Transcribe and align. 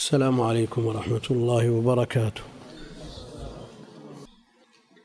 السلام 0.00 0.40
عليكم 0.40 0.86
ورحمة 0.86 1.26
الله 1.30 1.70
وبركاته. 1.70 2.42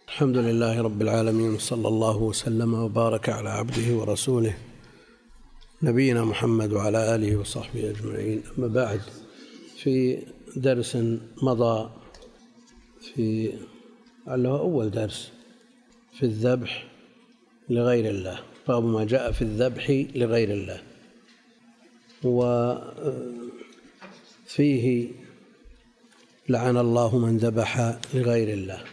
الحمد 0.07 0.38
لله 0.38 0.81
رب 0.81 1.02
العالمين 1.02 1.57
صلى 1.57 1.88
الله 1.88 2.18
وسلم 2.18 2.73
وبارك 2.73 3.29
على 3.29 3.50
عبده 3.50 3.94
ورسوله 3.94 4.58
نبينا 5.84 6.23
محمد 6.23 6.73
وعلى 6.73 7.16
آله 7.16 7.36
وصحبه 7.36 7.89
أجمعين. 7.89 8.44
أما 8.58 8.67
بعد 8.67 9.01
في 9.83 10.23
درس 10.55 10.97
مضى 11.43 11.89
في 13.01 13.53
لعله 14.27 14.59
أول 14.59 14.91
درس 14.91 15.31
في 16.20 16.23
الذبح 16.23 16.88
لغير 17.70 18.09
الله. 18.09 18.39
باب 18.67 18.84
ما 18.85 19.03
جاء 19.03 19.31
في 19.31 19.41
الذبح 19.41 19.89
لغير 20.16 20.49
الله. 20.52 20.80
وفيه 24.45 25.08
لعن 26.49 26.77
الله 26.77 27.17
من 27.17 27.38
ذبح 27.38 27.99
لغير 28.13 28.53
الله. 28.53 28.84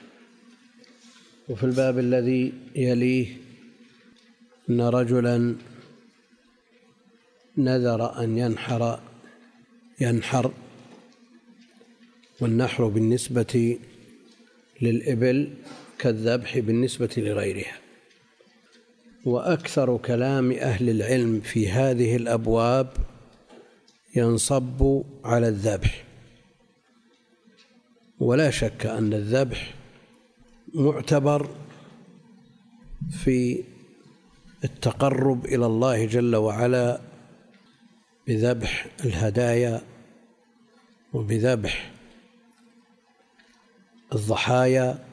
وفي 1.49 1.65
الباب 1.65 1.99
الذي 1.99 2.53
يليه 2.77 3.37
أن 4.71 4.81
رجلا 4.81 5.57
نذر 7.59 8.25
أن 8.25 8.39
ينحر 8.39 9.01
ينحر 10.01 10.53
والنحر 12.41 12.87
بالنسبة 12.87 13.79
للإبل 14.83 15.55
كالذبح 15.99 16.59
بالنسبة 16.59 17.11
لغيرها. 17.17 17.79
وأكثر 19.25 19.97
كلام 19.97 20.53
أهل 20.53 20.91
العلم 20.91 21.41
في 21.41 21.69
هذه 21.69 22.17
الأبواب 22.17 23.12
ينصب 24.17 25.03
على 25.25 25.49
الذبح. 25.49 26.05
ولا 28.21 28.51
شك 28.51 28.87
أن 28.87 29.13
الذبح 29.13 29.75
معتبر 30.75 31.51
في 33.11 33.65
التقرب 34.65 35.45
إلى 35.47 35.67
الله 35.67 36.07
جل 36.07 36.37
وعلا 36.37 37.01
بذبح 38.27 38.87
الهدايا 39.05 39.83
وبذبح 41.13 41.93
الضحايا 44.13 45.05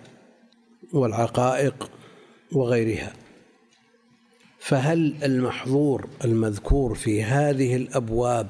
والعقائق 0.94 1.92
وغيرها. 2.52 3.14
فهل 4.60 5.24
المحظور 5.24 6.10
المذكور 6.24 6.96
في 6.96 7.24
هذه 7.24 7.76
الأبواب 7.76 8.48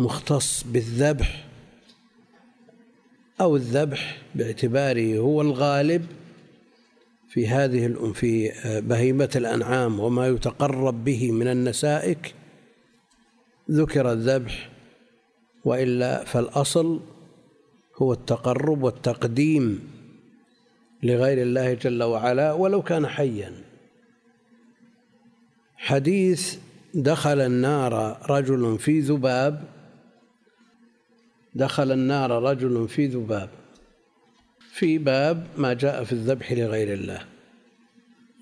مختص 0.00 0.64
بالذبح 0.64 1.46
أو 3.40 3.56
الذبح 3.56 4.18
باعتباره 4.34 5.18
هو 5.18 5.40
الغالب 5.40 6.06
في 7.28 7.48
هذه 7.48 8.12
في 8.14 8.52
بهيمة 8.80 9.30
الأنعام 9.36 10.00
وما 10.00 10.26
يتقرب 10.26 11.04
به 11.04 11.32
من 11.32 11.48
النسائك 11.48 12.34
ذكر 13.70 14.12
الذبح 14.12 14.70
وإلا 15.64 16.24
فالأصل 16.24 17.00
هو 17.96 18.12
التقرب 18.12 18.82
والتقديم 18.82 19.90
لغير 21.02 21.42
الله 21.42 21.74
جل 21.74 22.02
وعلا 22.02 22.52
ولو 22.52 22.82
كان 22.82 23.06
حيا. 23.06 23.52
حديث 25.76 26.58
دخل 26.94 27.40
النار 27.40 28.18
رجل 28.30 28.78
في 28.78 29.00
ذباب 29.00 29.79
دخل 31.54 31.92
النار 31.92 32.42
رجل 32.42 32.88
في 32.88 33.06
ذباب. 33.06 33.50
في 34.72 34.98
باب 34.98 35.46
ما 35.56 35.74
جاء 35.74 36.04
في 36.04 36.12
الذبح 36.12 36.52
لغير 36.52 36.92
الله. 36.92 37.24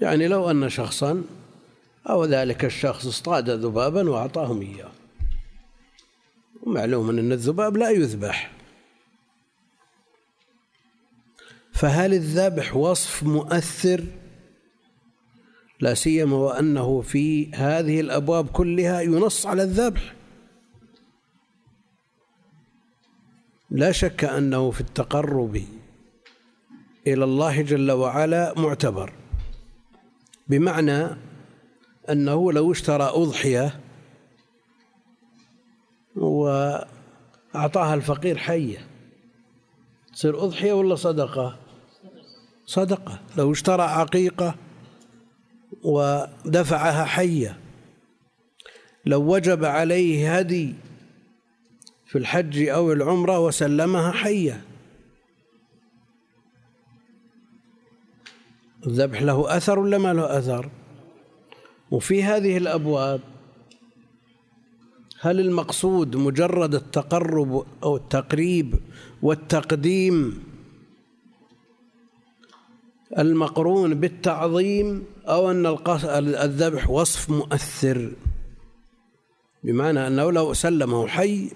يعني 0.01 0.29
لو 0.29 0.51
أن 0.51 0.69
شخصا 0.69 1.25
أو 2.09 2.25
ذلك 2.25 2.65
الشخص 2.65 3.07
اصطاد 3.07 3.51
ذبابا 3.51 4.11
وأعطاهم 4.11 4.61
إياه. 4.61 4.91
ومعلوم 6.63 7.11
أن 7.11 7.33
الذباب 7.33 7.77
لا 7.77 7.91
يذبح. 7.91 8.51
فهل 11.73 12.15
الذبح 12.15 12.77
وصف 12.77 13.23
مؤثر؟ 13.23 14.05
لا 15.81 15.95
سيما 15.95 16.37
وأنه 16.37 17.01
في 17.01 17.51
هذه 17.55 18.01
الأبواب 18.01 18.49
كلها 18.49 19.01
ينص 19.01 19.47
على 19.47 19.63
الذبح. 19.63 20.18
لا 23.71 23.93
شك 23.93 24.25
أنه 24.25 24.71
في 24.71 24.81
التقرب 24.81 25.63
إلى 27.07 27.25
الله 27.25 27.63
جل 27.63 27.91
وعلا 27.91 28.55
معتبر 28.57 29.13
بمعنى 30.49 31.07
أنه 32.11 32.53
لو 32.53 32.73
اشترى 32.73 33.05
أضحية 33.05 33.81
وأعطاها 36.17 37.95
الفقير 37.95 38.39
حية 38.39 38.87
تصير 40.13 40.45
أضحية 40.45 40.73
ولا 40.73 40.95
صدقة؟ 40.95 41.59
صدقة. 42.67 43.21
لو 43.37 43.53
اشترى 43.53 43.83
عقيقة 43.83 44.55
ودفعها 45.83 47.05
حية 47.05 47.59
لو 49.07 49.35
وجب 49.35 49.65
عليه 49.65 50.39
هدي 50.39 50.75
في 52.09 52.19
الحج 52.19 52.69
أو 52.69 52.93
العمرة 52.93 53.39
وسلمها 53.39 54.13
حية. 54.13 54.65
الذبح 58.87 59.23
له 59.23 59.57
أثر 59.57 59.79
ولا 59.79 59.99
ما 59.99 60.13
له 60.13 60.39
أثر؟ 60.39 60.71
وفي 61.91 62.23
هذه 62.23 62.57
الأبواب 62.57 63.21
هل 65.21 65.41
المقصود 65.41 66.17
مجرد 66.17 66.75
التقرب 66.75 67.67
أو 67.83 67.97
التقريب 67.97 68.75
والتقديم 69.23 70.45
المقرون 73.19 73.95
بالتعظيم 73.95 75.05
أو 75.29 75.51
أن 75.51 75.67
الذبح 76.17 76.91
وصف 76.91 77.31
مؤثر؟ 77.31 78.13
بمعنى 79.65 80.07
أنه 80.07 80.33
لو 80.33 80.53
سلمه 80.53 81.07
حي 81.07 81.51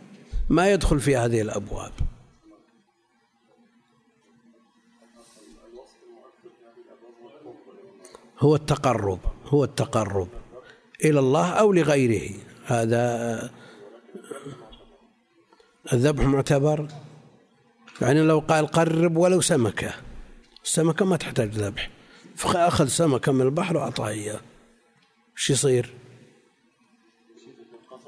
ما 0.50 0.72
يدخل 0.72 1.00
في 1.00 1.16
هذه 1.16 1.40
الأبواب. 1.42 1.92
هو 8.38 8.54
التقرب 8.54 9.18
هو 9.46 9.64
التقرب 9.64 10.28
إلى 11.04 11.20
الله 11.20 11.50
أو 11.50 11.72
لغيره. 11.72 12.34
هذا 12.64 13.50
الذبح 15.92 16.24
معتبر 16.24 16.88
يعني 18.00 18.20
لو 18.20 18.38
قال 18.38 18.66
قرب 18.66 19.16
ولو 19.16 19.40
سمكة. 19.40 19.94
السمكة 20.64 21.04
ما 21.04 21.16
تحتاج 21.16 21.48
ذبح. 21.48 21.90
فأخذ 22.36 22.86
سمكة 22.86 23.32
من 23.32 23.40
البحر 23.40 23.76
وأعطاها 23.76 24.08
إياه. 24.08 24.40
إيش 25.36 25.50
يصير؟ 25.50 25.94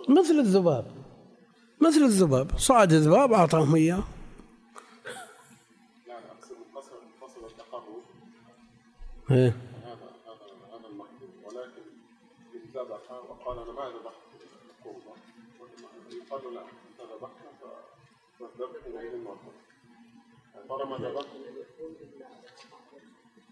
مثل 0.08 0.38
الذباب. 0.40 0.94
مثل 1.88 2.02
الذباب. 2.02 2.58
صعد 2.58 2.92
الذباب 2.92 3.32
أعطاهم 3.32 3.74
إياه. 3.74 4.02
ذبحت 9.30 9.64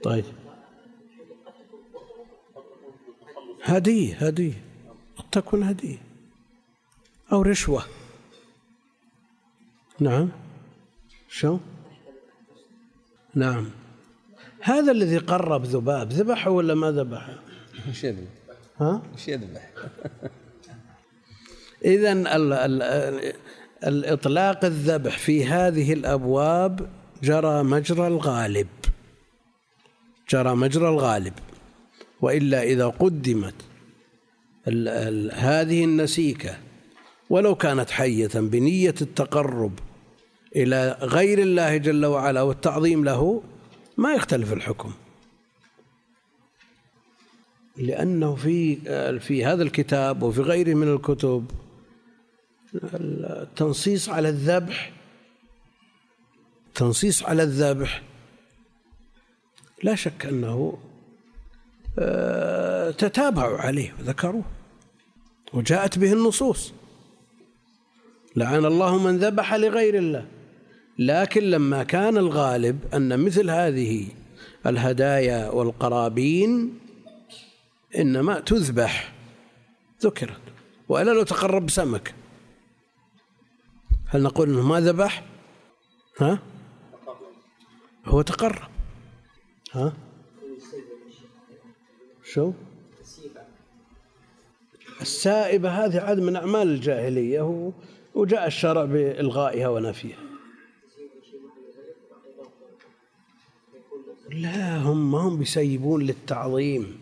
طيب. 0.02 0.24
هدية 3.62 4.14
هدية. 4.14 4.64
قد 5.16 5.24
تكون 5.32 5.62
هدية. 5.62 5.98
أو 7.32 7.42
رشوة. 7.42 7.84
نعم 10.02 10.28
شو 11.28 11.58
نعم 13.34 13.70
هذا 14.60 14.92
الذي 14.92 15.18
قرب 15.18 15.64
ذباب 15.64 16.12
ذبحه 16.12 16.50
ولا 16.50 16.74
ما 16.74 16.90
ذبحه؟ 16.90 17.38
إيش 17.88 18.04
يذبح؟ 18.04 18.28
ها؟ 18.80 19.02
إيش 19.12 19.28
يذبح؟ 19.28 19.70
إذا 21.84 22.12
الإطلاق 23.86 24.64
الذبح 24.64 25.18
في 25.18 25.46
هذه 25.46 25.92
الأبواب 25.92 26.88
جرى 27.22 27.62
مجرى 27.62 28.06
الغالب 28.06 28.68
جرى 30.30 30.56
مجرى 30.56 30.88
الغالب 30.88 31.32
وإلا 32.20 32.62
إذا 32.62 32.86
قدمت 32.86 33.54
ال 34.68 34.88
ال 34.88 35.30
هذه 35.34 35.84
النسيكة 35.84 36.56
ولو 37.30 37.54
كانت 37.54 37.90
حية 37.90 38.30
بنية 38.34 38.94
التقرب 39.02 39.72
إلى 40.56 40.98
غير 41.00 41.38
الله 41.38 41.76
جل 41.76 42.06
وعلا 42.06 42.42
والتعظيم 42.42 43.04
له 43.04 43.42
ما 43.96 44.14
يختلف 44.14 44.52
الحكم. 44.52 44.92
لأنه 47.76 48.34
في 48.34 48.76
في 49.18 49.44
هذا 49.44 49.62
الكتاب 49.62 50.22
وفي 50.22 50.40
غيره 50.40 50.74
من 50.74 50.94
الكتب 50.94 51.50
التنصيص 52.74 54.08
على 54.08 54.28
الذبح 54.28 54.92
تنصيص 56.74 57.22
على 57.22 57.42
الذبح 57.42 58.02
لا 59.82 59.94
شك 59.94 60.26
أنه 60.26 60.78
آه، 61.98 62.90
تتابعوا 62.90 63.58
عليه 63.58 63.94
وذكروه 64.00 64.44
وجاءت 65.52 65.98
به 65.98 66.12
النصوص. 66.12 66.72
لعن 68.36 68.64
الله 68.64 68.98
من 68.98 69.18
ذبح 69.18 69.54
لغير 69.54 69.94
الله. 69.94 70.26
لكن 70.98 71.42
لما 71.42 71.82
كان 71.82 72.16
الغالب 72.16 72.94
أن 72.94 73.20
مثل 73.24 73.50
هذه 73.50 74.08
الهدايا 74.66 75.50
والقرابين 75.50 76.78
إنما 77.98 78.40
تذبح 78.40 79.12
ذكرت 80.02 80.40
وإلا 80.88 81.10
لو 81.10 81.22
تقرب 81.22 81.70
سمك 81.70 82.14
هل 84.06 84.22
نقول 84.22 84.48
إنه 84.48 84.66
ما 84.66 84.80
ذبح؟ 84.80 85.24
ها؟ 86.20 86.38
هو 88.04 88.22
تقرب 88.22 88.68
ها؟ 89.72 89.92
شو؟ 92.24 92.52
السائبة 95.00 95.84
هذه 95.84 96.00
عاد 96.00 96.20
من 96.20 96.36
أعمال 96.36 96.68
الجاهلية 96.68 97.72
وجاء 98.14 98.46
الشرع 98.46 98.84
بإلغائها 98.84 99.68
ونفيها 99.68 100.31
لا 104.30 104.76
هم 104.78 105.10
ما 105.12 105.18
هم 105.18 105.38
بيسيبون 105.38 106.02
للتعظيم. 106.02 107.00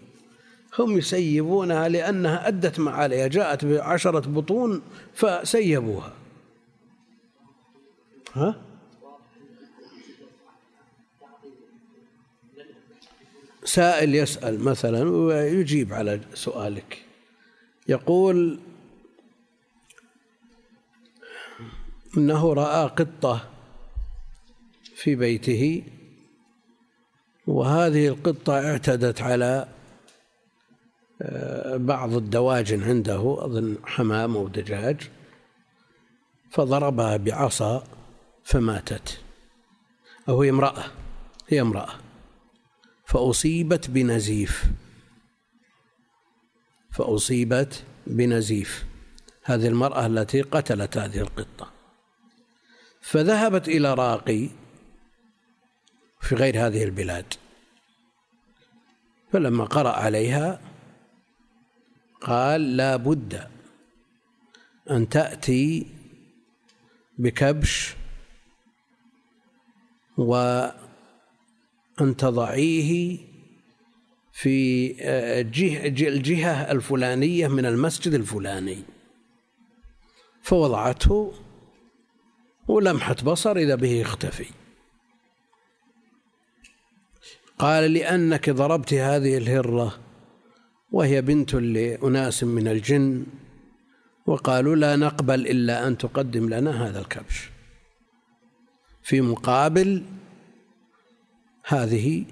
هم 0.79 0.99
يسيبونها 0.99 1.89
لأنها 1.89 2.49
أدت 2.49 2.81
ما 2.81 2.91
عليها 2.91 3.29
جاءت 3.29 3.65
بعشرة 3.65 4.29
بطون 4.29 4.83
فسيبوها. 5.15 6.13
ها؟ 8.33 8.63
سائل 13.65 14.15
يسأل 14.15 14.65
مثلا 14.65 15.11
ويجيب 15.11 15.93
على 15.93 16.21
سؤالك. 16.35 17.05
يقول 17.89 18.61
إنه 22.17 22.53
رأى 22.53 22.89
قطة 22.89 23.51
في 24.95 25.15
بيته 25.15 25.83
وهذه 27.51 28.09
القطة 28.09 28.71
اعتدت 28.71 29.23
على 29.23 29.69
آه، 31.23 31.77
بعض 31.77 32.15
الدواجن 32.15 32.83
عنده 32.83 33.37
أظن 33.45 33.77
حمام 33.85 34.37
أو 34.37 34.49
دجاج 34.49 35.11
فضربها 36.51 37.17
بعصا 37.17 37.85
فماتت. 38.45 39.21
أو 40.29 40.43
هي 40.43 40.51
امرأة 40.51 40.85
هي 41.49 41.61
امرأة. 41.61 41.95
فأصيبت 43.05 43.91
بنزيف. 43.91 44.65
فأصيبت 46.93 47.85
بنزيف. 48.07 48.85
هذه 49.45 49.69
المرأة 49.69 50.07
التي 50.07 50.43
قتلت 50.43 50.97
هذه 50.97 51.21
القطة. 51.21 51.71
فذهبت 53.01 53.69
إلى 53.69 53.95
راقي. 53.95 54.49
في 56.21 56.35
غير 56.35 56.67
هذه 56.67 56.85
البلاد. 56.85 57.35
فلما 59.33 59.65
قرأ 59.65 59.91
عليها 59.91 60.61
قال 62.21 62.77
لا 62.77 62.97
بد 62.97 63.49
أن 64.91 65.09
تأتي 65.09 65.87
بكبش 67.19 67.95
وأن 70.17 70.73
تضعيه 72.19 73.19
في 74.33 74.95
الجهة 76.09 76.73
الفلانية 76.73 77.49
من 77.49 77.67
المسجد 77.67 78.15
الفلاني. 78.15 78.83
فوضعته 80.43 81.33
ولمحة 82.69 83.17
بصر 83.25 83.57
إذا 83.57 83.75
به 83.75 83.91
يختفي. 83.91 84.47
قال 87.61 87.93
لأنك 87.93 88.51
ضربت 88.51 88.95
هذه 88.95 89.39
الهرة 89.39 89.99
وهي 90.91 91.23
بنت 91.23 91.55
لأناس 91.55 92.45
من 92.45 92.69
الجن 92.69 93.27
وقالوا 94.27 94.77
لا 94.77 94.97
نقبل 94.97 95.47
إلا 95.47 95.87
أن 95.87 95.99
تقدم 95.99 96.49
لنا 96.49 96.89
هذا 96.89 97.01
الكبش. 97.01 97.51
في 99.03 99.21
مقابل 99.21 100.03
هذه 101.67 102.25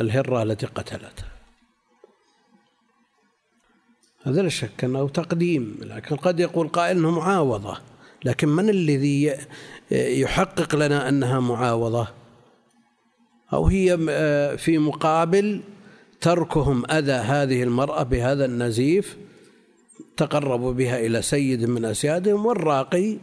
الهرة 0.00 0.42
التي 0.42 0.66
قتلتها. 0.66 1.32
هذا 4.22 4.42
لا 4.42 4.48
شك 4.48 4.84
أنه 4.84 5.08
تقديم 5.08 5.78
لكن 5.80 6.16
قد 6.16 6.40
يقول 6.40 6.68
قائل 6.68 6.96
أنه 6.96 7.10
معاوضة. 7.10 7.78
لكن 8.24 8.48
من 8.48 8.70
الذي 8.70 9.36
يحقق 9.90 10.74
لنا 10.74 11.08
أنها 11.08 11.40
معاوضة؟ 11.40 12.21
أو 13.52 13.66
هي 13.66 13.98
في 14.58 14.78
مقابل 14.78 15.60
تركهم 16.20 16.90
أذى 16.90 17.12
هذه 17.12 17.62
المرأة 17.62 18.02
بهذا 18.02 18.44
النزيف 18.44 19.16
تقربوا 20.16 20.72
بها 20.72 20.98
إلى 21.06 21.22
سيد 21.22 21.64
من 21.64 21.84
أسيادهم 21.84 22.46
والراقي 22.46 23.18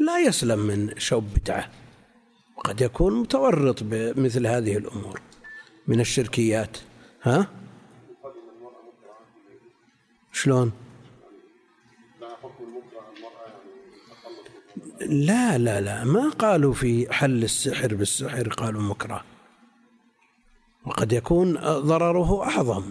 لا 0.00 0.18
يسلم 0.18 0.58
من 0.58 0.98
شوب 0.98 1.24
بدعة 1.36 1.70
وقد 2.56 2.80
يكون 2.80 3.20
متورط 3.20 3.82
بمثل 3.82 4.46
هذه 4.46 4.76
الأمور 4.76 5.20
من 5.88 6.00
الشركيات. 6.00 6.76
ها؟ 7.22 7.48
شلون؟ 10.32 10.72
لا 15.00 15.58
لا 15.58 15.80
لا 15.80 16.04
ما 16.04 16.28
قالوا 16.28 16.72
في 16.72 17.12
حل 17.12 17.44
السحر 17.44 17.94
بالسحر 17.94 18.48
قالوا 18.48 18.82
مكره. 18.82 19.31
وقد 20.86 21.12
يكون 21.12 21.54
ضرره 21.60 22.42
أعظم. 22.42 22.84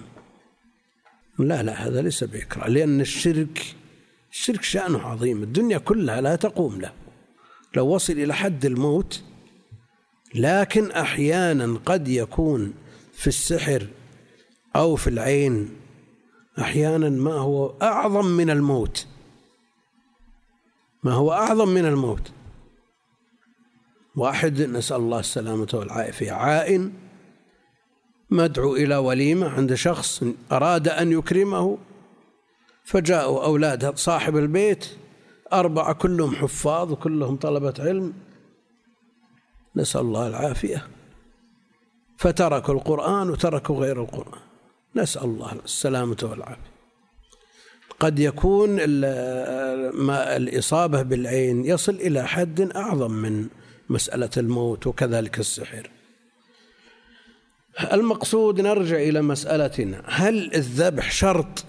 لا 1.40 1.64
لا 1.64 1.88
هذا 1.88 2.02
ليس 2.02 2.24
بإكراه 2.24 2.70
لأن 2.70 3.02
الشرك 3.02 3.76
الشرك 4.32 4.64
شأنه 4.64 5.02
عظيم 5.02 5.44
الدنيا 5.44 5.78
كلها 5.78 6.22
لا 6.22 6.36
تقوم 6.36 6.82
له. 6.82 6.94
لو 7.76 7.88
وصل 7.88 8.14
إلى 8.14 8.34
حد 8.34 8.66
الموت 8.66 9.24
لكن 10.36 10.92
أحيانا 10.92 11.80
قد 11.86 12.08
يكون 12.08 12.74
في 13.14 13.28
السحر 13.28 13.88
أو 14.76 14.96
في 14.96 15.10
العين 15.10 15.70
أحيانا 16.60 17.10
ما 17.10 17.34
هو 17.34 17.74
أعظم 17.82 18.26
من 18.26 18.50
الموت. 18.50 19.08
ما 21.04 21.14
هو 21.14 21.32
أعظم 21.32 21.68
من 21.68 21.86
الموت. 21.86 22.32
واحد 24.16 24.62
نسأل 24.62 24.98
الله 24.98 25.20
السلامة 25.20 25.68
والعافية 25.74 26.32
عائن 26.32 26.94
مدعو 28.32 28.76
إلى 28.76 28.96
وليمة 28.96 29.50
عند 29.50 29.74
شخص 29.74 30.24
أراد 30.52 30.88
أن 30.88 31.12
يكرمه 31.12 31.78
فجاءوا 32.84 33.46
أولاد 33.46 33.98
صاحب 33.98 34.38
البيت 34.38 34.86
أربعة 35.54 35.94
كلهم 35.94 36.36
حفاظ 36.36 36.92
وكلهم 36.92 37.36
طلبة 37.36 37.74
علم. 37.80 38.14
نسأل 39.76 40.02
الله 40.02 40.28
العافية. 40.28 40.88
فتركوا 42.18 42.74
القرآن 42.74 43.30
وتركوا 43.30 43.80
غير 43.80 44.02
القرآن. 44.02 44.42
نسأل 44.96 45.24
الله 45.24 45.52
السلامة 45.66 46.18
والعافية. 46.24 46.72
قد 48.00 48.20
يكون 48.20 48.78
الإصابة 50.10 51.02
بالعين 51.02 51.66
يصل 51.66 51.96
إلى 51.96 52.28
حد 52.28 52.62
أعظم 52.62 53.12
من 53.12 53.48
مسألة 53.90 54.30
الموت 54.38 54.88
وكذلك 54.88 55.40
السحر. 55.40 55.90
المقصود 57.92 58.62
نرجع 58.62 58.96
إلى 58.96 59.22
مسألتنا. 59.22 60.04
هل 60.06 60.56
الذبح 60.56 61.12
شرط 61.12 61.66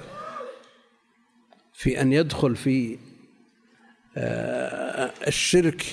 في 1.75 2.01
أن 2.01 2.13
يدخل 2.13 2.57
في 2.57 2.99
آه، 4.17 5.11
الشرك 5.27 5.85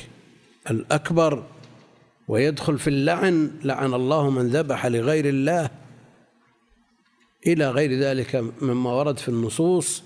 الأكبر 0.70 1.44
ويدخل 2.28 2.80
في 2.80 2.88
اللعن؟ 2.88 3.52
لعن 3.64 3.94
الله 3.94 4.30
من 4.30 4.48
ذبح 4.48 4.86
لغير 4.86 5.30
الله. 5.30 5.70
إلى 7.48 7.70
غير 7.70 8.00
ذلك 8.00 8.36
مما 8.62 8.92
ورد 8.92 9.20
في 9.20 9.30
النصوص 9.30 10.04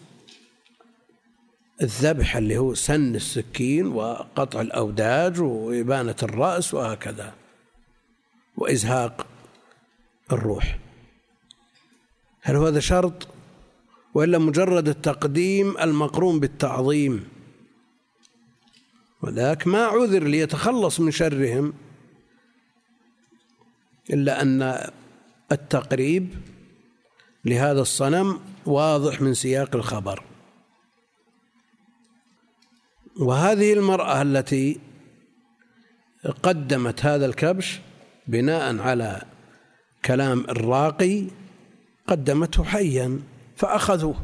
الذبح 1.82 2.36
اللي 2.36 2.58
هو 2.58 2.74
سن 2.74 3.16
السكين 3.16 3.88
وقطع 3.88 4.62
الأوداج 4.62 5.42
وإبانة 5.42 6.16
الرأس 6.24 6.74
وهكذا 6.74 7.34
وإزهاق 8.58 9.28
الروح. 10.32 10.80
هل 12.42 12.56
هذا 12.56 12.80
شرط؟ 12.80 13.28
وإلا 14.14 14.38
مجرد 14.38 14.88
التقديم 14.88 15.78
المقرون 15.78 16.40
بالتعظيم. 16.40 17.28
وذاك 19.22 19.68
ما 19.68 19.86
عذر 19.86 20.24
ليتخلص 20.24 21.00
من 21.00 21.12
شرهم 21.12 21.74
إلا 24.10 24.42
أن 24.42 24.90
التقريب 25.52 26.36
لهذا 27.46 27.82
الصنم 27.82 28.40
واضح 28.66 29.22
من 29.22 29.34
سياق 29.34 29.76
الخبر. 29.76 30.24
وهذه 33.20 33.74
المرأة 33.74 34.22
التي 34.22 34.80
قدمت 36.44 37.06
هذا 37.06 37.26
الكبش 37.26 37.80
بناء 38.28 38.80
على 38.80 39.33
كلام 40.06 40.40
الراقي 40.40 41.28
قدمته 42.08 42.64
حيا 42.64 43.20
فأخذوه. 43.56 44.16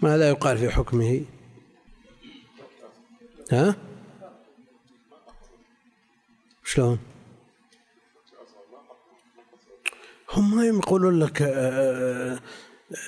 ماذا 0.00 0.28
يقال 0.28 0.58
في 0.58 0.70
حكمه؟ 0.70 1.24
ها؟ 3.52 3.76
شلون؟ 6.64 6.98
هم 10.32 10.56
ما 10.56 10.64
يقولون 10.64 11.18
لك 11.18 11.42
آه، 11.42 12.38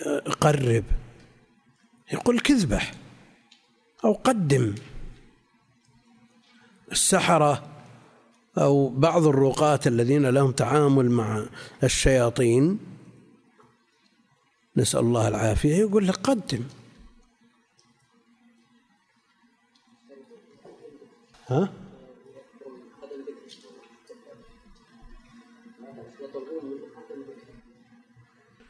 آه، 0.07 0.19
قرب. 0.19 0.85
يقول 2.13 2.41
كذبح 2.41 2.95
أو 4.05 4.13
قدم. 4.13 4.75
السحرة 6.93 7.76
أو 8.59 8.89
بعض 8.89 9.27
الرقاة 9.27 9.81
الذين 9.87 10.27
لهم 10.27 10.53
تعامل 10.53 11.11
مع 11.11 11.47
الشياطين. 11.85 12.79
نسأل 14.77 15.01
الله 15.01 15.29
العافية. 15.29 15.75
يقول 15.77 16.09
لك 16.09 16.17
قدم. 16.17 16.63
ها؟ 21.49 21.73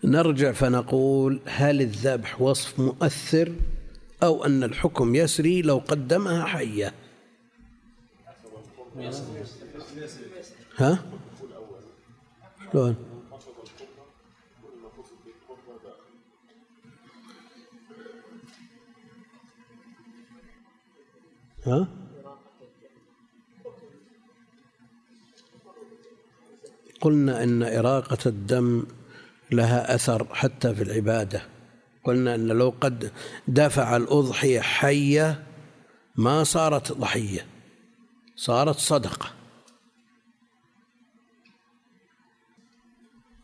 نرجع 0.04 0.52
فنقول 0.52 1.40
هل 1.46 1.80
الذبح 1.80 2.42
وصف 2.42 2.80
مؤثر 2.80 3.52
أو 4.22 4.44
أن 4.44 4.64
الحكم 4.64 5.14
يسري 5.14 5.62
لو 5.62 5.78
قدمها 5.78 6.44
حية؟ 6.44 6.94
ها؟ 10.78 11.04
شلون؟ 12.72 12.96
ها؟ 21.66 21.88
قلنا 27.00 27.42
إن 27.42 27.62
إراقة 27.62 28.18
الدم 28.26 28.86
لها 29.50 29.94
أثر 29.94 30.34
حتى 30.34 30.74
في 30.74 30.82
العبادة. 30.82 31.42
قلنا 32.04 32.34
إن 32.34 32.48
لو 32.48 32.74
قد 32.80 33.12
دفع 33.48 33.96
الأضحية 33.96 34.60
حية 34.60 35.46
ما 36.16 36.44
صارت 36.44 36.92
ضحية 36.92 37.46
صارت 38.36 38.76
صدقة. 38.76 39.35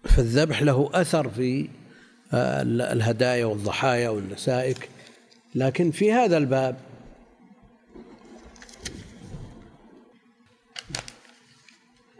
فالذبح 0.04 0.62
له 0.62 0.90
أثر 0.94 1.28
في 1.28 1.68
آه، 2.34 2.62
الهدايا 2.62 3.44
والضحايا 3.44 4.08
والنسائك. 4.08 4.88
لكن 5.54 5.90
في 5.90 6.12
هذا 6.12 6.36
الباب 6.36 6.76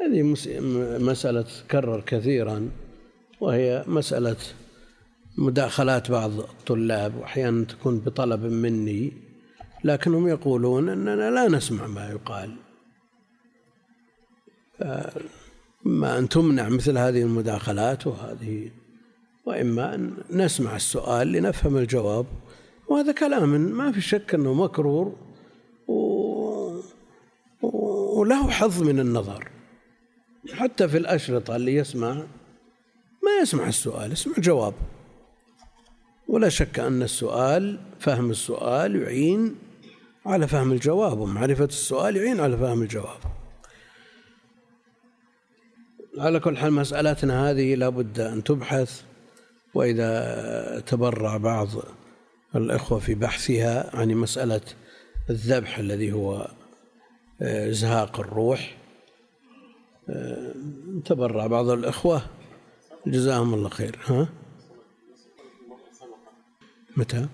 هذه 0.01 0.23
مسألة 0.99 1.43
تكرر 1.43 2.01
كثيرا 2.01 2.71
وهي 3.41 3.85
مسألة 3.87 4.37
مداخلات 5.39 6.11
بعض 6.11 6.31
الطلاب 6.31 7.17
وأحيانا 7.17 7.65
تكون 7.65 7.99
بطلب 7.99 8.41
مني 8.41 9.13
لكنهم 9.85 10.29
يقولون 10.29 10.89
أننا 10.89 11.31
لا 11.31 11.49
نسمع 11.49 11.87
ما 11.87 12.11
يقال. 12.11 12.57
إما 15.87 16.19
أن 16.19 16.29
تمنع 16.29 16.69
مثل 16.69 16.99
هذه 16.99 17.23
المداخلات 17.23 18.07
وهذه 18.07 18.71
وإما 19.47 19.95
أن 19.95 20.17
نسمع 20.31 20.77
السؤال 20.77 21.33
لنفهم 21.33 21.77
الجواب. 21.77 22.27
وهذا 22.89 23.13
كلام 23.13 23.49
ما 23.49 23.93
في 23.93 24.01
شك 24.01 24.35
أنه 24.35 24.55
مكرور 24.55 25.17
و... 25.89 26.03
وله 28.19 28.51
حظ 28.51 28.83
من 28.83 29.01
النظر. 29.01 29.49
حتى 30.53 30.89
في 30.89 30.99
الأشرطة 30.99 31.57
اللي 31.57 31.75
يسمع 31.75 32.15
ما 33.25 33.41
يسمع 33.43 33.69
السؤال 33.69 34.13
يسمع 34.13 34.35
جواب. 34.39 34.75
ولا 36.29 36.49
شك 36.49 36.79
أن 36.79 37.03
السؤال 37.03 37.81
فهم 38.01 38.31
السؤال 38.31 38.97
يعين 38.97 39.55
على 40.27 40.49
فهم 40.49 40.73
الجواب 40.73 41.19
ومعرفة 41.19 41.65
السؤال 41.65 42.17
يعين 42.17 42.41
على 42.41 42.57
فهم 42.57 42.83
الجواب. 42.83 43.32
على 46.19 46.41
كل 46.41 46.57
حال 46.57 46.73
مسألتنا 46.73 47.51
هذه 47.51 47.75
لابد 47.75 48.21
أن 48.21 48.45
تبحث 48.45 49.03
وإذا 49.75 50.83
تبرع 50.87 51.37
بعض 51.37 51.69
الإخوة 52.55 52.99
في 52.99 53.15
بحثها 53.15 53.97
عن 53.97 54.09
مسألة 54.11 54.61
الذبح 55.31 55.79
الذي 55.79 56.13
هو 56.13 56.49
آه، 57.43 57.71
إزهاق 57.71 58.21
الروح 58.21 58.77
آه، 60.09 60.55
تبرع 61.05 61.47
بعض 61.47 61.69
الإخوة. 61.69 62.23
جزاهم 63.07 63.55
الله 63.55 63.69
خير. 63.69 63.99
ها؟ 64.05 64.29
متى؟ 66.97 67.27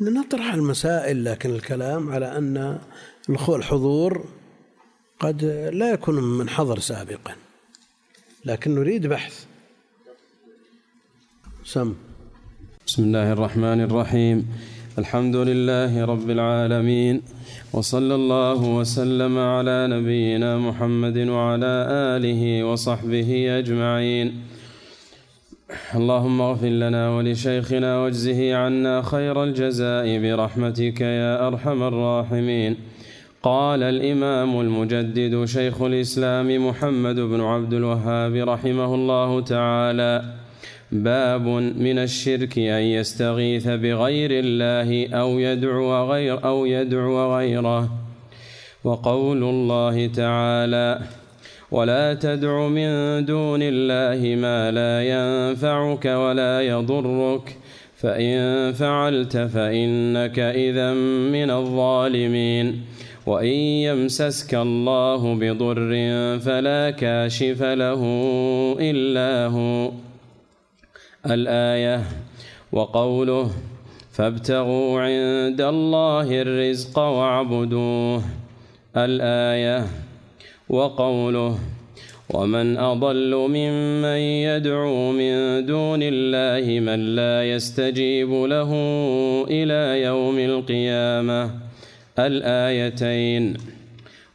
نطرح 0.00 0.54
المسائل 0.54 1.24
لكن 1.24 1.50
الكلام 1.50 2.12
على 2.12 2.38
أن 2.38 2.78
الحضور 3.56 4.39
قد 5.20 5.44
لا 5.72 5.92
يكون 5.92 6.14
من 6.14 6.48
حضر 6.48 6.78
سابقا 6.78 7.34
لكن 8.44 8.74
نريد 8.74 9.06
بحث. 9.06 9.44
سم. 11.64 11.94
بسم 12.86 13.02
الله 13.02 13.32
الرحمن 13.32 13.80
الرحيم. 13.80 14.46
الحمد 14.98 15.36
لله 15.36 16.04
رب 16.04 16.30
العالمين 16.30 17.22
وصلى 17.72 18.14
الله 18.14 18.60
وسلم 18.78 19.38
على 19.38 19.86
نبينا 19.90 20.58
محمد 20.58 21.18
وعلى 21.18 21.74
آله 22.16 22.64
وصحبه 22.64 23.58
أجمعين. 23.58 24.28
اللهم 25.94 26.40
اغفر 26.40 26.74
لنا 26.84 27.10
ولشيخنا 27.16 27.98
واجزه 27.98 28.56
عنا 28.56 29.02
خير 29.02 29.44
الجزاء 29.44 30.06
برحمتك 30.22 31.00
يا 31.00 31.46
أرحم 31.48 31.82
الراحمين. 31.82 32.76
قال 33.42 33.82
الإمام 33.82 34.60
المجدد 34.60 35.44
شيخ 35.44 35.82
الإسلام 35.82 36.68
محمد 36.68 37.14
بن 37.16 37.40
عبد 37.40 37.72
الوهاب 37.74 38.34
رحمه 38.34 38.94
الله 38.94 39.40
تعالى. 39.40 40.22
باب 40.92 41.46
من 41.76 41.98
الشرك 41.98 42.58
أن 42.58 42.82
يستغيث 42.82 43.68
بغير 43.68 44.30
الله 44.32 45.08
أو 45.20 45.38
يدعو 45.38 46.12
غير 46.12 46.44
أو 46.44 46.66
يدعو 46.66 47.36
غيره. 47.36 47.88
وقول 48.84 49.42
الله 49.42 50.06
تعالى 50.06 51.00
ولا 51.70 52.14
تدع 52.14 52.68
من 52.68 53.24
دون 53.24 53.60
الله 53.62 54.36
ما 54.36 54.70
لا 54.70 54.94
ينفعك 55.14 56.04
ولا 56.04 56.60
يضرك. 56.60 57.56
فإن 57.96 58.72
فعلت 58.72 59.36
فإنك 59.36 60.38
إذا 60.38 60.92
من 61.32 61.50
الظالمين. 61.50 62.80
وإن 63.30 63.58
يمسسك 63.86 64.54
الله 64.54 65.34
بضر 65.34 65.90
فلا 66.42 66.90
كاشف 66.90 67.62
له 67.62 68.02
إلا 68.80 69.46
هو. 69.54 69.90
الآية 71.26 72.02
وقوله 72.72 73.50
فابتغوا 74.12 75.00
عند 75.00 75.60
الله 75.60 76.42
الرزق 76.42 76.98
واعبدوه. 76.98 78.22
الآية 78.96 79.86
وقوله 80.68 81.58
ومن 82.34 82.78
أضل 82.78 83.32
ممن 83.36 84.20
يدعو 84.50 85.12
من 85.12 85.66
دون 85.66 86.00
الله 86.02 86.80
من 86.80 87.00
لا 87.14 87.44
يستجيب 87.44 88.30
له 88.32 88.70
إلى 89.50 90.02
يوم 90.02 90.38
القيامة. 90.38 91.59
الآيتين 92.18 93.56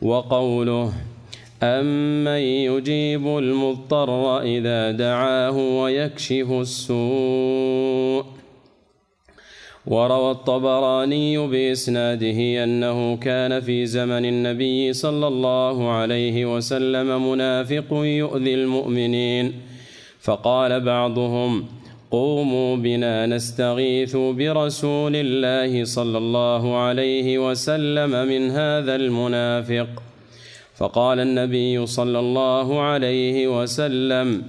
وقوله 0.02 0.94
أمن 1.64 2.42
يجيب 2.70 3.28
المضطر 3.28 4.42
إذا 4.42 4.92
دعاه 4.92 5.58
ويكشف 5.58 6.52
السوء 6.52 8.26
وروى 9.88 10.32
الطبراني 10.32 11.48
بإسناده 11.48 12.64
أنه 12.64 13.18
كان 13.18 13.60
في 13.60 13.86
زمن 13.86 14.26
النبي 14.26 14.94
صلى 14.94 15.28
الله 15.28 15.92
عليه 15.92 16.56
وسلم 16.56 17.32
منافق 17.32 17.86
يؤذي 17.92 18.54
المؤمنين 18.54 19.54
فقال 20.20 20.82
بعضهم 20.82 21.66
قوموا 22.12 22.76
بنا 22.76 23.26
نستغيث 23.26 24.16
برسول 24.16 25.16
الله 25.16 25.84
صلى 25.84 26.18
الله 26.18 26.78
عليه 26.78 27.50
وسلم 27.50 28.12
من 28.28 28.52
هذا 28.52 28.96
المنافق. 28.96 30.04
فقال 30.76 31.20
النبي 31.20 31.86
صلى 31.86 32.20
الله 32.20 32.82
عليه 32.82 33.62
وسلم 33.62 34.44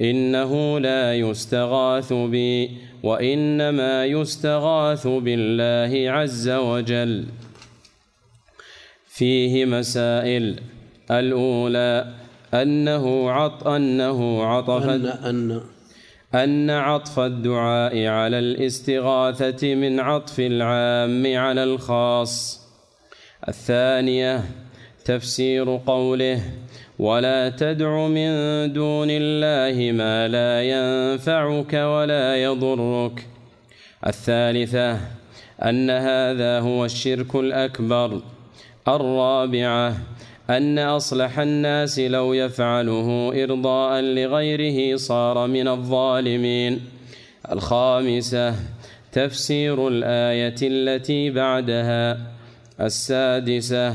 إنه 0.00 0.78
لا 0.78 1.14
يستغاث 1.14 2.12
بي 2.12 2.70
وإنما 3.02 4.06
يستغاث 4.06 5.06
بالله 5.06 6.10
عز 6.10 6.48
وجل. 6.48 7.24
فيه 9.08 9.64
مسائل. 9.64 10.60
الأولى 11.10 12.14
أنه 12.54 13.30
عط 13.30 13.66
أنه 13.66 14.44
عطف 14.44 14.88
أن 14.88 15.06
أن 15.06 15.60
أن 16.34 16.70
عطف 16.70 17.18
الدعاء 17.18 18.06
على 18.06 18.38
الاستغاثة 18.38 19.74
من 19.74 20.00
عطف 20.00 20.40
العام 20.40 21.36
على 21.36 21.64
الخاص. 21.64 22.60
الثانية 23.48 24.44
تفسير 25.04 25.80
قوله 25.86 26.42
ولا 26.98 27.48
تدع 27.48 28.06
من 28.06 28.32
دون 28.72 29.08
الله 29.10 29.92
ما 29.92 30.28
لا 30.28 30.62
ينفعك 30.62 31.74
ولا 31.74 32.36
يضرك. 32.36 33.26
الثالثة 34.06 35.00
أن 35.62 35.90
هذا 35.90 36.60
هو 36.60 36.84
الشرك 36.84 37.34
الأكبر. 37.34 38.20
الرابعة 38.88 39.96
أن 40.50 40.78
أصلح 40.78 41.38
الناس 41.38 41.98
لو 41.98 42.32
يفعله 42.32 43.32
إرضاء 43.44 44.00
لغيره 44.00 44.96
صار 44.96 45.46
من 45.46 45.68
الظالمين. 45.68 46.80
الخامسة 47.52 48.54
تفسير 49.12 49.88
الآية 49.88 50.54
التي 50.62 51.30
بعدها. 51.30 52.18
السادسة 52.80 53.94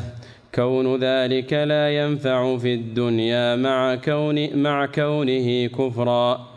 كون 0.55 1.03
ذلك 1.03 1.53
لا 1.53 1.97
ينفع 1.97 2.57
في 2.57 2.73
الدنيا 2.73 3.55
مع 3.55 3.95
كون 3.95 4.57
مع 4.57 4.85
كونه 4.85 5.67
كفرا. 5.67 6.47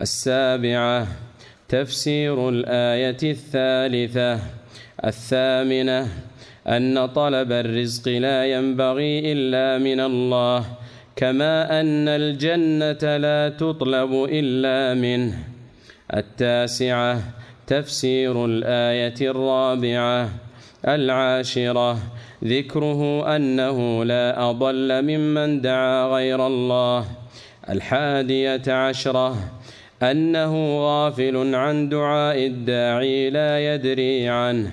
السابعة 0.00 1.06
تفسير 1.68 2.48
الآية 2.48 3.18
الثالثة. 3.22 4.40
الثامنة 5.04 6.08
أن 6.66 7.06
طلب 7.06 7.52
الرزق 7.52 8.08
لا 8.08 8.46
ينبغي 8.46 9.32
إلا 9.32 9.78
من 9.78 10.00
الله 10.00 10.64
كما 11.16 11.80
أن 11.80 12.08
الجنة 12.08 13.16
لا 13.16 13.48
تطلب 13.48 14.28
إلا 14.30 14.94
منه. 15.00 15.38
التاسعة 16.14 17.22
تفسير 17.66 18.44
الآية 18.44 19.30
الرابعة. 19.30 20.28
العاشرة 20.88 21.98
ذكره 22.44 23.36
أنه 23.36 24.04
لا 24.04 24.50
أضل 24.50 25.02
ممن 25.02 25.60
دعا 25.60 26.06
غير 26.06 26.46
الله. 26.46 27.04
الحادية 27.68 28.62
عشرة 28.72 29.36
أنه 30.02 30.78
غافل 30.78 31.54
عن 31.54 31.88
دعاء 31.88 32.46
الداعي 32.46 33.30
لا 33.30 33.74
يدري 33.74 34.28
عنه. 34.28 34.72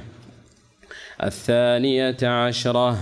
الثانية 1.24 2.18
عشرة 2.24 2.98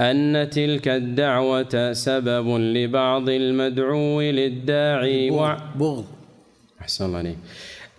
أن 0.00 0.50
تلك 0.50 0.88
الدعوة 0.88 1.92
سبب 1.92 2.48
لبعض 2.56 3.28
المدعو 3.28 4.20
للداعي 4.20 5.30
بغض. 5.30 6.04
أحسن 6.80 7.04
الله 7.04 7.18
عليك. 7.18 7.36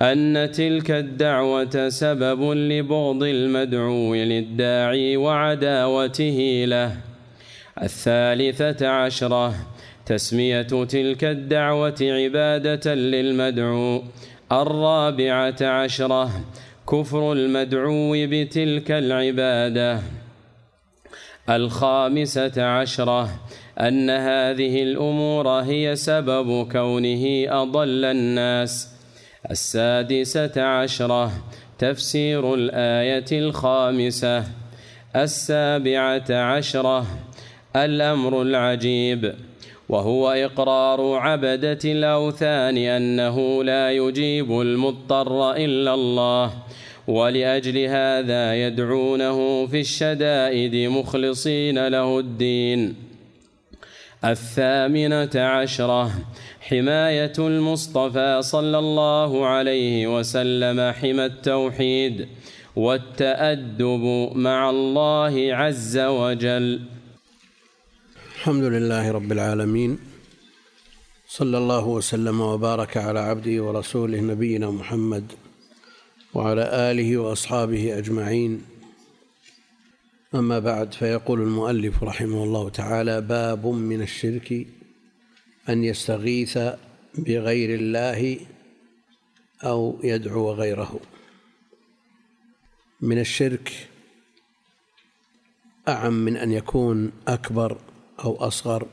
أن 0.02 0.52
تلك 0.52 0.92
الدعوة 0.92 1.90
سبب 1.90 2.52
لبغض 2.52 3.24
المدعو 3.24 4.16
للداعي 4.16 5.18
وعداوته 5.18 6.66
له. 6.68 6.98
الثالثة 7.82 8.88
عشرة 8.88 9.54
تسمية 10.06 10.62
تلك 10.62 11.24
الدعوة 11.24 11.98
عبادة 12.02 12.96
للمدعو. 12.96 14.04
الرابعة 14.52 15.62
عشرة 15.62 16.32
كفر 16.90 17.32
المدعو 17.32 18.12
بتلك 18.16 18.92
العبادة. 18.92 20.00
الخامسة 21.50 22.64
عشرة 22.64 23.30
أن 23.80 24.10
هذه 24.10 24.84
الأمور 24.84 25.48
هي 25.48 25.96
سبب 25.96 26.72
كونه 26.72 27.46
أضل 27.62 28.06
الناس. 28.06 28.90
السادسة 29.52 30.62
عشرة 30.64 31.32
تفسير 31.80 32.54
الآية 32.54 33.32
الخامسة. 33.32 34.44
السابعة 35.16 36.32
عشرة 36.32 37.06
الأمر 37.76 38.42
العجيب. 38.42 39.36
وهو 39.90 40.32
إقرار 40.32 41.14
عبدة 41.14 41.80
الأوثان 41.86 42.78
أنه 42.78 43.64
لا 43.64 43.92
يجيب 43.92 44.62
المضطر 44.62 45.56
إلا 45.56 45.94
الله 45.94 46.54
ولأجل 47.08 47.78
هذا 47.78 48.56
يدعونه 48.56 49.68
في 49.68 49.80
الشدائد 49.80 50.76
مخلصين 50.76 51.88
له 51.88 52.20
الدين. 52.20 52.96
الثامنة 54.26 55.30
عشرة 55.36 56.12
حماية 56.62 57.34
المصطفى 57.40 58.42
صلى 58.42 58.80
الله 58.80 59.46
عليه 59.46 60.18
وسلم 60.18 60.92
حمى 60.92 61.26
التوحيد 61.26 62.28
والتأدب 62.76 64.30
مع 64.36 64.70
الله 64.70 65.56
عز 65.56 65.98
وجل. 65.98 66.97
الحمد 68.48 68.64
لله 68.64 69.12
رب 69.12 69.32
العالمين. 69.32 70.00
صلى 71.28 71.58
الله 71.58 71.88
وسلم 71.88 72.42
وبارك 72.42 72.98
على 72.98 73.20
عبده 73.20 73.64
ورسوله 73.64 74.20
نبينا 74.22 74.72
محمد 74.72 75.32
وعلى 76.34 76.92
آله 76.92 77.18
وأصحابه 77.18 77.98
أجمعين. 77.98 78.62
أما 80.36 80.60
بعد 80.60 80.94
فيقول 80.94 81.42
المؤلف 81.42 82.04
رحمه 82.04 82.44
الله 82.44 82.70
تعالى 82.70 83.22
باب 83.22 83.68
من 83.68 84.02
الشرك 84.02 84.68
أن 85.70 85.84
يستغيث 85.84 86.58
بغير 87.18 87.80
الله 87.80 88.40
أو 89.64 90.00
يدعو 90.04 90.52
غيره. 90.52 91.00
من 93.02 93.20
الشرك 93.20 93.88
أعم 95.88 96.14
من 96.14 96.38
أن 96.38 96.52
يكون 96.52 97.12
أكبر 97.28 97.78
أو 98.20 98.36
أصغر 98.36 98.88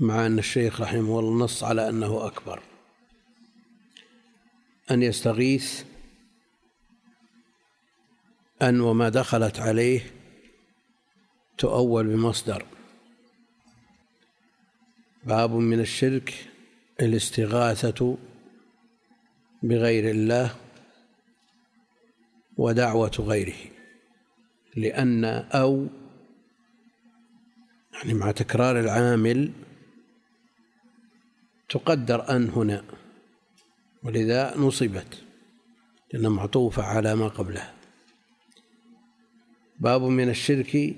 مع 0.00 0.26
أن 0.26 0.38
الشيخ 0.38 0.80
رحمه 0.80 1.20
الله 1.20 1.44
نص 1.44 1.64
على 1.64 1.88
أنه 1.88 2.26
أكبر. 2.26 2.62
أن 4.90 5.02
يستغيث 5.02 5.84
أن 8.62 8.80
وما 8.80 9.08
دخلت 9.08 9.60
عليه 9.60 10.14
تؤول 11.58 12.06
بمصدر. 12.06 12.66
باب 15.24 15.50
من 15.52 15.80
الشرك 15.80 16.48
الاستغاثة 17.00 18.18
بغير 19.62 20.10
الله 20.10 20.54
ودعوة 22.56 23.12
غيره 23.18 23.56
لأن 24.76 25.24
أو 25.24 25.86
يعني 27.98 28.14
مع 28.14 28.30
تكرار 28.30 28.80
العامل 28.80 29.52
تقدر 31.68 32.36
أن 32.36 32.48
هنا 32.48 32.84
ولذا 34.02 34.56
نصبت 34.56 35.22
لأنها 36.12 36.30
معطوفة 36.30 36.82
على 36.82 37.14
ما 37.14 37.28
قبلها. 37.28 37.74
باب 39.80 40.02
من 40.02 40.28
الشرك 40.28 40.96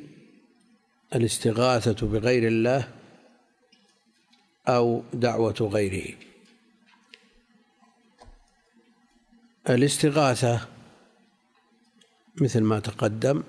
الاستغاثة 1.14 2.06
بغير 2.06 2.48
الله 2.48 2.88
أو 4.68 5.02
دعوة 5.12 5.56
غيره. 5.60 6.16
الاستغاثة 9.68 10.68
مثل 12.40 12.60
ما 12.60 12.80
تقدم 12.80 13.42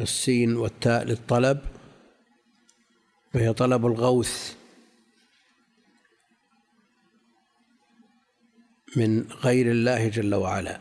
السين 0.00 0.56
والتاء 0.56 1.04
للطلب 1.04 1.60
وهي 3.34 3.52
طلب 3.52 3.86
الغوث 3.86 4.56
من 8.96 9.32
غير 9.32 9.70
الله 9.70 10.08
جل 10.08 10.34
وعلا. 10.34 10.80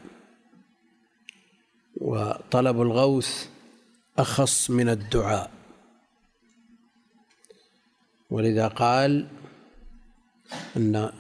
وطلب 1.96 2.82
الغوث 2.82 3.48
أخص 4.18 4.70
من 4.70 4.90
الدعاء. 4.90 5.52
ولذا 8.30 8.68
قال 8.68 9.28
أن 10.78 11.12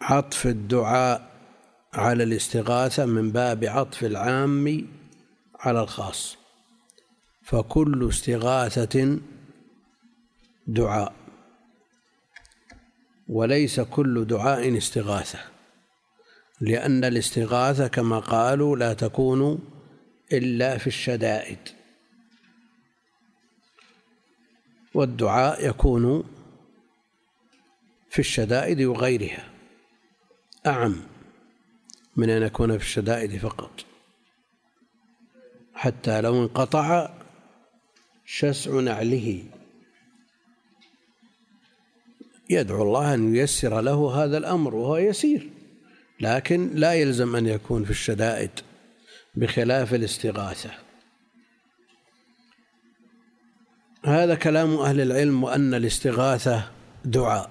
عطف 0.00 0.46
الدعاء 0.46 1.30
على 1.92 2.22
الاستغاثة 2.22 3.06
من 3.06 3.32
باب 3.32 3.64
عطف 3.64 4.04
العام 4.04 4.88
على 5.60 5.80
الخاص. 5.80 6.39
فكل 7.50 8.08
استغاثة 8.08 9.18
دعاء 10.66 11.12
وليس 13.28 13.80
كل 13.80 14.24
دعاء 14.24 14.78
استغاثة 14.78 15.38
لأن 16.60 17.04
الاستغاثة 17.04 17.86
كما 17.86 18.18
قالوا 18.18 18.76
لا 18.76 18.94
تكون 18.94 19.58
إلا 20.32 20.78
في 20.78 20.86
الشدائد. 20.86 21.58
والدعاء 24.94 25.68
يكون 25.68 26.24
في 28.10 28.18
الشدائد 28.18 28.82
وغيرها. 28.82 29.50
أعم 30.66 30.96
من 32.16 32.30
أن 32.30 32.42
يكون 32.42 32.78
في 32.78 32.84
الشدائد 32.84 33.36
فقط. 33.36 33.84
حتى 35.74 36.20
لو 36.20 36.42
انقطع 36.42 37.19
شسع 38.32 38.80
نعله. 38.80 39.44
يدعو 42.50 42.82
الله 42.82 43.14
أن 43.14 43.36
ييسر 43.36 43.80
له 43.80 44.24
هذا 44.24 44.38
الأمر 44.38 44.74
وهو 44.74 44.96
يسير 44.96 45.50
لكن 46.20 46.70
لا 46.74 46.92
يلزم 46.92 47.36
أن 47.36 47.46
يكون 47.46 47.84
في 47.84 47.90
الشدائد 47.90 48.50
بخلاف 49.34 49.94
الاستغاثة. 49.94 50.70
هذا 54.04 54.34
كلام 54.34 54.76
أهل 54.76 55.00
العلم 55.00 55.44
وأن 55.44 55.74
الاستغاثة 55.74 56.70
دعاء 57.04 57.50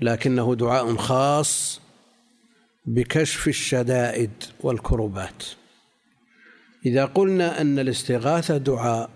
لكنه 0.00 0.54
دعاء 0.54 0.96
خاص 0.96 1.80
بكشف 2.86 3.48
الشدائد 3.48 4.44
والكربات 4.60 5.44
إذا 6.88 7.04
قلنا 7.04 7.60
أن 7.60 7.78
الاستغاثة 7.78 8.56
دعاء 8.56 9.10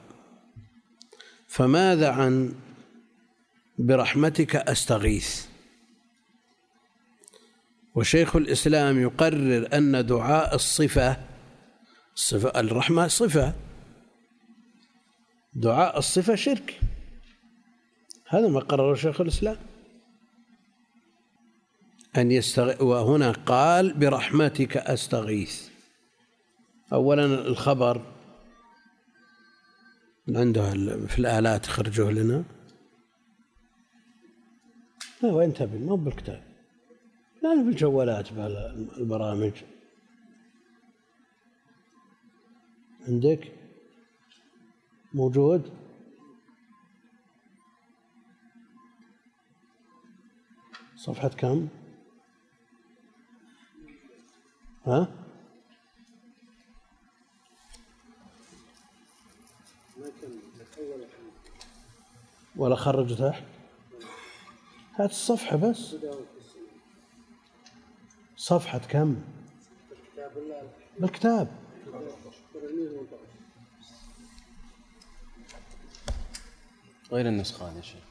فماذا 1.48 2.10
عن 2.10 2.54
برحمتك 3.78 4.56
أستغيث؟ 4.56 5.46
وشيخ 7.94 8.36
الإسلام 8.36 9.02
يقرر 9.02 9.68
أن 9.72 10.06
دعاء 10.06 10.54
الصفة 10.54 11.16
الصفة 12.14 12.60
الرحمة 12.60 13.08
صفة. 13.08 13.54
دعاء 15.54 15.98
الصفة 15.98 16.34
شرك. 16.34 16.80
هذا 18.28 18.48
ما 18.48 18.60
قرره 18.60 18.94
شيخ 18.94 19.20
الإسلام. 19.20 19.56
أن 22.16 22.30
يستغ... 22.30 22.84
وهنا 22.84 23.30
قال 23.30 23.94
برحمتك 23.94 24.76
أستغيث. 24.76 25.71
أولا 26.92 27.24
الخبر 27.24 28.02
عنده 30.28 30.70
في 31.06 31.18
الآلات 31.18 31.66
خرجوه 31.66 32.10
لنا. 32.12 32.44
لا 35.22 35.32
وين 35.32 35.54
تبي؟ 35.54 35.78
ما 35.78 35.94
بالكتاب. 35.94 36.42
لا 37.42 37.62
في 37.62 37.68
الجوالات 37.68 38.32
بالبرامج 38.32 39.52
عندك؟ 43.08 43.52
موجود؟ 45.14 45.72
صفحة 50.96 51.28
كم؟ 51.28 51.68
ها؟ 54.86 55.31
ولا 62.56 62.76
خرج 62.76 63.18
تحت. 63.18 63.44
هات 64.94 65.10
الصفحة 65.10 65.56
بس. 65.56 65.96
صفحة 68.36 68.78
كم؟ 68.78 69.16
بالكتاب. 71.00 71.48
غير 77.12 77.28
النسخة 77.28 77.76
يا 77.76 77.80
شيخ. 77.82 78.02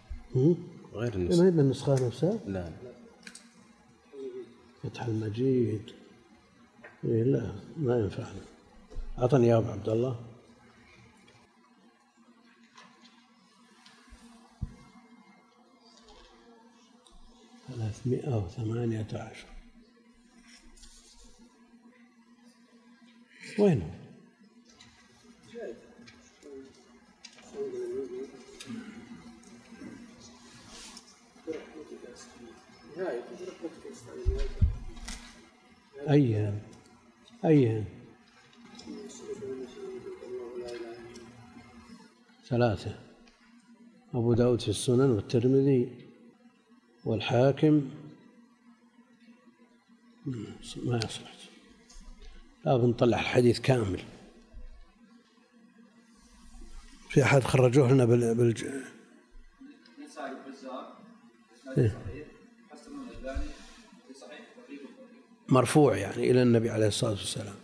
غير 0.93 1.13
النسخة 1.13 1.41
ما 1.41 1.47
هي 1.47 1.51
بالنسخة 1.51 2.07
نفسها؟ 2.07 2.39
لا 2.45 2.71
فتح 4.83 5.05
المجيد. 5.05 5.91
إيه 7.03 7.23
لا 7.23 7.55
ما 7.77 7.99
ينفعنا. 7.99 8.41
أعطني 9.19 9.47
يا 9.47 9.57
أبو 9.57 9.71
عبد 9.71 9.89
الله. 9.89 10.30
ثلاثمائة 17.91 18.37
وثمانية 18.37 19.07
عشر. 19.13 19.47
وينه؟ 23.59 23.97
أي 36.09 36.53
أي 37.45 37.83
ثلاثة. 42.45 42.99
أبو 44.13 44.33
داود 44.33 44.61
في 44.61 44.69
السنن 44.69 45.09
والترمذي. 45.09 46.00
والحاكم 47.05 47.89
ما 50.75 50.99
يصلح 51.03 51.31
لابد 52.65 52.85
نطلع 52.85 53.19
الحديث 53.19 53.59
كامل 53.59 54.03
في 57.09 57.23
أحد 57.23 57.43
خرجوه 57.43 57.91
لنا 57.91 58.05
بال, 58.05 58.35
بال... 58.35 58.83
إيه؟ 61.77 61.97
مرفوع 65.49 65.97
يعني 65.97 66.31
إلى 66.31 66.41
النبي 66.43 66.69
عليه 66.69 66.87
الصلاة 66.87 67.11
والسلام 67.11 67.55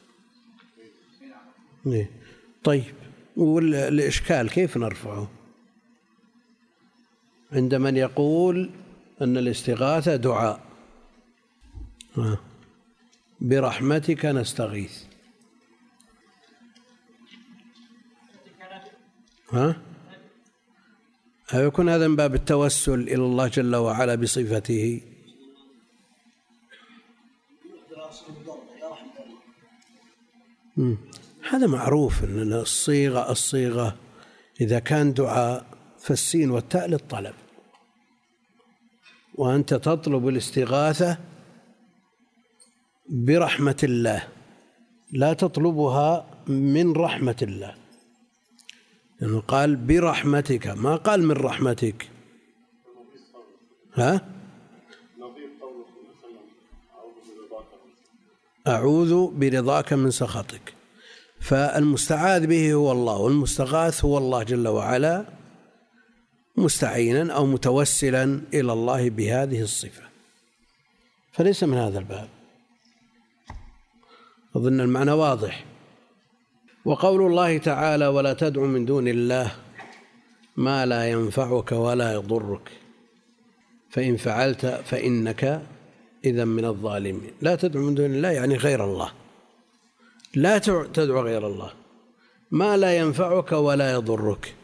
إيه؟ 1.88 2.12
طيب 2.64 2.96
والإشكال 3.38 4.50
كيف 4.50 4.78
نرفعه 4.78 5.32
عند 7.52 7.76
من 7.76 7.98
يقول 7.98 8.70
أن 9.22 9.38
الاستغاثة 9.38 10.16
دعاء. 10.16 10.62
برحمتك 13.42 14.26
نستغيث. 14.26 15.04
ها؟ 19.52 19.82
يكون 21.54 21.90
هذا 21.90 22.08
من 22.08 22.16
باب 22.16 22.36
التوسل 22.36 23.00
إلى 23.00 23.16
الله 23.16 23.48
جل 23.48 23.76
وعلا 23.76 24.16
بصفته؟ 24.16 25.02
هذا 31.50 31.68
معروف 31.68 32.24
أن 32.24 32.54
الصيغة 32.54 33.32
الصيغة 33.32 33.98
إذا 34.62 34.80
كان 34.80 35.14
دعاء 35.14 35.66
فالسين 36.00 36.52
والتاء 36.52 36.88
للطلب. 36.88 37.34
وأنت 39.38 39.74
تطلب 39.74 40.28
الاستغاثة 40.28 41.18
برحمة 43.10 43.78
الله. 43.84 44.28
لا 45.12 45.34
تطلبها 45.34 46.26
من 46.48 46.94
رحمة 46.94 47.36
الله. 47.42 47.76
لأنه 49.22 49.40
قال 49.40 49.76
برحمتك. 49.76 50.68
ما 50.68 50.96
قال 50.96 51.24
من 51.24 51.36
رحمتك. 51.36 52.10
ها؟ 53.96 54.22
أعوذ 58.68 59.28
برضاك 59.28 59.94
من 59.94 60.12
سخطك. 60.12 60.74
فالمستعاذ 61.40 62.48
به 62.48 62.74
هو 62.74 62.92
الله 62.92 63.18
والمستغاث 63.18 64.06
هو 64.06 64.18
الله 64.18 64.44
جل 64.44 64.68
وعلا. 64.68 65.26
مستعينا 66.58 67.34
أو 67.34 67.46
متوسلا 67.46 68.42
إلى 68.54 68.74
الله 68.74 69.10
بهذه 69.10 69.62
الصفة. 69.62 70.04
فليس 71.32 71.64
من 71.64 71.78
هذا 71.78 72.00
الباب. 72.00 72.30
أظن 74.56 74.82
المعنى 74.82 75.12
واضح. 75.12 75.66
وقول 76.86 77.22
الله 77.22 77.58
تعالى 77.58 78.08
ولا 78.08 78.34
تدع 78.34 78.62
من 78.62 78.86
دون 78.86 79.08
الله 79.08 79.52
ما 80.58 80.86
لا 80.86 81.10
ينفعك 81.10 81.72
ولا 81.72 82.14
يضرك. 82.14 82.72
فإن 83.90 84.18
فعلت 84.18 84.66
فإنك 84.66 85.62
إذا 86.26 86.46
من 86.46 86.66
الظالمين. 86.66 87.32
لا 87.42 87.56
تدعو 87.56 87.84
من 87.84 87.96
دون 87.96 88.06
الله 88.06 88.32
يعني 88.32 88.56
غير 88.56 88.86
الله. 88.86 89.12
لا 90.36 90.58
تدعو 90.94 91.22
غير 91.22 91.48
الله. 91.48 91.72
ما 92.52 92.78
لا 92.78 92.98
ينفعك 92.98 93.52
ولا 93.52 93.92
يضرك. 93.92 94.57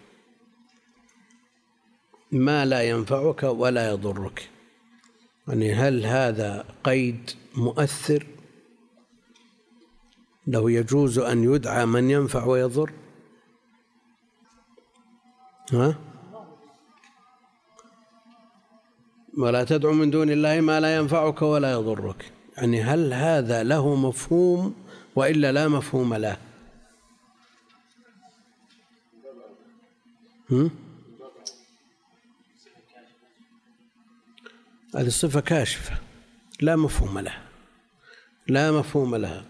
ما 2.34 2.66
لا 2.66 2.82
ينفعك 2.82 3.44
ولا 3.44 3.90
يضرك. 3.90 4.50
يعني 5.48 5.74
هل 5.74 6.06
هذا 6.06 6.66
قيد 6.84 7.32
مؤثر؟ 7.56 8.26
له 10.48 10.72
يجوز 10.72 11.20
أن 11.20 11.44
يدعى 11.44 11.86
من 11.86 12.10
ينفع 12.10 12.46
ويضر؟ 12.46 12.92
ها؟ 15.74 15.96
ولا 19.38 19.64
تدعو 19.64 19.94
من 19.94 20.10
دون 20.10 20.30
الله 20.30 20.62
ما 20.62 20.80
لا 20.80 20.96
ينفعك 20.96 21.42
ولا 21.42 21.72
يضرك. 21.72 22.32
يعني 22.58 22.82
هل 22.82 23.14
هذا 23.14 23.64
له 23.64 23.96
مفهوم 23.96 24.76
وإلا 25.16 25.52
لا 25.52 25.68
مفهوم 25.68 26.14
له؟ 26.14 26.38
هم؟ 30.52 30.83
هذه 34.96 35.08
الصفة 35.08 35.40
كاشفة 35.40 35.98
لا 36.62 36.76
مفهوم 36.76 37.20
لها. 37.20 37.42
لا 38.48 38.72
مفهوم 38.72 39.16
لها. 39.16 39.46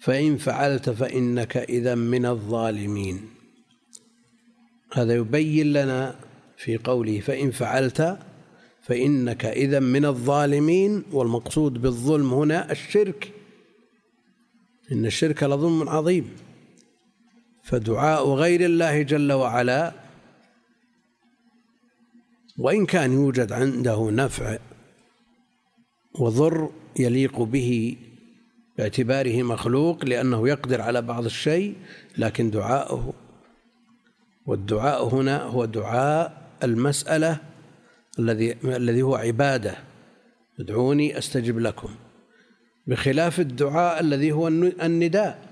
فإن 0.00 0.36
فعلت 0.36 0.90
فإنك 0.90 1.56
إذا 1.56 1.94
من 1.94 2.26
الظالمين. 2.26 3.28
هذا 4.92 5.14
يبين 5.14 5.72
لنا 5.72 6.14
في 6.56 6.76
قوله 6.76 7.20
فإن 7.20 7.50
فعلت 7.50 8.18
فإنك 8.82 9.44
إذا 9.44 9.80
من 9.80 10.04
الظالمين 10.04 11.04
والمقصود 11.12 11.82
بالظلم 11.82 12.34
هنا 12.34 12.72
الشرك. 12.72 13.32
إن 14.92 15.06
الشرك 15.06 15.42
لظلم 15.42 15.88
عظيم. 15.88 16.30
فدعاء 17.62 18.28
غير 18.28 18.64
الله 18.64 19.02
جل 19.02 19.32
وعلا 19.32 20.07
وإن 22.58 22.86
كان 22.86 23.12
يوجد 23.12 23.52
عنده 23.52 24.10
نفع 24.10 24.58
وضر 26.20 26.70
يليق 26.98 27.42
به 27.42 27.96
باعتباره 28.78 29.42
مخلوق 29.42 30.04
لأنه 30.04 30.48
يقدر 30.48 30.80
على 30.80 31.02
بعض 31.02 31.24
الشيء 31.24 31.76
لكن 32.18 32.50
دعاءه 32.50 33.14
والدعاء 34.46 35.14
هنا 35.14 35.42
هو 35.42 35.64
دعاء 35.64 36.48
المسألة 36.62 37.40
الذي 38.18 38.56
الذي 38.64 39.02
هو 39.02 39.14
عبادة. 39.14 39.76
ادعوني 40.60 41.18
أستجب 41.18 41.58
لكم. 41.58 41.88
بخلاف 42.86 43.40
الدعاء 43.40 44.00
الذي 44.00 44.32
هو 44.32 44.48
النداء. 44.48 45.48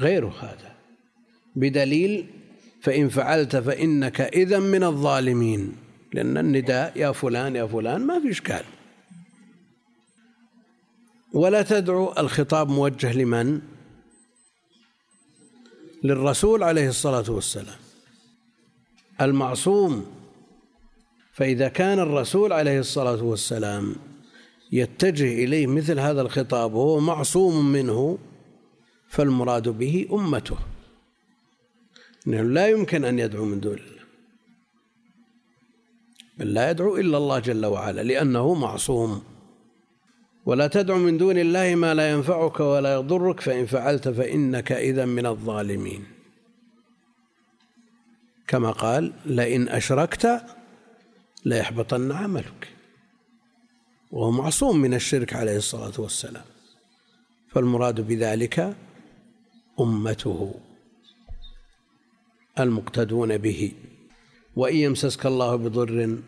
غير 0.00 0.26
هذا. 0.26 0.74
بدليل 1.56 2.39
فإن 2.82 3.08
فعلت 3.08 3.56
فإنك 3.56 4.20
إذا 4.20 4.58
من 4.58 4.84
الظالمين. 4.84 5.76
لأن 6.12 6.38
النداء 6.38 6.92
يا 6.96 7.12
فلان 7.12 7.56
يا 7.56 7.66
فلان 7.66 8.06
ما 8.06 8.20
في 8.20 8.30
إشكال. 8.30 8.64
ولا 11.32 11.62
تدعو 11.62 12.14
الخطاب 12.18 12.68
موجه 12.68 13.12
لمن؟ 13.12 13.60
للرسول 16.04 16.62
عليه 16.62 16.88
الصلاة 16.88 17.30
والسلام. 17.30 17.78
المعصوم. 19.20 20.06
فإذا 21.32 21.68
كان 21.68 21.98
الرسول 21.98 22.52
عليه 22.52 22.78
الصلاة 22.78 23.22
والسلام 23.24 23.96
يتجه 24.72 25.44
إليه 25.44 25.66
مثل 25.66 26.00
هذا 26.00 26.22
الخطاب 26.22 26.74
وهو 26.74 27.00
معصوم 27.00 27.72
منه 27.72 28.18
فالمراد 29.08 29.68
به 29.68 30.08
أمته. 30.12 30.56
إنه 32.26 32.42
لا 32.42 32.68
يمكن 32.68 33.04
أن 33.04 33.18
يدعو 33.18 33.44
من 33.44 33.60
دون 33.60 33.74
الله. 33.74 34.00
بل 36.38 36.54
لا 36.54 36.70
يدعو 36.70 36.96
إلا 36.96 37.16
الله 37.16 37.38
جل 37.38 37.66
وعلا 37.66 38.00
لأنه 38.00 38.54
معصوم. 38.54 39.22
ولا 40.46 40.66
تدع 40.66 40.96
من 40.96 41.18
دون 41.18 41.38
الله 41.38 41.74
ما 41.74 41.94
لا 41.94 42.10
ينفعك 42.10 42.60
ولا 42.60 42.94
يضرك 42.94 43.40
فإن 43.40 43.66
فعلت 43.66 44.08
فإنك 44.08 44.72
إذا 44.72 45.04
من 45.04 45.26
الظالمين. 45.26 46.04
كما 48.48 48.70
قال 48.70 49.12
لئن 49.26 49.68
أشركت 49.68 50.42
ليحبطن 51.44 52.12
عملك. 52.12 52.68
وهو 54.10 54.30
معصوم 54.30 54.76
من 54.76 54.94
الشرك 54.94 55.32
عليه 55.34 55.56
الصلاة 55.56 55.92
والسلام. 55.98 56.44
فالمراد 57.48 58.00
بذلك 58.00 58.76
أمته. 59.80 60.54
المقتدون 62.58 63.38
به. 63.38 63.72
وإن 64.56 64.76
يمسسك 64.76 65.26
الله 65.26 65.56
بضر. 65.56 66.18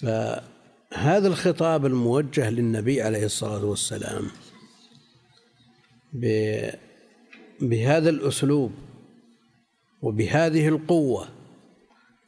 فهذا 0.00 1.28
الخطاب 1.28 1.86
الموجه 1.86 2.50
للنبي 2.50 3.02
عليه 3.02 3.24
الصلاة 3.24 3.64
والسلام 3.64 4.26
بهذا 7.60 8.10
الأسلوب 8.10 8.72
وبهذه 10.02 10.68
القوة. 10.68 11.28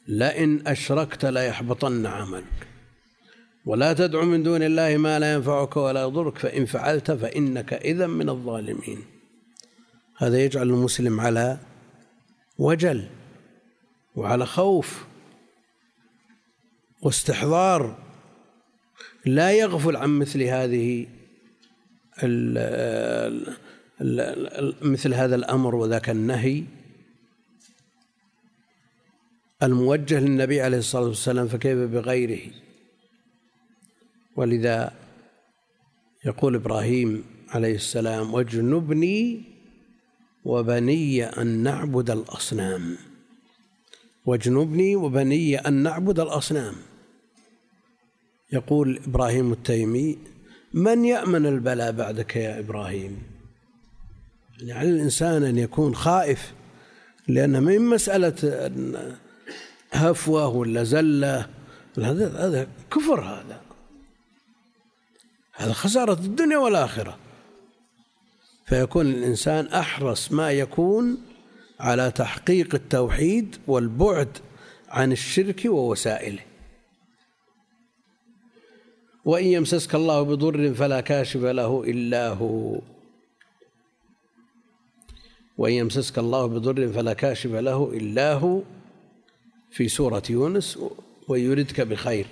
لئن 0.08 0.66
أشركت 0.66 1.24
ليحبطن 1.24 2.06
عملك. 2.06 2.68
ولا 3.66 3.92
تدع 3.92 4.24
من 4.24 4.42
دون 4.42 4.62
الله 4.62 4.96
ما 4.96 5.18
لا 5.18 5.32
ينفعك 5.34 5.76
ولا 5.76 6.02
يضرك. 6.02 6.38
فإن 6.38 6.64
فعلت 6.64 7.10
فإنك 7.10 7.72
إذا 7.72 8.06
من 8.06 8.28
الظالمين. 8.28 9.04
هذا 10.16 10.44
يجعل 10.44 10.68
المسلم 10.68 11.20
على 11.20 11.58
وجل 12.62 13.08
وعلى 14.16 14.46
خوف 14.46 15.04
واستحضار 17.02 17.98
لا 19.26 19.52
يغفل 19.52 19.96
عن 19.96 20.18
مثل 20.18 20.42
هذه 20.42 21.06
مثل 24.82 25.14
هذا 25.14 25.34
الأمر 25.34 25.74
وذاك 25.74 26.10
النهي. 26.10 26.64
الموجه 29.62 30.20
للنبي 30.20 30.60
عليه 30.60 30.78
الصلاة 30.78 31.08
والسلام 31.08 31.48
فكيف 31.48 31.78
بغيره؟ 31.78 32.50
ولذا 34.36 34.92
يقول 36.24 36.54
إبراهيم 36.54 37.24
عليه 37.48 37.74
السلام 37.74 38.34
واجنبني 38.34 39.51
وبني 40.44 41.24
أن 41.24 41.46
نعبد 41.46 42.10
الأصنام. 42.10 42.96
واجنبني 44.26 44.96
وبني 44.96 45.58
أن 45.58 45.72
نعبد 45.72 46.20
الأصنام. 46.20 46.74
يقول 48.52 49.00
إبراهيم 49.06 49.52
التيمي 49.52 50.18
من 50.74 51.04
يأمن 51.04 51.46
البلاء 51.46 51.92
بعدك 51.92 52.36
يا 52.36 52.58
إبراهيم؟ 52.58 53.22
يعني 54.58 54.72
على 54.72 54.88
الإنسان 54.88 55.44
أن 55.44 55.58
يكون 55.58 55.94
خائف 55.94 56.52
لأن 57.28 57.62
من 57.62 57.80
مسألة 57.80 58.34
هفوة 59.92 60.46
ولا 60.46 60.84
زلة 60.84 61.48
هذا 61.98 62.46
هذا 62.46 62.68
كفر 62.90 63.20
هذا. 63.20 63.60
هذا 65.52 65.72
خسارة 65.72 66.12
الدنيا 66.12 66.58
والآخرة. 66.58 67.18
فيكون 68.72 69.06
الإنسان 69.06 69.66
أحرص 69.66 70.32
ما 70.32 70.50
يكون 70.50 71.18
على 71.80 72.10
تحقيق 72.10 72.74
التوحيد 72.74 73.56
والبعد 73.66 74.38
عن 74.88 75.12
الشرك 75.12 75.62
ووسائله. 75.64 76.42
وإن 79.24 79.44
يمسسك 79.44 79.94
الله 79.94 80.22
بضر 80.22 80.74
فلا 80.74 81.00
كاشف 81.00 81.40
له 81.40 81.84
إلا 81.84 82.28
هو. 82.28 82.80
وإن 85.58 85.72
يمسسك 85.72 86.18
الله 86.18 86.46
بضر 86.46 86.88
فلا 86.88 87.12
كاشف 87.12 87.50
له 87.50 87.92
إلا 87.94 88.34
هو. 88.34 88.62
في 89.70 89.88
سورة 89.88 90.22
يونس 90.30 90.78
ويردك 91.28 91.80
بخير. 91.80 92.26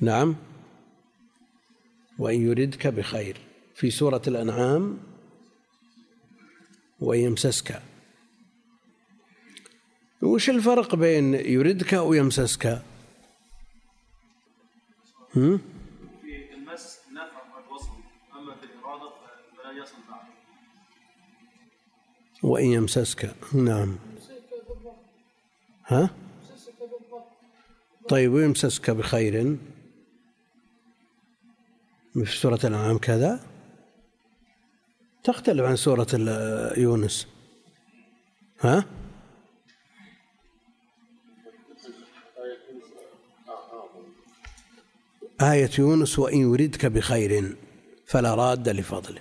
نعم. 0.00 0.36
وإن 2.18 2.46
يردك 2.46 2.86
بخير. 2.86 3.49
في 3.80 3.90
سورة 3.90 4.22
الأنعام 4.26 4.98
وإن 7.00 7.20
يمسسك 7.20 7.82
وش 10.22 10.50
الفرق 10.50 10.94
بين 10.94 11.34
يردك 11.34 11.92
ويمسسك؟ 11.92 12.82
هم؟ 15.36 15.58
في 16.22 16.54
المس 16.54 16.98
نفع 17.12 17.56
والوصل 17.56 17.90
أما 18.36 18.54
في 18.54 18.64
الإرادة 18.64 19.10
فلا 19.56 19.82
يصل 19.82 19.96
بعد 20.10 20.26
وإن 22.42 22.66
يمسسك 22.66 23.34
نعم 23.54 23.98
ها؟ 25.86 26.10
طيب 28.08 28.32
ويمسسك 28.32 28.90
بخير 28.90 29.56
في 32.14 32.26
سورة 32.26 32.60
الأنعام 32.64 32.98
كذا 32.98 33.49
تختلف 35.24 35.64
عن 35.64 35.76
سورة 35.76 36.06
يونس. 36.76 37.26
ها؟ 38.60 38.84
آية 45.40 45.70
يونس 45.78 46.18
وإن 46.18 46.52
يردك 46.52 46.86
بخير 46.86 47.56
فلا 48.06 48.34
راد 48.34 48.68
لفضله. 48.68 49.20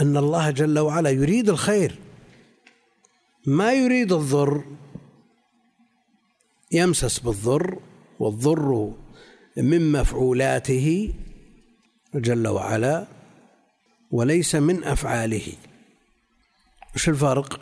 أن 0.00 0.16
الله 0.16 0.50
جل 0.50 0.78
وعلا 0.78 1.10
يريد 1.10 1.48
الخير. 1.48 1.98
ما 3.46 3.72
يريد 3.72 4.12
الضر 4.12 4.64
يمسس 6.72 7.18
بالضر 7.18 7.78
والضر 8.18 8.92
من 9.56 9.92
مفعولاته 9.92 11.14
جل 12.14 12.48
وعلا 12.48 13.06
وليس 14.10 14.54
من 14.54 14.84
أفعاله 14.84 15.52
وش 16.94 17.08
الفرق؟ 17.08 17.60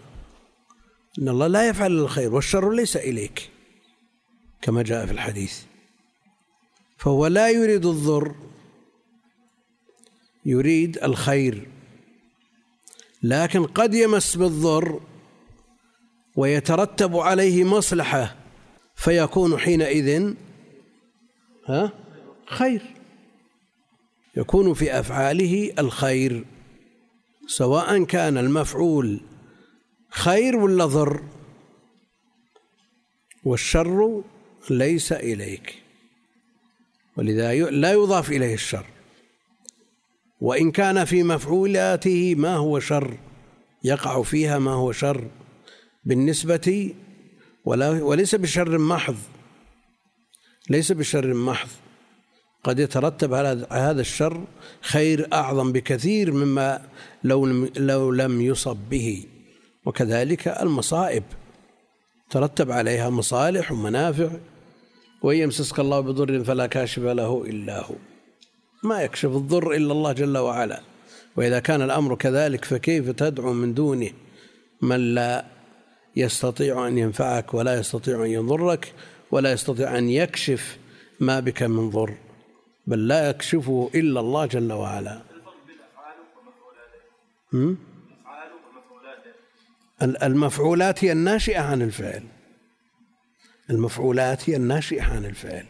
إن 1.19 1.29
الله 1.29 1.47
لا 1.47 1.69
يفعل 1.69 1.93
الخير 1.93 2.35
والشر 2.35 2.73
ليس 2.73 2.97
إليك 2.97 3.51
كما 4.63 4.83
جاء 4.83 5.07
في 5.07 5.13
الحديث 5.13 5.63
فهو 6.99 7.27
لا 7.27 7.51
يريد 7.51 7.87
الضر 7.87 8.35
يريد 10.47 10.99
الخير 10.99 11.69
لكن 13.23 13.67
قد 13.67 13.95
يمس 13.95 14.37
بالضر 14.37 15.01
ويترتب 16.37 17.17
عليه 17.17 17.65
مصلحة 17.65 18.37
فيكون 18.97 19.59
حينئذ 19.59 20.35
ها؟ 21.71 21.93
خير. 22.47 22.83
يكون 24.37 24.75
في 24.75 25.01
أفعاله 25.01 25.73
الخير 25.79 26.45
سواء 27.47 28.05
كان 28.05 28.39
المفعول 28.39 29.21
خير 30.11 30.57
ولا 30.57 30.87
ضر 30.87 31.23
والشر 33.45 34.23
ليس 34.71 35.13
إليك. 35.13 35.83
ولذا 37.17 37.55
لا 37.55 37.93
يضاف 37.93 38.31
إليه 38.31 38.55
الشر. 38.55 38.87
وإن 40.41 40.71
كان 40.71 41.05
في 41.05 41.23
مفعولاته 41.23 42.35
ما 42.35 42.57
هو 42.57 42.81
شر 42.81 43.19
يقع 43.85 44.23
فيها 44.23 44.59
ما 44.59 44.71
هو 44.71 44.93
شر 44.93 45.29
بالنسبة 46.05 46.95
وليس 47.65 48.35
بشر 48.35 48.79
محض. 48.79 49.17
ليس 50.71 50.93
بشر 50.93 51.35
محض. 51.35 51.69
قد 52.65 52.79
يترتب 52.79 53.35
على 53.35 53.67
هذا 53.73 54.01
الشر 54.01 54.45
خير 54.81 55.29
أعظم 55.33 55.73
بكثير 55.73 56.33
مما 56.33 56.83
لو 57.25 57.47
لو 57.77 58.11
لم 58.11 58.41
يصب 58.41 58.77
به. 58.91 59.25
وكذلك 59.87 60.49
المصائب. 60.49 61.23
ترتب 62.31 62.71
عليها 62.71 63.11
مصالح 63.11 63.73
ومنافع 63.73 64.31
وإن 65.23 65.37
يمسسك 65.37 65.81
الله 65.81 66.01
بضر 66.01 66.45
فلا 66.45 66.67
كاشف 66.67 67.03
له 67.03 67.45
إلا 67.47 67.87
هو. 67.87 67.95
ما 68.85 69.03
يكشف 69.03 69.31
الضر 69.31 69.73
إلا 69.73 69.93
الله 69.93 70.13
جل 70.13 70.39
وعلا. 70.39 70.81
وإذا 71.37 71.59
كان 71.59 71.83
الأمر 71.83 72.15
كذلك 72.15 72.65
فكيف 72.65 73.11
تدعو 73.11 73.53
من 73.53 73.75
دونه؟ 73.75 74.11
من 74.83 75.15
لا 75.15 75.45
يستطيع 76.17 76.89
أن 76.89 76.99
ينفعك 76.99 77.55
ولا 77.55 77.79
يستطيع 77.79 78.25
أن 78.25 78.31
يضرك 78.31 78.93
ولا 79.31 79.53
يستطيع 79.53 79.99
أن 79.99 80.11
يكشف 80.11 80.79
ما 81.21 81.41
بك 81.41 81.63
من 81.63 81.91
ضر 81.91 82.15
بل 82.87 83.09
لا 83.09 83.29
يكشفه 83.31 83.91
إلا 83.95 84.21
الله 84.21 84.47
جل 84.47 84.73
وعلا. 84.73 85.23
المفعولات 90.03 91.05
هي 91.05 91.13
الناشئة 91.13 91.61
عن 91.61 91.83
الفعل. 91.83 92.23
المفعولات 93.71 94.51
هي 94.51 94.57
الناشئة 94.57 95.03
عن 95.03 95.25
الفعل. 95.25 95.67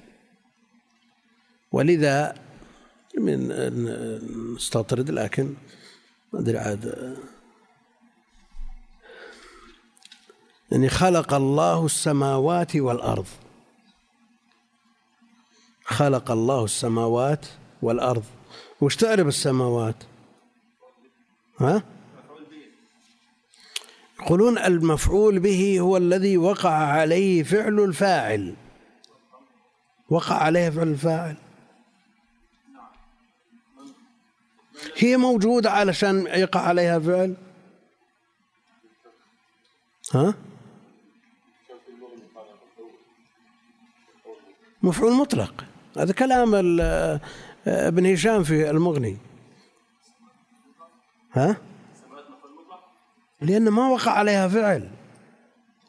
ولذا 1.72 2.34
من 3.18 3.48
نستطرد 4.54 5.10
لكن 5.10 5.54
ما 6.32 6.40
أدري 6.40 6.58
عاد. 6.58 7.16
يعني 10.72 10.88
خلق 10.88 11.34
الله 11.34 11.86
السماوات 11.86 12.76
والأرض. 12.76 13.26
خلق 15.90 16.30
الله 16.30 16.64
السماوات 16.64 17.46
والأرض. 17.82 18.24
وش 18.80 18.96
تعرف 18.96 19.26
السماوات؟ 19.26 19.96
ها؟ 21.60 21.82
يقولون 24.20 24.58
المفعول 24.58 25.38
به 25.38 25.80
هو 25.80 25.96
الذي 25.96 26.36
وقع 26.36 26.70
عليه 26.70 27.42
فعل 27.42 27.80
الفاعل. 27.80 28.54
وقع 30.10 30.34
عليه 30.34 30.70
فعل 30.70 30.88
الفاعل. 30.88 31.36
هي 34.96 35.16
موجودة 35.16 35.70
علشان 35.70 36.26
يقع 36.26 36.60
عليها 36.60 36.98
فعل؟ 36.98 37.36
ها؟ 40.14 40.34
مفعول 44.82 45.12
مطلق. 45.12 45.69
هذا 46.00 46.12
كلام 46.12 46.54
ابن 47.66 48.12
هشام 48.12 48.42
في 48.42 48.70
المغني. 48.70 49.16
ها؟ 51.32 51.56
لأن 53.40 53.68
ما 53.68 53.88
وقع 53.88 54.12
عليها 54.12 54.48
فعل. 54.48 54.90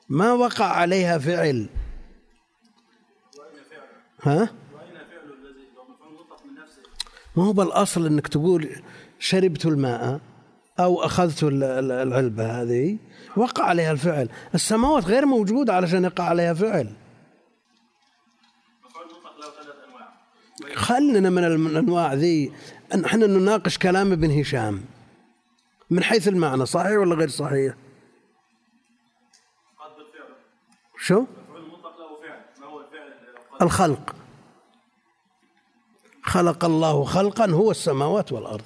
ما 0.10 0.34
وقع 0.34 0.66
عليها 0.66 1.18
فعل. 1.18 1.70
ها؟ 4.24 4.50
ما 7.36 7.44
هو 7.44 7.54
بالأصل 7.54 8.06
أنك 8.06 8.28
تقول 8.28 8.70
شربت 9.20 9.66
الماء 9.66 10.20
أو 10.80 11.04
أخذت 11.04 11.44
العلبة 11.44 12.62
هذه. 12.62 12.98
وقع 13.38 13.64
عليها 13.64 13.92
الفعل. 13.92 14.30
السماوات 14.56 15.06
غير 15.06 15.26
موجودة 15.26 15.74
علشان 15.74 16.04
يقع 16.04 16.24
عليها 16.24 16.54
فعل. 16.54 16.94
خلنا 20.76 21.30
من 21.30 21.44
الأنواع 21.44 22.14
ذي 22.14 22.52
إحنا 23.06 23.28
نناقش 23.28 23.78
كلام 23.78 24.12
ابن 24.12 24.40
هشام. 24.40 24.86
من 25.90 26.04
حيث 26.04 26.28
المعنى 26.28 26.66
صحيح 26.66 26.98
ولا 26.98 27.16
غير 27.16 27.30
صحيح؟ 27.30 27.74
شو؟ 30.98 31.26
الخلق. 33.62 34.16
خلق 36.24 36.66
الله 36.66 37.04
خلقا 37.04 37.46
هو 37.52 37.72
السماوات 37.72 38.32
والأرض. 38.32 38.64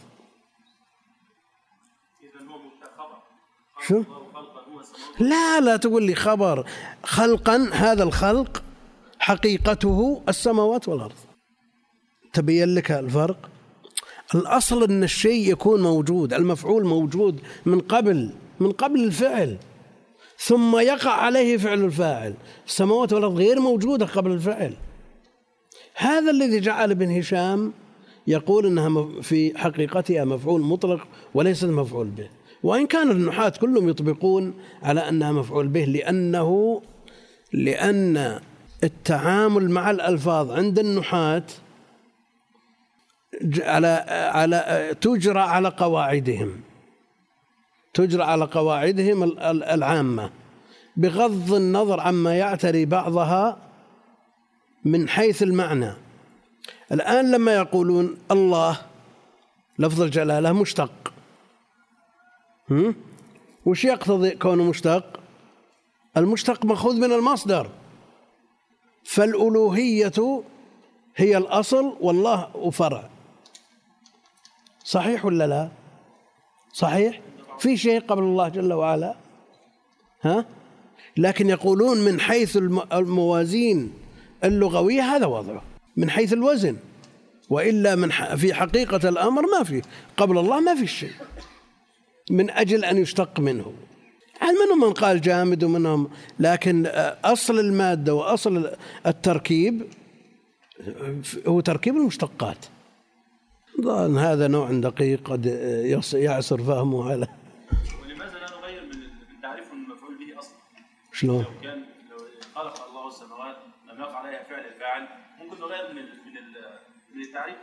شو؟ 3.88 4.03
لا 5.20 5.60
لا 5.60 5.78
تقول 5.78 6.03
لي 6.03 6.16
خبر. 6.16 6.70
خلقا 7.03 7.70
هذا 7.74 8.03
الخلق 8.03 8.64
حقيقته 9.20 10.24
السماوات 10.30 10.88
والأرض. 10.88 11.25
تبين 12.36 12.76
لك 12.76 12.92
الفرق؟ 12.92 13.50
الأصل 14.36 14.84
أن 14.84 15.04
الشيء 15.04 15.52
يكون 15.52 15.82
موجود 15.82 16.34
المفعول 16.34 16.86
موجود 16.86 17.40
من 17.66 17.80
قبل 17.80 18.30
من 18.60 18.72
قبل 18.72 19.04
الفعل. 19.04 19.58
ثم 20.38 20.78
يقع 20.78 21.12
عليه 21.12 21.58
فعل 21.58 21.84
الفاعل. 21.84 22.34
السماوات 22.68 23.14
والأرض 23.14 23.38
غير 23.38 23.60
موجودة 23.60 24.06
قبل 24.06 24.32
الفعل. 24.32 24.74
هذا 25.96 26.32
الذي 26.32 26.60
جعل 26.60 26.92
ابن 26.92 27.18
هشام 27.18 27.74
يقول 28.28 28.66
إنها 28.66 29.22
في 29.22 29.58
حقيقتها 29.58 30.26
مفعول 30.26 30.62
مطلق 30.62 31.08
وليست 31.34 31.66
مفعول 31.66 32.08
به. 32.08 32.30
وإن 32.64 32.88
كان 32.88 33.12
النحاة 33.12 33.54
كلهم 33.62 33.90
يطبقون 33.90 34.54
على 34.84 35.10
أنها 35.10 35.32
مفعول 35.32 35.68
به 35.68 35.86
لأنه 35.86 36.82
لأن 37.54 38.40
التعامل 38.84 39.70
مع 39.72 39.92
الألفاظ 39.92 40.52
عند 40.52 40.80
النحاة 40.80 41.44
على 43.58 44.06
على 44.34 44.96
تجرى 45.02 45.40
على 45.40 45.70
قواعدهم. 45.70 46.62
تجرى 47.94 48.24
على 48.24 48.46
قواعدهم 48.46 49.24
العامة. 49.44 50.30
بغض 50.98 51.54
النظر 51.54 52.00
عما 52.00 52.38
يعتري 52.38 52.86
بعضها 52.86 53.58
من 54.86 55.10
حيث 55.10 55.44
المعنى. 55.44 55.94
الآن 56.92 57.32
لما 57.32 57.54
يقولون 57.54 58.18
الله 58.32 58.82
لفظ 59.80 60.02
الجلالة 60.02 60.54
مشتق. 60.54 61.14
هم؟ 62.70 62.96
وش 63.66 63.86
يقتضي 63.86 64.32
كونه 64.32 64.64
مشتق؟ 64.64 65.20
المشتق 66.18 66.66
مأخوذ 66.66 66.96
من 67.00 67.12
المصدر. 67.12 67.70
فالألوهية 69.04 70.44
هي 71.16 71.38
الأصل 71.38 71.98
والله 72.02 72.70
فرع. 72.72 73.10
صحيح 74.86 75.26
ولا 75.26 75.48
لا؟ 75.48 75.70
صحيح؟ 76.74 77.22
في 77.60 77.78
شيء 77.78 78.00
قبل 78.00 78.24
الله 78.24 78.50
جل 78.50 78.74
وعلا؟ 78.74 79.16
ها؟ 80.22 80.46
لكن 81.18 81.50
يقولون 81.50 81.98
من 81.98 82.20
حيث 82.20 82.58
الموازين 82.94 83.94
اللغوية 84.44 85.02
هذا 85.02 85.26
وضعه 85.26 85.62
من 85.98 86.10
حيث 86.10 86.34
الوزن. 86.34 86.78
وإلا 87.50 87.96
من 87.96 88.10
في 88.36 88.54
حقيقة 88.54 89.10
الأمر 89.10 89.42
ما 89.58 89.64
في 89.64 89.82
قبل 90.18 90.38
الله 90.38 90.60
ما 90.60 90.76
في 90.76 90.88
شيء. 90.88 91.12
من 92.32 92.50
أجل 92.50 92.86
أن 92.86 92.98
يشتق 92.98 93.40
منه. 93.40 93.74
منهم 94.42 94.88
من 94.88 94.94
قال 94.94 95.22
جامد 95.22 95.64
ومنهم 95.64 96.10
لكن 96.40 96.86
أصل 97.26 97.60
المادة 97.60 98.14
وأصل 98.14 98.72
التركيب 99.08 99.88
هو 101.48 101.60
تركيب 101.60 101.96
المشتقات. 101.96 102.66
ظن 103.82 104.18
هذا 104.18 104.48
نوع 104.48 104.72
دقيق 104.72 105.30
قد 105.30 105.46
يعسر 106.14 106.64
فهمه 106.64 107.12
على 107.12 107.28
ولماذا 108.02 108.40
لا 108.40 108.58
نغير 108.60 108.84
من 108.84 109.42
تعريف 109.42 109.74
المفعول 109.74 110.18
به 110.18 110.40
أصلا؟ 110.40 110.58
شلون؟ 111.14 111.44
لو 111.44 111.62
كان 111.64 111.84
لو 112.12 112.18
خلق 112.56 112.88
الله 112.88 113.08
السماوات 113.08 113.56
لم 113.94 114.00
يقع 114.00 114.16
عليها 114.16 114.44
فعل 114.44 114.66
الفاعل 114.66 115.08
ممكن 115.40 115.62
نغير 115.62 115.94
من 115.94 116.02
من 116.02 116.34
من 117.16 117.22
التعريف 117.22 117.56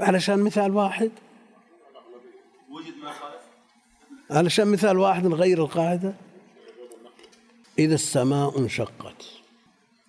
علشان 0.00 0.38
مثال 0.38 0.76
واحد 0.76 1.10
وجد 2.70 2.96
ما 3.02 3.12
خالف 3.12 3.42
علشان 4.30 4.68
مثال 4.68 4.98
واحد 4.98 5.26
نغير 5.26 5.64
القاعدة 5.64 6.14
إذا 7.78 7.94
السماء 7.94 8.58
انشقت 8.58 9.24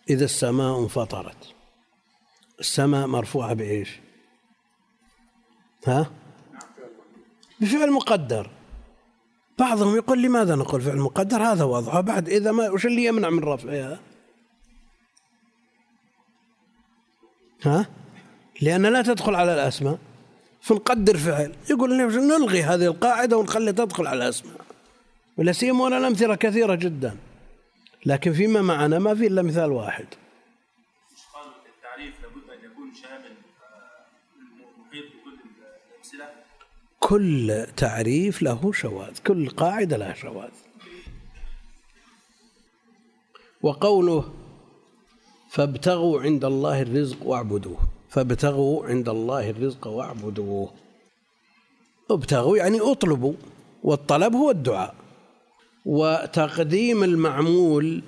إذا 0.09 0.25
السماء 0.25 0.79
انفطرت 0.79 1.53
السماء 2.59 3.07
مرفوعة 3.07 3.53
بإيش؟ 3.53 3.89
ها؟ 5.87 6.11
بفعل 7.59 7.91
مقدر. 7.91 8.49
بعضهم 9.59 9.95
يقول 9.95 10.21
لماذا 10.21 10.55
نقول 10.55 10.81
فعل 10.81 10.97
مقدر؟ 10.97 11.43
هذا 11.43 11.63
وضعه 11.63 12.01
بعد 12.01 12.29
إذا 12.29 12.51
ما 12.51 12.69
وش 12.69 12.85
اللي 12.85 13.05
يمنع 13.05 13.29
من 13.29 13.43
رفعها 13.43 13.99
ها؟ 17.63 17.85
لأن 18.61 18.85
لا 18.85 19.01
تدخل 19.01 19.35
على 19.35 19.53
الأسماء. 19.53 19.97
فنقدر 20.61 21.17
فعل. 21.17 21.53
يقول 21.69 21.97
نلغي 22.27 22.63
هذه 22.63 22.85
القاعدة 22.85 23.37
ونخلي 23.37 23.73
تدخل 23.73 24.07
على 24.07 24.23
الأسماء. 24.23 24.61
ولا 25.37 25.51
سيما 25.51 25.87
الأمثلة 25.87 26.35
كثيرة 26.35 26.75
جدا. 26.75 27.17
لكن 28.05 28.33
فيما 28.33 28.61
معنا 28.61 28.99
ما 28.99 29.15
في 29.15 29.27
إلا 29.27 29.41
مثال 29.41 29.71
واحد. 29.71 30.05
كل 37.03 37.65
تعريف 37.77 38.41
له 38.41 38.71
شواذ 38.71 39.19
كل 39.27 39.49
قاعدة 39.49 39.97
لها 39.97 40.13
شواذ. 40.13 40.51
وقوله 43.61 44.33
فابتغوا 45.49 46.21
عند 46.21 46.45
الله 46.45 46.81
الرزق 46.81 47.25
واعبدوه 47.25 47.77
فابتغوا 48.09 48.85
عند 48.85 49.09
الله 49.09 49.49
الرزق 49.49 49.87
واعبدوه. 49.87 50.73
ابتغوا 52.11 52.57
يعني 52.57 52.81
اطلبوا 52.81 53.33
والطلب 53.83 54.35
هو 54.35 54.51
الدعاء. 54.51 54.95
وتقديم 55.85 57.03
المعمول 57.03 58.01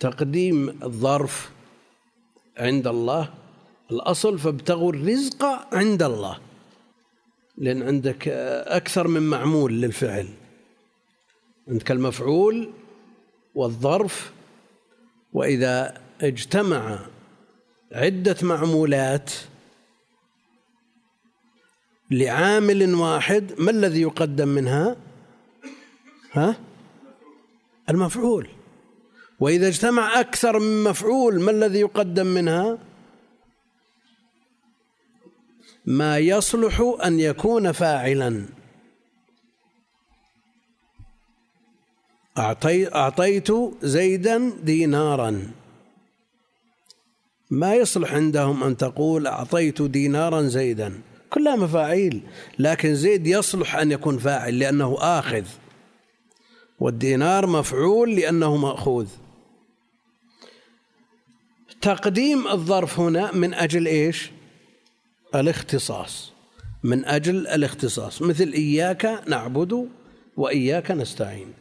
تقديم 0.00 0.68
الظرف 0.82 1.50
عند 2.58 2.86
الله 2.86 3.34
الأصل 3.90 4.38
فابتغوا 4.38 4.92
الرزق 4.92 5.44
عند 5.72 6.02
الله. 6.02 6.45
لأن 7.58 7.82
عندك 7.82 8.28
أكثر 8.66 9.08
من 9.08 9.22
معمول 9.22 9.80
للفعل 9.80 10.28
عندك 11.68 11.90
المفعول 11.90 12.70
والظرف 13.54 14.32
وإذا 15.32 16.00
اجتمع 16.20 16.98
عدة 17.92 18.36
معمولات 18.42 19.32
لعامل 22.10 22.94
واحد 22.94 23.52
ما 23.58 23.70
الذي 23.70 24.00
يقدم 24.00 24.48
منها؟ 24.48 24.96
ها؟ 26.32 26.56
المفعول 27.90 28.48
وإذا 29.40 29.68
اجتمع 29.68 30.20
أكثر 30.20 30.58
من 30.58 30.84
مفعول 30.84 31.40
ما 31.40 31.50
الذي 31.50 31.80
يقدم 31.80 32.26
منها؟ 32.26 32.78
ما 35.86 36.18
يصلح 36.18 36.94
أن 37.04 37.20
يكون 37.20 37.72
فاعلا. 37.72 38.46
أعطيت 42.94 43.48
زيدا 43.82 44.52
دينارا. 44.62 45.50
ما 47.50 47.74
يصلح 47.74 48.14
عندهم 48.14 48.62
أن 48.62 48.76
تقول 48.76 49.26
أعطيت 49.26 49.82
دينارا 49.82 50.42
زيدا. 50.42 51.00
كلها 51.30 51.56
مفاعيل. 51.56 52.22
لكن 52.58 52.94
زيد 52.94 53.26
يصلح 53.26 53.76
أن 53.76 53.92
يكون 53.92 54.18
فاعل 54.18 54.58
لأنه 54.58 54.96
آخذ. 55.00 55.44
والدينار 56.80 57.46
مفعول 57.46 58.14
لأنه 58.16 58.56
مأخوذ. 58.56 59.08
تقديم 61.80 62.48
الظرف 62.48 63.00
هنا 63.00 63.32
من 63.32 63.54
أجل 63.54 63.86
إيش؟ 63.86 64.30
الاختصاص. 65.36 66.32
من 66.82 67.04
أجل 67.04 67.46
الاختصاص. 67.46 68.22
مثل 68.22 68.52
إياك 68.52 69.22
نعبد 69.28 69.88
وإياك 70.36 70.90
نستعين. 70.90 71.52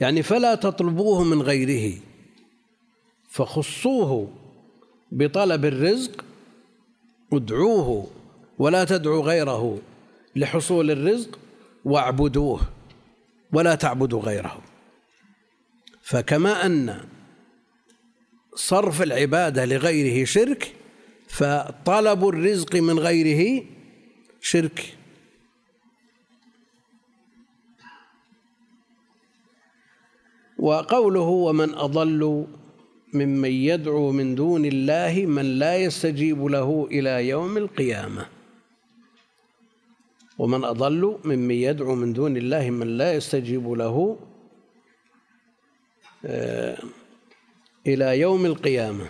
يعني 0.00 0.22
فلا 0.22 0.54
تطلبوه 0.54 1.24
من 1.24 1.42
غيره. 1.42 1.98
فخصوه 3.30 4.32
بطلب 5.12 5.64
الرزق 5.64 6.24
ادعوه 7.32 8.10
ولا 8.58 8.84
تدعوا 8.84 9.22
غيره 9.22 9.78
لحصول 10.36 10.90
الرزق 10.90 11.38
واعبدوه 11.84 12.60
ولا 13.52 13.74
تعبدوا 13.74 14.22
غيره. 14.22 14.62
فكما 16.02 16.66
أن 16.66 17.00
صرف 18.54 19.02
العبادة 19.02 19.64
لغيره 19.64 20.24
شرك 20.24 20.74
فطلب 21.28 22.28
الرزق 22.28 22.76
من 22.76 22.98
غيره 22.98 23.64
شرك. 24.40 24.96
وقوله 30.58 31.20
ومن 31.20 31.74
أضل 31.74 32.46
ممن 33.14 33.50
يدعو 33.50 34.12
من 34.12 34.34
دون 34.34 34.64
الله 34.64 35.26
من 35.26 35.58
لا 35.58 35.76
يستجيب 35.76 36.44
له 36.44 36.88
إلى 36.90 37.28
يوم 37.28 37.56
القيامة. 37.56 38.26
ومن 40.38 40.64
أضل 40.64 41.18
ممن 41.24 41.54
يدعو 41.54 41.94
من 41.94 42.12
دون 42.12 42.36
الله 42.36 42.70
من 42.70 42.86
لا 42.98 43.14
يستجيب 43.14 43.72
له 43.72 44.18
آه، 46.24 46.78
إلى 47.86 48.20
يوم 48.20 48.46
القيامة. 48.46 49.08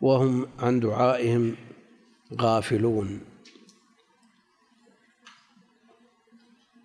وهم 0.00 0.48
عن 0.58 0.80
دعائهم 0.80 1.56
غافلون. 2.40 3.20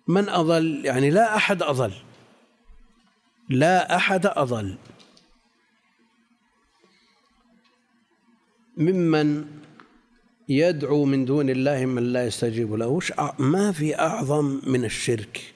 من 0.08 0.28
أضل؟ 0.28 0.84
يعني 0.84 1.10
لا 1.10 1.36
أحد 1.36 1.62
أضل. 1.62 1.92
لا 3.48 3.96
أحد 3.96 4.26
أضل. 4.26 4.76
ممن 8.76 9.46
يدعو 10.48 11.04
من 11.04 11.24
دون 11.24 11.50
الله 11.50 11.86
من 11.86 12.12
لا 12.12 12.26
يستجيب 12.26 12.74
له. 12.74 13.00
ما 13.38 13.72
في 13.72 13.98
أعظم 13.98 14.60
من 14.66 14.84
الشرك. 14.84 15.54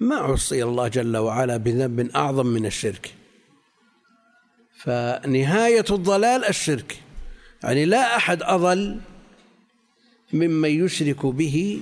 ما 0.00 0.16
عصي 0.16 0.62
الله 0.64 0.88
جل 0.88 1.16
وعلا 1.16 1.56
بذنب 1.56 2.10
أعظم 2.10 2.46
من 2.46 2.66
الشرك. 2.66 3.17
فنهاية 4.78 5.84
الضلال 5.90 6.44
الشرك. 6.44 7.00
يعني 7.62 7.84
لا 7.84 8.16
أحد 8.16 8.42
أضل 8.42 9.00
ممن 10.32 10.84
يشرك 10.84 11.26
به 11.26 11.80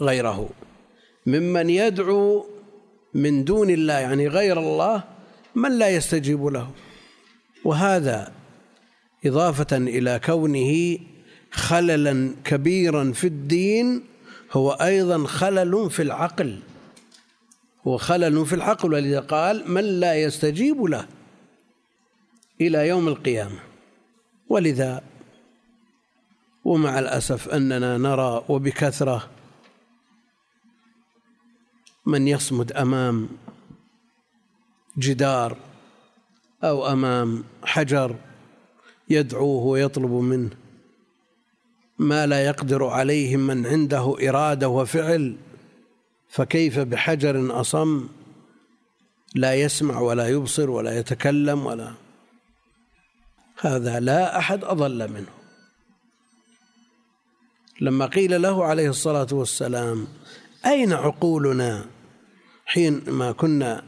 غيره. 0.00 0.50
ممن 1.26 1.70
يدعو 1.70 2.46
من 3.14 3.44
دون 3.44 3.70
الله 3.70 3.94
يعني 3.94 4.28
غير 4.28 4.58
الله 4.58 5.04
من 5.54 5.78
لا 5.78 5.88
يستجيب 5.88 6.46
له. 6.46 6.70
وهذا 7.64 8.32
إضافة 9.26 9.76
إلى 9.76 10.20
كونه 10.24 10.98
خللا 11.50 12.34
كبيرا 12.44 13.12
في 13.12 13.26
الدين 13.26 14.02
هو 14.52 14.70
أيضا 14.70 15.26
خلل 15.26 15.90
في 15.90 16.02
العقل. 16.02 16.58
هو 17.86 17.96
خلل 17.96 18.46
في 18.46 18.54
العقل 18.54 18.94
ولذا 18.94 19.20
قال 19.20 19.70
من 19.70 20.00
لا 20.00 20.14
يستجيب 20.14 20.82
له. 20.84 21.06
إلى 22.60 22.88
يوم 22.88 23.08
القيامة. 23.08 23.58
ولذا 24.48 25.02
ومع 26.64 26.98
الأسف 26.98 27.48
أننا 27.48 27.98
نرى 27.98 28.44
وبكثرة 28.48 29.30
من 32.06 32.28
يصمد 32.28 32.72
أمام 32.72 33.28
جدار 34.98 35.56
أو 36.64 36.86
أمام 36.92 37.44
حجر 37.64 38.16
يدعوه 39.08 39.64
ويطلب 39.64 40.10
منه 40.10 40.50
ما 41.98 42.26
لا 42.26 42.44
يقدر 42.46 42.86
عليه 42.86 43.36
من 43.36 43.66
عنده 43.66 44.16
إرادة 44.28 44.68
وفعل 44.68 45.36
فكيف 46.28 46.78
بحجر 46.78 47.60
أصم 47.60 48.08
لا 49.34 49.54
يسمع 49.54 50.00
ولا 50.00 50.28
يبصر 50.28 50.70
ولا 50.70 50.98
يتكلم 50.98 51.66
ولا 51.66 51.92
هذا 53.60 54.00
لا 54.00 54.38
أحد 54.38 54.64
أضل 54.64 55.12
منه. 55.12 55.32
لما 57.80 58.06
قيل 58.06 58.42
له 58.42 58.64
عليه 58.64 58.88
الصلاة 58.88 59.26
والسلام 59.32 60.08
أين 60.66 60.92
عقولنا 60.92 61.86
حينما 62.66 63.32
كنا 63.32 63.84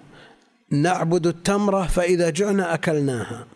نعبد 0.71 1.27
التمرة 1.27 1.87
فإذا 1.87 2.31
جعنا 2.31 2.75
أكلناها؟ 2.75 3.47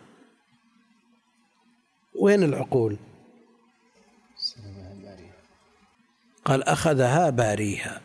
وين 2.15 2.43
العقول؟ 2.43 2.97
قال 6.45 6.63
أخذها 6.63 7.29
باريها. 7.29 8.01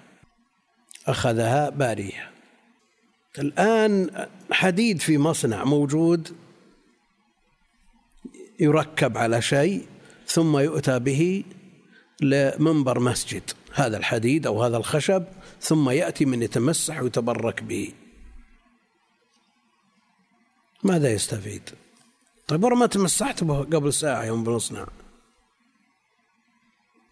أخذها 1.06 1.70
باريها. 1.70 2.30
الآن 3.38 4.10
حديد 4.50 5.00
في 5.00 5.18
مصنع 5.18 5.64
موجود. 5.64 6.36
يركب 8.60 9.18
على 9.18 9.42
شيء 9.42 9.86
ثم 10.26 10.58
يؤتى 10.58 10.98
به 10.98 11.44
لمنبر 12.20 13.00
مسجد 13.00 13.42
هذا 13.72 13.96
الحديد 13.96 14.46
أو 14.46 14.62
هذا 14.62 14.76
الخشب 14.76 15.24
ثم 15.60 15.90
يأتي 15.90 16.24
من 16.24 16.42
يتمسح 16.42 17.02
ويتبرك 17.02 17.62
به. 17.62 17.92
ماذا 20.82 21.12
يستفيد؟ 21.12 21.62
طيب 22.46 22.64
ما 22.64 22.86
تمسحت 22.86 23.44
به 23.44 23.58
قبل 23.58 23.92
ساعة 23.92 24.24
يوم 24.24 24.44
بنصنع. 24.44 24.86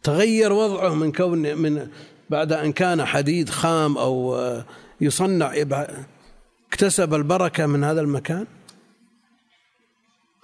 تغير 0.03 0.53
وضعه 0.53 0.95
من 0.95 1.13
كون 1.13 1.57
من 1.57 1.91
بعد 2.31 2.53
أن 2.53 2.73
كان 2.73 3.05
حديد 3.05 3.51
خام 3.51 3.99
أو 3.99 4.39
يصنع 5.01 5.55
اكتسب 6.69 7.15
البركة 7.15 7.67
من 7.67 7.85
هذا 7.85 8.01
المكان؟ 8.01 8.47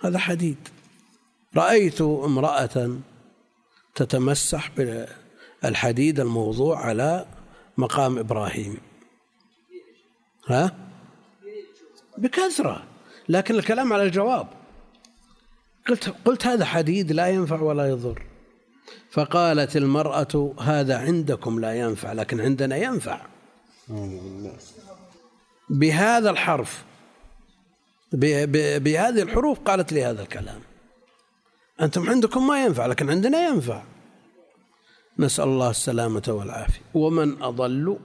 هذا 0.05 0.19
حديد. 0.19 0.69
رأيت 1.57 2.01
امرأة 2.01 2.99
تتمسح 3.95 4.71
بالحديد 5.63 6.21
الموضوع 6.21 6.79
على 6.87 7.27
مقام 7.77 8.19
إبراهيم. 8.19 8.79
ها؟ 10.47 10.77
بكثرة. 12.19 12.85
لكن 13.29 13.55
الكلام 13.55 13.93
على 13.93 14.03
الجواب. 14.03 14.49
قلت 15.89 16.15
قلت 16.25 16.47
هذا 16.47 16.65
حديد 16.65 17.13
لا 17.13 17.29
ينفع 17.29 17.61
ولا 17.61 17.91
يضر. 17.91 18.23
فقالت 19.11 19.77
المرأة 19.77 20.55
هذا 20.61 20.99
عندكم 20.99 21.61
لا 21.61 21.75
ينفع 21.75 22.13
لكن 22.13 22.41
عندنا 22.41 22.77
ينفع. 22.77 23.21
بهذا 25.71 26.31
الحرف 26.31 26.85
بهذه 28.13 29.23
الحروف 29.23 29.59
قالت 29.59 29.93
لي 29.93 30.05
هذا 30.05 30.23
الكلام. 30.23 30.61
أنتم 31.81 32.11
عندكم 32.11 32.47
ما 32.47 32.65
ينفع 32.65 32.87
لكن 32.87 33.11
عندنا 33.11 33.49
ينفع. 33.49 33.83
نسأل 35.19 35.45
الله 35.45 35.71
السلامة 35.71 36.23
والعافية. 36.29 36.81
ومن 36.95 37.43
أضل 37.43 37.99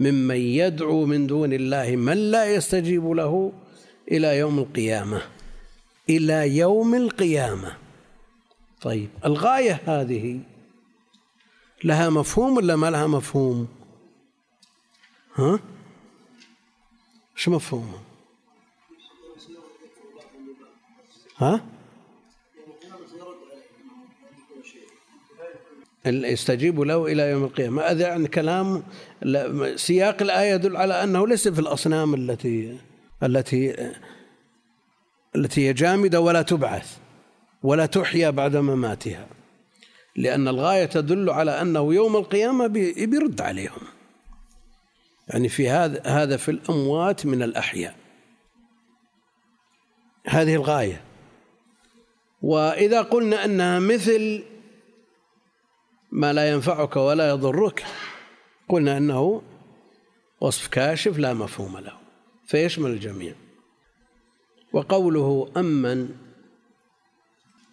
ممن 0.00 0.36
يدعو 0.36 1.06
من 1.06 1.26
دون 1.26 1.52
الله 1.52 1.96
من 1.96 2.30
لا 2.30 2.54
يستجيب 2.54 3.10
له 3.10 3.52
إلى 4.10 4.38
يوم 4.38 4.58
القيامة. 4.58 5.22
إلى 6.08 6.56
يوم 6.56 6.94
القيامة. 6.94 7.76
طيب 8.80 9.08
الغاية 9.24 9.80
هذه 9.86 10.40
لها 11.84 12.10
مفهوم 12.10 12.56
ولا 12.56 12.76
ما 12.76 12.90
لها 12.90 13.06
مفهوم؟ 13.06 13.68
ها؟ 15.34 15.60
شو 17.36 17.50
مفهومه؟ 17.50 17.98
ها؟ 21.36 21.69
يستجيب 26.06 26.80
له 26.80 27.06
إلى 27.06 27.30
يوم 27.30 27.44
القيامة. 27.44 27.82
هذا 27.82 28.08
يعني 28.08 28.28
كلام 28.28 28.82
سياق 29.76 30.22
الآية 30.22 30.54
يدل 30.54 30.76
على 30.76 31.04
أنه 31.04 31.26
ليس 31.26 31.48
في 31.48 31.58
الأصنام 31.58 32.14
التي 32.14 32.78
التي 33.22 33.92
التي 35.36 35.68
هي 35.68 35.72
جامدة 35.72 36.20
ولا 36.20 36.42
تبعث 36.42 36.96
ولا 37.62 37.86
تحيا 37.86 38.30
بعد 38.30 38.56
مماتها 38.56 39.26
لأن 40.16 40.48
الغاية 40.48 40.84
تدل 40.84 41.30
على 41.30 41.62
أنه 41.62 41.94
يوم 41.94 42.16
القيامة 42.16 42.66
بيرد 42.66 43.40
عليهم. 43.40 43.80
يعني 45.28 45.48
في 45.48 45.68
هذا 45.68 46.02
هذا 46.06 46.36
في 46.36 46.50
الأموات 46.50 47.26
من 47.26 47.42
الأحياء. 47.42 47.94
هذه 50.26 50.54
الغاية. 50.54 51.00
وإذا 52.42 53.02
قلنا 53.02 53.44
أنها 53.44 53.78
مثل 53.78 54.42
ما 56.12 56.32
لا 56.32 56.50
ينفعك 56.50 56.96
ولا 56.96 57.28
يضرك. 57.28 57.84
قلنا 58.68 58.96
أنه 58.96 59.42
وصف 60.40 60.68
كاشف 60.68 61.18
لا 61.18 61.34
مفهوم 61.34 61.78
له. 61.78 61.92
فيشمل 62.46 62.90
الجميع. 62.90 63.34
وقوله 64.72 65.52
أمن 65.56 66.08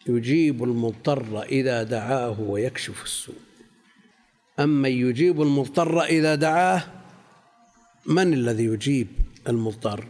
يجيب 0.08 0.64
المضطر 0.64 1.42
إذا 1.42 1.84
دعاه 1.84 2.42
ويكشف 2.42 3.04
السوء. 3.04 3.36
أمن 4.60 4.92
يجيب 4.92 5.42
المضطر 5.42 6.04
إذا 6.04 6.36
دعاه 6.36 6.84
من 8.06 8.34
الذي 8.34 8.64
يجيب 8.64 9.08
المضطر؟ 9.48 10.08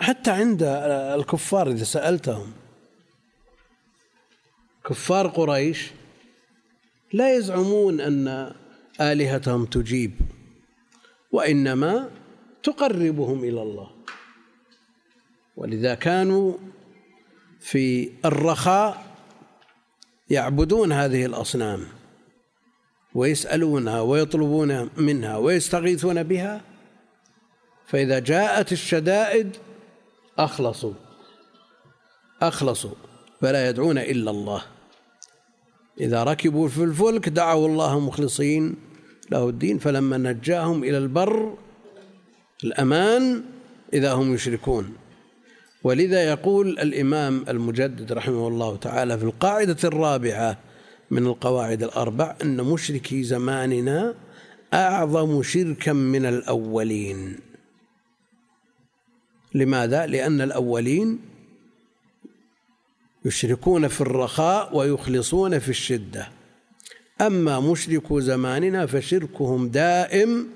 حتى 0.00 0.30
عند 0.30 0.62
الكفار 1.18 1.70
إذا 1.70 1.84
سألتهم. 1.84 2.52
كفار 4.84 5.26
قريش 5.26 5.90
لا 7.14 7.36
يزعمون 7.36 8.00
أن 8.00 8.54
آلهتهم 9.00 9.64
تجيب 9.64 10.12
وإنما 11.32 12.10
تقربهم 12.62 13.44
إلى 13.44 13.62
الله. 13.62 13.90
ولذا 15.56 15.94
كانوا 15.94 16.54
في 17.60 18.10
الرخاء 18.24 19.16
يعبدون 20.30 20.92
هذه 20.92 21.26
الأصنام 21.26 21.86
ويسألونها 23.14 24.00
ويطلبون 24.00 24.90
منها 24.96 25.36
ويستغيثون 25.36 26.22
بها. 26.22 26.60
فإذا 27.86 28.18
جاءت 28.18 28.72
الشدائد 28.72 29.56
أخلصوا 30.38 30.94
أخلصوا 32.42 32.94
فلا 33.40 33.68
يدعون 33.68 33.98
إلا 33.98 34.30
الله. 34.30 34.73
إذا 36.00 36.24
ركبوا 36.24 36.68
في 36.68 36.82
الفلك 36.82 37.28
دعوا 37.28 37.68
الله 37.68 38.00
مخلصين 38.00 38.74
له 39.30 39.48
الدين 39.48 39.78
فلما 39.78 40.18
نجاهم 40.18 40.84
إلى 40.84 40.98
البر 40.98 41.54
الأمان 42.64 43.42
إذا 43.92 44.12
هم 44.12 44.34
يشركون 44.34 44.94
ولذا 45.84 46.22
يقول 46.22 46.68
الإمام 46.68 47.44
المجدد 47.48 48.12
رحمه 48.12 48.48
الله 48.48 48.76
تعالى 48.76 49.18
في 49.18 49.24
القاعدة 49.24 49.76
الرابعة 49.84 50.58
من 51.10 51.26
القواعد 51.26 51.82
الأربع 51.82 52.36
أن 52.42 52.56
مشركي 52.56 53.22
زماننا 53.22 54.14
أعظم 54.74 55.42
شركا 55.42 55.92
من 55.92 56.26
الأولين 56.26 57.38
لماذا؟ 59.54 60.06
لأن 60.06 60.40
الأولين 60.40 61.18
يشركون 63.24 63.88
في 63.88 64.00
الرخاء 64.00 64.76
ويخلصون 64.76 65.58
في 65.58 65.68
الشدة. 65.68 66.28
أما 67.20 67.60
مشركو 67.60 68.20
زماننا 68.20 68.86
فشركهم 68.86 69.68
دائم 69.68 70.48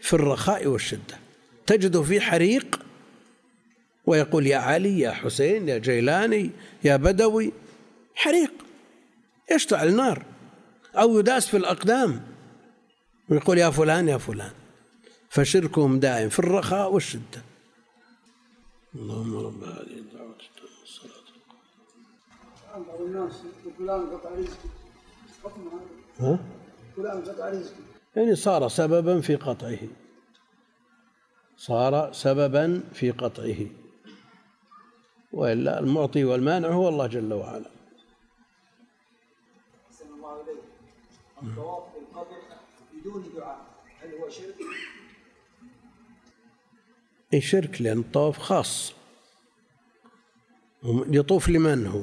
في 0.00 0.12
الرخاء 0.12 0.66
والشدة. 0.66 1.18
تجد 1.66 2.02
في 2.02 2.20
حريق 2.20 2.80
ويقول 4.06 4.46
يا 4.46 4.56
علي 4.56 5.00
يا 5.00 5.10
حسين 5.10 5.68
يا 5.68 5.78
جيلاني 5.78 6.50
يا 6.84 6.96
بدوي 6.96 7.52
حريق 8.14 8.52
يشتعل 9.52 9.96
نار؟ 9.96 10.24
أو 10.94 11.18
يداس 11.18 11.48
في 11.48 11.56
الأقدام. 11.56 12.22
ويقول 13.28 13.58
يا 13.58 13.70
فلان 13.70 14.08
يا 14.08 14.18
فلان. 14.18 14.52
فشركهم 15.30 16.00
دائم 16.00 16.28
في 16.28 16.38
الرخاء 16.38 16.92
والشدة. 16.92 17.42
اللهم 18.94 19.36
رب 19.36 19.64
هذه 19.64 20.02
بعض 22.80 23.00
الناس 23.00 23.42
فلان 23.78 24.06
قطع 24.10 24.30
رزقي. 24.30 24.68
ها؟ 26.20 26.38
فلان 26.96 27.24
قطع 27.24 27.48
رزقي. 27.48 27.82
يعني 28.16 28.36
صار 28.36 28.68
سببا 28.68 29.20
في 29.20 29.36
قطعه. 29.36 29.78
صار 31.56 32.12
سببا 32.12 32.82
في 32.92 33.10
قطعه. 33.10 33.66
وإلا 35.32 35.80
المعطي 35.80 36.24
والمانع 36.24 36.68
هو 36.68 36.88
الله 36.88 37.06
جل 37.06 37.32
وعلا. 37.32 37.70
أحسن 39.86 40.06
الله 40.14 40.40
إليك. 40.40 40.58
الطواف 41.42 41.84
بالقبر 41.94 42.36
بدون 42.92 43.32
دعاء. 43.36 43.66
هل 44.00 44.14
هو 44.14 44.28
شرك؟ 44.28 44.54
اي 47.34 47.40
شرك 47.40 47.82
لأن 47.82 47.98
الطواف 47.98 48.38
خاص. 48.38 48.92
يطوف 50.84 51.48
لمن 51.48 51.86
هو؟ 51.86 52.02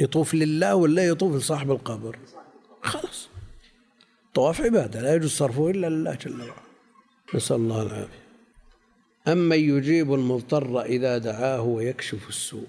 يطوف 0.00 0.34
لله 0.34 0.74
ولا 0.74 1.06
يطوف 1.06 1.36
لصاحب 1.36 1.70
القبر؟ 1.70 2.18
خلاص. 2.82 3.28
طواف 4.34 4.60
عبادة 4.60 5.00
لا 5.02 5.14
يجوز 5.14 5.30
صرفه 5.30 5.70
إلا 5.70 5.86
لله 5.86 6.14
جل 6.14 6.40
وعلا. 6.40 6.54
نسأل 7.34 7.56
الله 7.56 7.82
العافية. 7.82 8.24
اما 9.28 9.54
يجيب 9.54 10.14
المضطر 10.14 10.82
إذا 10.82 11.18
دعاه 11.18 11.62
ويكشف 11.62 12.28
السوء. 12.28 12.66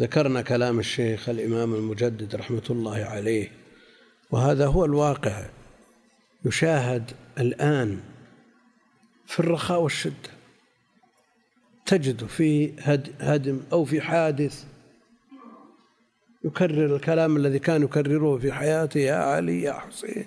ذكرنا 0.00 0.42
كلام 0.42 0.78
الشيخ 0.78 1.28
الإمام 1.28 1.74
المجدد 1.74 2.36
رحمة 2.36 2.62
الله 2.70 3.04
عليه 3.04 3.52
وهذا 4.30 4.66
هو 4.66 4.84
الواقع. 4.84 5.46
يشاهد 6.44 7.10
الآن 7.38 8.00
في 9.26 9.40
الرخاء 9.40 9.80
والشدة. 9.80 10.30
تجد 11.86 12.26
في 12.26 12.72
هد- 12.78 13.14
هدم 13.20 13.60
أو 13.72 13.84
في 13.84 14.00
حادث 14.00 14.64
يكرر 16.44 16.96
الكلام 16.96 17.36
الذي 17.36 17.58
كان 17.58 17.82
يكرره 17.82 18.38
في 18.38 18.52
حياته. 18.52 19.00
يا 19.00 19.14
علي 19.14 19.62
يا 19.62 19.72
حسين 19.72 20.26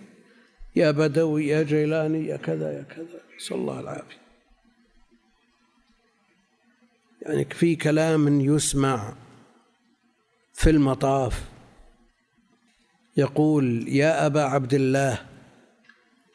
يا 0.75 0.91
بدوي 0.91 1.47
يا 1.47 1.63
جيلاني 1.63 2.27
يا 2.27 2.37
كذا 2.37 2.71
يا 2.71 2.83
كذا. 2.83 3.21
نسأل 3.37 3.57
الله 3.57 3.79
العافية. 3.79 4.25
يعني 7.21 7.45
في 7.45 7.75
كلام 7.75 8.41
يسمع 8.41 9.13
في 10.53 10.69
المطاف 10.69 11.49
يقول 13.17 13.87
يا 13.87 14.25
أبا 14.25 14.41
عبد 14.41 14.73
الله 14.73 15.25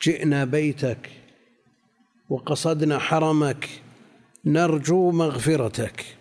جئنا 0.02 0.44
بيتك 0.44 1.10
وقصدنا 2.28 2.98
حرمك 2.98 3.68
نرجو 4.44 5.10
مغفرتك. 5.10 6.19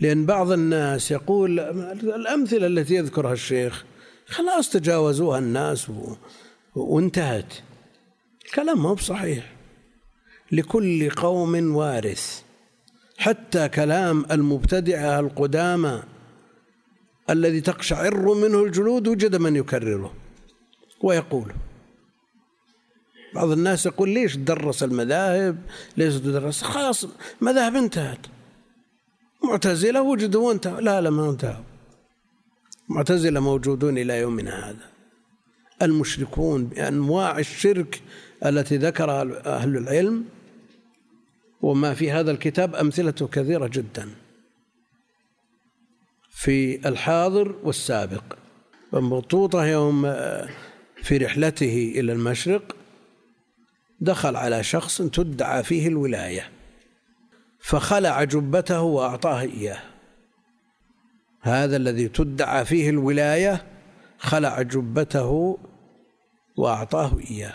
لأن 0.00 0.26
بعض 0.26 0.52
الناس 0.52 1.10
يقول 1.10 1.60
الأمثلة 2.02 2.66
التي 2.66 2.94
يذكرها 2.94 3.32
الشيخ 3.32 3.84
خلاص 4.26 4.70
تجاوزوها 4.70 5.38
الناس. 5.38 5.90
وانتهت. 6.74 7.54
الكلام 8.46 8.82
ما 8.82 8.88
هو 8.88 8.94
بصحيح. 8.94 9.52
لكل 10.52 11.10
قوم 11.10 11.76
وارث. 11.76 12.42
حتى 13.18 13.68
كلام 13.68 14.26
المبتدعة 14.30 15.20
القدامى 15.20 16.02
الذي 17.30 17.60
تقشعر 17.60 18.34
منه 18.34 18.64
الجلود 18.64 19.08
وجد 19.08 19.36
من 19.36 19.56
يكرره 19.56 20.14
ويقوله 21.02 21.54
بعض 23.34 23.50
الناس 23.50 23.86
يقول 23.86 24.08
ليش 24.08 24.36
درس 24.36 24.82
المذاهب؟ 24.82 25.58
ليش 25.96 26.14
تدرس 26.14 26.62
خلاص 26.62 27.06
مذاهب 27.40 27.76
انتهت. 27.76 28.26
معتزلة 29.44 30.02
وجدوا 30.02 30.48
وانتهوا 30.48 30.80
لا 30.80 31.00
لا 31.00 31.10
ما 31.10 31.30
انتهوا 31.30 31.64
معتزلة 32.88 33.40
موجودون 33.40 33.98
إلى 33.98 34.18
يومنا 34.18 34.70
هذا. 34.70 34.88
المشركون 35.82 36.64
بأنواع 36.64 37.38
الشرك 37.38 38.02
التي 38.46 38.76
ذكرها 38.76 39.22
أهل 39.46 39.76
العلم 39.76 40.24
وما 41.62 41.94
في 41.94 42.10
هذا 42.10 42.30
الكتاب 42.30 42.74
أمثلته 42.74 43.26
كثيرة 43.26 43.66
جدا. 43.66 44.08
في 46.30 46.88
الحاضر 46.88 47.54
والسابق. 47.62 48.22
بطوطة 48.92 49.66
يوم 49.66 50.02
في 51.02 51.16
رحلته 51.16 51.92
إلى 51.96 52.12
المشرق 52.12 52.76
دخل 54.00 54.36
على 54.36 54.62
شخص 54.62 55.02
تدعى 55.02 55.62
فيه 55.62 55.88
الولاية. 55.88 56.57
فخلع 57.68 58.24
جبته 58.24 58.82
وأعطاه 58.82 59.40
إياه. 59.40 59.82
هذا 61.40 61.76
الذي 61.76 62.08
تدعى 62.08 62.64
فيه 62.64 62.90
الولاية 62.90 63.66
خلع 64.18 64.62
جبته 64.62 65.58
وأعطاه 66.56 67.18
إياه. 67.30 67.54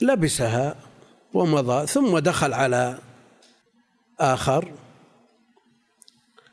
لبسها 0.00 0.76
ومضى 1.34 1.86
ثم 1.86 2.18
دخل 2.18 2.52
على 2.52 2.98
آخر 4.20 4.72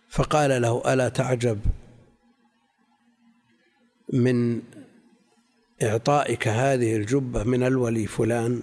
فقال 0.09 0.61
له 0.61 0.93
ألا 0.93 1.09
تعجب 1.09 1.59
من 4.13 4.61
إعطائك 5.83 6.47
هذه 6.47 6.95
الجبة 6.95 7.43
من 7.43 7.63
الولي 7.63 8.07
فلان؟ 8.07 8.61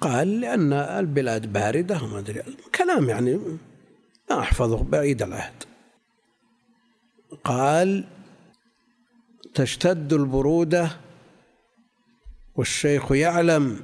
قال 0.00 0.40
لأن 0.40 0.72
البلاد 0.72 1.52
باردة 1.52 2.02
وما 2.02 2.18
أدري. 2.18 2.42
كلام 2.74 3.08
يعني 3.08 3.40
ما 4.30 4.40
أحفظه 4.40 4.82
بعيد 4.82 5.22
العهد. 5.22 5.62
قال 7.44 8.04
تشتد 9.54 10.12
البرودة 10.12 10.90
والشيخ 12.56 13.12
يعلم 13.12 13.80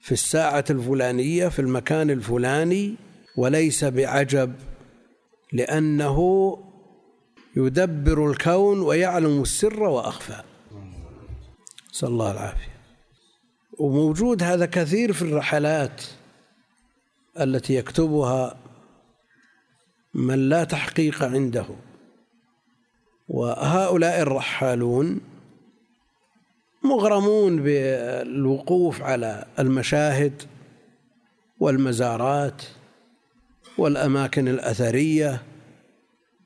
في 0.00 0.12
الساعة 0.12 0.64
الفلانية 0.70 1.48
في 1.48 1.58
المكان 1.58 2.10
الفلاني 2.10 2.94
وليس 3.36 3.84
بعجب 3.84 4.54
لأنه 5.52 6.18
يدبر 7.56 8.30
الكون 8.30 8.80
ويعلم 8.80 9.42
السر 9.42 9.82
وأخفى. 9.82 10.42
نسأل 11.90 12.08
الله 12.08 12.32
العافية 12.32 12.71
وموجود 13.78 14.42
هذا 14.42 14.66
كثير 14.66 15.12
في 15.12 15.22
الرحلات 15.22 16.02
التي 17.40 17.74
يكتبها 17.74 18.56
من 20.14 20.48
لا 20.48 20.64
تحقيق 20.64 21.22
عنده. 21.22 21.66
وهؤلاء 23.28 24.20
الرحالون 24.20 25.20
مغرمون 26.84 27.62
بالوقوف 27.62 29.02
على 29.02 29.44
المشاهد 29.58 30.42
والمزارات 31.60 32.62
والأماكن 33.78 34.48
الأثرية 34.48 35.42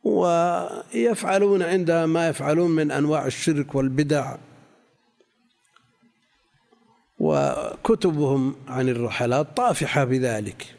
ويفعلون 0.04 1.62
عندها 1.62 2.06
ما 2.06 2.28
يفعلون 2.28 2.70
من 2.70 2.90
أنواع 2.90 3.26
الشرك 3.26 3.74
والبدع 3.74 4.36
وكتبهم 7.18 8.54
عن 8.68 8.88
الرحلات 8.88 9.56
طافحة 9.56 10.04
بذلك 10.04 10.74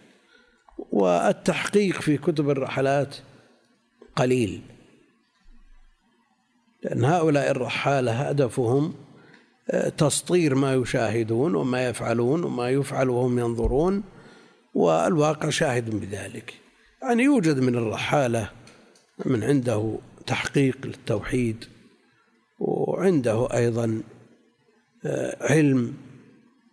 والتحقيق 0.91 2.01
في 2.01 2.17
كتب 2.17 2.49
الرحلات 2.49 3.15
قليل 4.15 4.61
لأن 6.83 7.05
هؤلاء 7.05 7.51
الرحالة 7.51 8.11
هدفهم 8.11 8.93
تسطير 9.97 10.55
ما 10.55 10.73
يشاهدون 10.73 11.55
وما 11.55 11.87
يفعلون 11.87 12.43
وما 12.43 12.69
يفعل 12.69 13.09
وهم 13.09 13.39
ينظرون 13.39 14.03
والواقع 14.73 15.49
شاهد 15.49 15.89
بذلك. 15.89 16.53
يعني 17.01 17.23
يوجد 17.23 17.59
من 17.59 17.75
الرحالة 17.75 18.49
من 19.25 19.43
عنده 19.43 19.99
تحقيق 20.27 20.77
للتوحيد 20.85 21.65
وعنده 22.59 23.47
أيضا 23.53 24.01
آه، 25.05 25.37
علم 25.41 25.93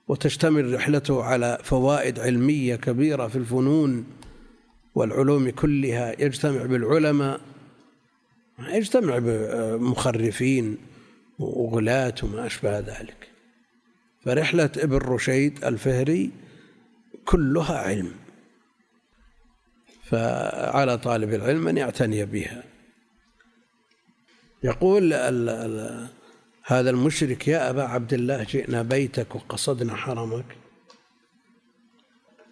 وتشتمل 0.09 0.75
رحلته 0.75 1.25
على 1.25 1.59
فوائد 1.63 2.21
علمية 2.21 2.77
كبيرة 2.77 3.29
في 3.29 3.37
الفنون 3.37 4.07
والعلوم 4.95 5.51
كلها. 5.51 6.23
يجتمع 6.23 6.63
بالعلماء 6.63 7.41
يجتمع 8.59 9.19
بمخرفين 9.19 10.79
وغلاة 11.39 12.15
وما 12.23 12.47
أشبه 12.47 12.79
ذلك. 12.79 13.29
فرحلة 14.25 14.71
ابن 14.77 14.97
رشيد 14.97 15.65
الفهري 15.65 16.31
كلها 17.25 17.79
علم. 17.79 18.13
فعلى 20.05 20.99
طالب 20.99 21.35
العلم 21.35 21.69
أن 21.69 21.77
يعتني 21.77 22.25
بها. 22.25 22.65
يقول 24.63 25.13
ال 25.13 25.49
ال 25.49 26.09
هذا 26.67 26.91
المشرك 26.91 27.49
يا 27.49 27.71
أبا 27.71 27.83
عبد 27.83 28.13
الله 28.13 28.45
جئنا 28.45 28.83
بيتك 28.83 29.35
وقصدنا 29.35 29.95
حرمك. 29.97 30.45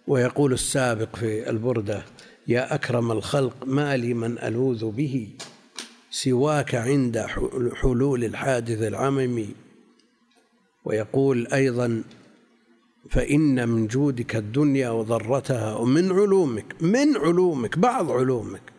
ويقول 0.07 0.53
السابق 0.53 1.15
في 1.15 1.49
البردة 1.49 2.03
يا 2.47 2.75
أكرم 2.75 3.11
الخلق 3.11 3.65
ما 3.65 3.97
لي 3.97 4.13
من 4.13 4.39
ألوذ 4.39 4.91
به 4.91 5.29
سواك 6.11 6.75
عند 6.75 7.25
حلول 7.73 8.23
الحادث 8.23 8.81
العممي 8.81 9.49
ويقول 10.85 11.47
أيضا 11.47 12.03
فإن 13.09 13.69
من 13.69 13.87
جودك 13.87 14.35
الدنيا 14.35 14.89
وضرتها 14.89 15.75
ومن 15.75 16.11
علومك 16.11 16.75
من 16.81 17.17
علومك 17.17 17.79
بعض 17.79 18.11
علومك 18.11 18.73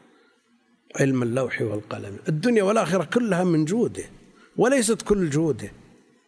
علم 1.00 1.22
اللوح 1.22 1.62
والقلم. 1.62 2.18
الدنيا 2.28 2.62
والآخرة 2.62 3.04
كلها 3.04 3.44
من 3.44 3.64
جوده. 3.64 4.04
وليست 4.56 5.02
كل 5.02 5.30
جوده. 5.30 5.72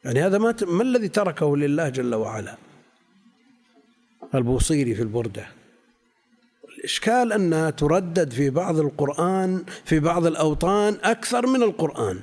يعني 0.05 0.22
هذا 0.22 0.39
ما 0.39 0.55
ما 0.62 0.83
الذي 0.83 1.09
تركه 1.09 1.57
لله 1.57 1.89
جل 1.89 2.14
وعلا؟ 2.14 2.57
البوصيري 4.35 4.95
في 4.95 5.03
البردة. 5.03 5.49
الإشكال 6.79 7.33
أنها 7.33 7.70
تردد 7.70 8.33
في 8.33 8.51
بعض 8.51 8.79
القرآن 8.79 9.64
في 9.85 10.01
بعض 10.01 10.27
الأوطان 10.27 10.99
أكثر 11.03 11.47
من 11.47 11.62
القرآن. 11.62 12.20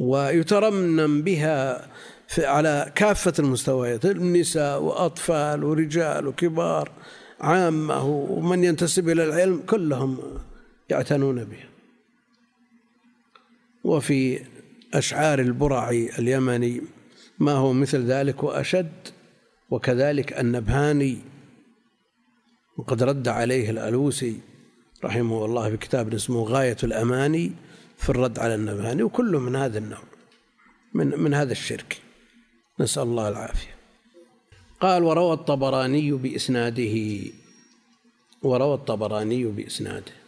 ويترنم 0.00 1.22
بها 1.22 1.88
في 2.28 2.46
على 2.46 2.92
كافة 2.94 3.32
المستويات 3.38 4.06
النساء 4.06 4.82
وأطفال 4.82 5.64
ورجال 5.64 6.26
وكبار 6.26 6.90
عامة 7.40 8.04
ومن 8.06 8.64
ينتسب 8.64 9.08
إلى 9.08 9.24
العلم 9.24 9.62
كلهم 9.66 10.18
يعتنون 10.90 11.44
بها. 11.44 11.75
وفي 13.86 14.40
أشعار 14.94 15.38
البرعي 15.38 16.10
اليمني 16.18 16.82
ما 17.38 17.52
هو 17.52 17.72
مثل 17.72 18.04
ذلك 18.04 18.42
وأشد؟ 18.42 18.92
وكذلك 19.70 20.40
النبهاني 20.40 21.18
وقد 22.76 23.02
رد 23.02 23.28
عليه 23.28 23.70
الألوسي 23.70 24.40
رحمه 25.04 25.44
الله 25.44 25.70
في 25.70 25.76
كتاب 25.76 26.14
اسمه 26.14 26.42
غاية 26.42 26.76
الأماني 26.82 27.52
في 27.96 28.08
الرد 28.08 28.38
على 28.38 28.54
النبهاني 28.54 29.02
وكله 29.02 29.38
من 29.40 29.56
هذا 29.56 29.78
النوع 29.78 30.02
من 30.94 31.06
من 31.18 31.34
هذا 31.34 31.52
الشرك. 31.52 32.00
نسأل 32.80 33.02
الله 33.02 33.28
العافية. 33.28 33.76
قال 34.80 35.02
وروى 35.02 35.32
الطبراني 35.32 36.12
بإسناده 36.12 37.20
وروى 38.42 38.74
الطبراني 38.74 39.44
بإسناده. 39.44 40.25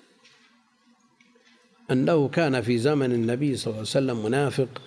أنه 1.90 2.28
كان 2.28 2.60
في 2.60 2.78
زمن 2.78 3.12
النبي 3.12 3.56
صلى 3.56 3.66
الله 3.66 3.78
عليه 3.78 3.88
وسلم 3.88 4.24
منافق 4.24 4.82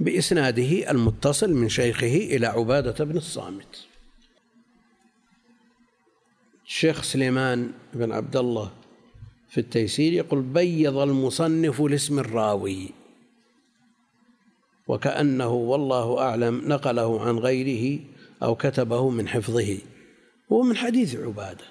بإسناده 0.00 0.90
المتصل 0.90 1.54
من 1.54 1.68
شيخه 1.68 2.16
إلى 2.16 2.46
عبادة 2.46 3.04
بن 3.04 3.16
الصامت. 3.16 3.86
الشيخ 6.66 7.02
سليمان 7.02 7.72
بن 7.94 8.12
عبد 8.12 8.36
الله 8.36 8.72
في 9.48 9.58
التيسير 9.58 10.12
يقول 10.12 10.42
بيض 10.42 10.96
المصنف 10.96 11.80
لاسم 11.80 12.18
الراوي 12.18 12.90
وكأنه 14.88 15.52
والله 15.52 16.18
أعلم 16.18 16.62
نقله 16.68 17.20
عن 17.26 17.38
غيره 17.38 18.00
أو 18.42 18.54
كتبه 18.54 19.10
من 19.10 19.28
حفظه. 19.28 19.78
هو 20.52 20.62
من 20.62 20.76
حديث 20.76 21.16
عبادة. 21.16 21.64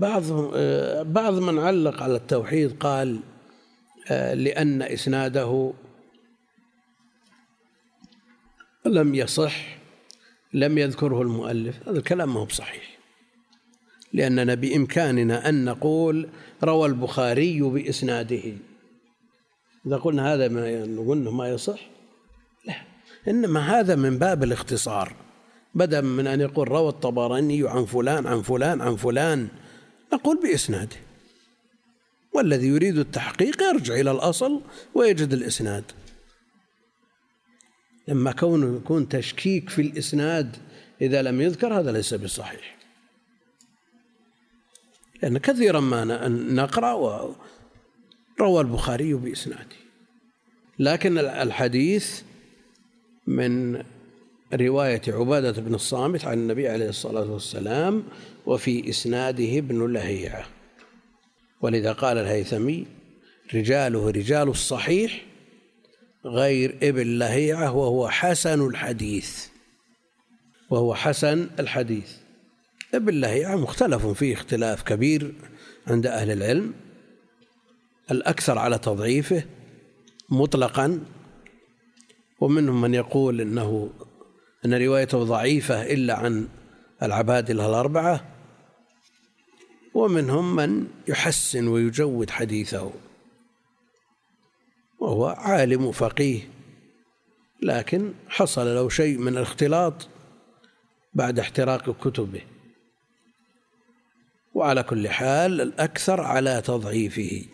بعض 0.00 0.22
بعض 1.06 1.34
من 1.34 1.58
علق 1.58 2.02
على 2.02 2.16
التوحيد 2.16 2.76
قال 2.78 3.20
لأن 4.34 4.82
إسناده 4.82 5.72
لم 8.86 9.14
يصح 9.14 9.78
لم 10.52 10.78
يذكره 10.78 11.22
المؤلف. 11.22 11.88
هذا 11.88 11.98
الكلام 11.98 12.34
ما 12.34 12.40
هو 12.40 12.44
بصحيح. 12.44 12.98
لأننا 14.12 14.54
بإمكاننا 14.54 15.48
أن 15.48 15.64
نقول 15.64 16.28
روى 16.64 16.88
البخاري 16.88 17.60
بإسناده. 17.60 18.42
إذا 19.86 19.96
قلنا 19.96 20.34
هذا 20.34 20.48
ما 20.48 20.86
نقول 20.86 21.18
ما 21.18 21.48
يصح 21.48 21.80
لا. 22.66 22.74
إنما 23.28 23.80
هذا 23.80 23.94
من 23.94 24.18
باب 24.18 24.42
الاختصار. 24.44 25.12
بدلا 25.74 26.00
من 26.00 26.26
أن 26.26 26.40
يقول 26.40 26.68
روى 26.68 26.88
الطبراني 26.88 27.68
عن 27.68 27.84
فلان 27.84 28.26
عن 28.26 28.42
فلان 28.42 28.80
عن 28.80 28.96
فلان 28.96 29.48
نقول 30.12 30.40
بإسناده 30.42 30.96
والذي 32.32 32.66
يريد 32.66 32.98
التحقيق 32.98 33.62
يرجع 33.62 33.94
إلى 33.94 34.10
الأصل 34.10 34.60
ويجد 34.94 35.32
الإسناد. 35.32 35.84
لما 38.08 38.32
كونه 38.32 38.76
يكون 38.76 39.08
تشكيك 39.08 39.70
في 39.70 39.82
الإسناد 39.82 40.56
إذا 41.00 41.22
لم 41.22 41.40
يذكر 41.40 41.80
هذا 41.80 41.92
ليس 41.92 42.14
بصحيح. 42.14 42.76
لأن 45.22 45.38
كثيرا 45.38 45.80
ما 45.80 46.28
نقرأ 46.28 46.92
وروى 46.92 48.60
البخاري 48.60 49.14
بإسناده. 49.14 49.76
لكن 50.78 51.18
الحديث 51.18 52.22
من 53.26 53.82
رواية 54.54 55.02
عبادة 55.08 55.52
بن 55.62 55.74
الصامت 55.74 56.24
عن 56.24 56.38
النبي 56.38 56.68
عليه 56.68 56.88
الصلاة 56.88 57.32
والسلام 57.32 58.04
وفي 58.46 58.90
إسناده 58.90 59.58
ابن 59.58 59.92
لهيعة. 59.92 60.46
ولذا 61.60 61.92
قال 61.92 62.18
الهيثمي 62.18 62.86
رجاله 63.54 64.10
رجال 64.10 64.48
الصحيح 64.48 65.24
غير 66.24 66.78
ابن 66.82 67.18
لهيعة 67.18 67.76
وهو 67.76 68.08
حسن 68.08 68.66
الحديث. 68.66 69.46
وهو 70.70 70.94
حسن 70.94 71.50
الحديث. 71.58 72.12
ابن 72.94 73.20
لهيعة 73.20 73.56
مختلف 73.56 74.06
فيه 74.06 74.34
اختلاف 74.34 74.82
كبير 74.82 75.34
عند 75.86 76.06
أهل 76.06 76.30
العلم. 76.30 76.74
الأكثر 78.10 78.58
على 78.58 78.78
تضعيفه 78.78 79.44
مطلقا 80.28 81.00
ومنهم 82.40 82.80
من 82.80 82.94
يقول 82.94 83.40
إنه 83.40 83.90
أن 84.64 84.74
روايته 84.74 85.24
ضعيفة 85.24 85.82
إلا 85.82 86.14
عن 86.14 86.48
العبادله 87.02 87.66
الأربعة 87.66 88.24
ومنهم 89.94 90.56
من 90.56 90.86
يحسن 91.08 91.68
ويجود 91.68 92.30
حديثه 92.30 92.92
وهو 94.98 95.26
عالم 95.26 95.92
فقيه 95.92 96.48
لكن 97.62 98.12
حصل 98.28 98.66
له 98.74 98.88
شيء 98.88 99.18
من 99.18 99.28
الاختلاط 99.28 100.08
بعد 101.14 101.38
احتراق 101.38 102.08
كتبه. 102.08 102.42
وعلى 104.54 104.82
كل 104.82 105.08
حال 105.08 105.60
الأكثر 105.60 106.20
على 106.20 106.62
تضعيفه. 106.62 107.44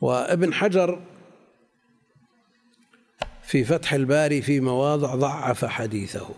وابن 0.00 0.54
حجر 0.54 1.02
في 3.50 3.64
فتح 3.64 3.92
الباري 3.92 4.42
في 4.42 4.60
مواضع 4.60 5.14
ضعف 5.14 5.64
حديثه. 5.64 6.30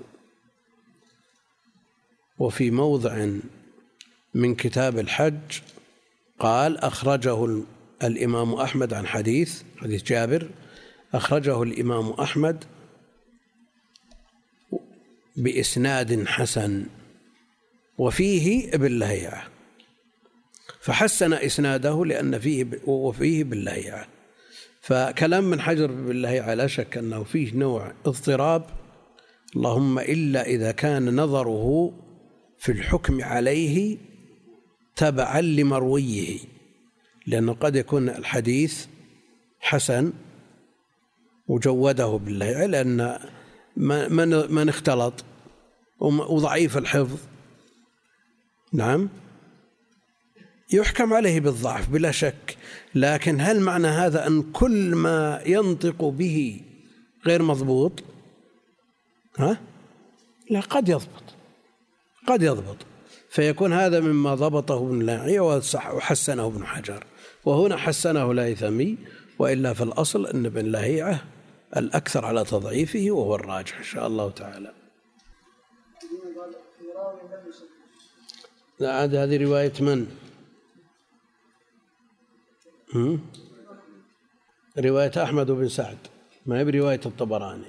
وفي 2.39 2.71
موضع 2.71 3.29
من 4.35 4.55
كتاب 4.55 4.99
الحج 4.99 5.61
قال 6.39 6.79
أخرجه 6.79 7.63
الإمام 8.03 8.55
أحمد 8.55 8.95
عن 8.95 9.07
حديث 9.07 9.63
حديث 9.77 10.03
جابر. 10.03 10.51
أخرجه 11.15 11.63
الإمام 11.63 12.11
أحمد 12.11 12.65
بإسناد 15.37 16.27
حسن 16.27 16.87
وفيه 17.99 18.75
ابن 18.75 18.99
لهيعة 18.99 19.49
فحسن 20.81 21.33
إسناده 21.33 22.05
لأن 22.05 22.39
فيه 22.39 22.67
وفيه 22.87 23.45
باللهيعة. 23.45 24.07
فكلام 24.83 25.45
من 25.45 25.61
حجر 25.61 25.87
باللهيعة 25.87 26.55
لا 26.55 26.67
شك 26.67 26.99
أنه 26.99 27.25
فيه 27.25 27.55
نوع 27.55 27.93
اضطراب 28.07 28.65
اللهم 29.57 29.99
إلا 29.99 30.47
إذا 30.47 30.73
كان 30.73 31.17
نظره 31.21 31.93
في 32.59 32.73
الحكم 32.73 33.25
عليه 33.25 33.99
تبعا 34.97 35.41
لمرويه 35.41 36.39
لأنه 37.27 37.53
قد 37.53 37.77
يكون 37.77 38.09
الحديث 38.09 38.87
حسن 39.61 40.13
وجوده 41.49 42.07
بالله 42.07 42.67
لأن 42.67 43.19
من 43.77 44.55
من 44.55 44.69
اختلط 44.69 45.25
وضعيف 46.01 46.79
الحفظ. 46.79 47.19
نعم؟ 48.73 49.09
يحكم 50.73 51.15
عليه 51.15 51.41
بالضعف 51.41 51.89
بلا 51.89 52.11
شك 52.11 52.57
لكن 52.95 53.41
هل 53.41 53.61
معنى 53.61 53.89
هذا 53.89 54.27
أن 54.27 54.43
كل 54.43 54.95
ما 54.95 55.43
ينطق 55.47 56.05
به 56.05 56.61
غير 57.27 57.43
مضبوط؟ 57.43 58.03
ها؟ 59.39 59.61
لا 60.51 60.61
قد 60.61 60.89
يضبط 60.89 61.23
قد 62.27 62.43
يضبط. 62.43 62.77
فيكون 63.31 63.73
هذا 63.73 64.01
مما 64.01 64.35
ضبطه 64.35 64.79
ابن 64.79 65.03
لاعية 65.03 65.41
وحسنه 65.41 66.47
ابن 66.47 66.67
حجر 66.67 67.05
وهنا 67.45 67.77
حسنه 67.77 68.31
الهيثمي 68.31 68.99
وإلا 69.39 69.75
في 69.75 69.83
الأصل 69.83 70.27
أن 70.27 70.47
ابن 70.47 70.67
لهيعة 70.67 71.25
الأكثر 71.77 72.25
على 72.25 72.45
تضعيفه 72.45 73.07
وهو 73.11 73.35
الراجح 73.35 73.79
إن 73.79 73.85
شاء 73.85 74.07
الله 74.07 74.31
تعالى. 74.31 74.73
لا 78.81 79.05
هذه 79.05 79.45
رواية 79.45 79.73
من؟ 79.81 80.22
رواية 84.79 85.13
أحمد 85.23 85.51
بن 85.51 85.69
سعد. 85.69 85.99
ما 86.47 86.59
هي 86.59 86.65
برواية 86.65 87.01
الطبراني؟ 87.07 87.69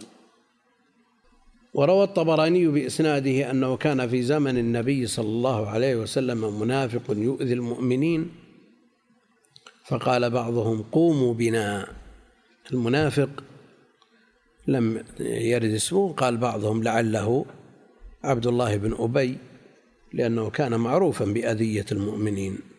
وروى 1.74 2.04
الطبراني 2.04 2.68
بإسناده 2.68 3.52
أنه 3.52 3.78
كان 3.78 4.08
في 4.08 4.22
زمن 4.22 4.58
النبي 4.58 5.08
صلى 5.08 5.26
الله 5.26 5.70
عليه 5.70 5.96
وسلم 5.96 6.60
منافق 6.60 7.12
يؤذي 7.12 7.54
المؤمنين 7.54 8.32
فقال 9.86 10.30
بعضهم 10.30 10.84
قوموا 10.92 11.34
بنا. 11.34 11.88
المنافق 12.72 13.44
لم 14.68 15.04
يرد 15.20 15.74
اسمه 15.74 16.14
قال 16.14 16.38
بعضهم 16.38 16.84
لعله 16.84 17.46
عبد 18.24 18.48
الله 18.48 18.78
بن 18.78 18.96
أبي 19.00 19.38
لأنه 20.14 20.50
كان 20.50 20.80
معروفا 20.80 21.26
بأذية 21.26 21.86
المؤمنين. 21.92 22.73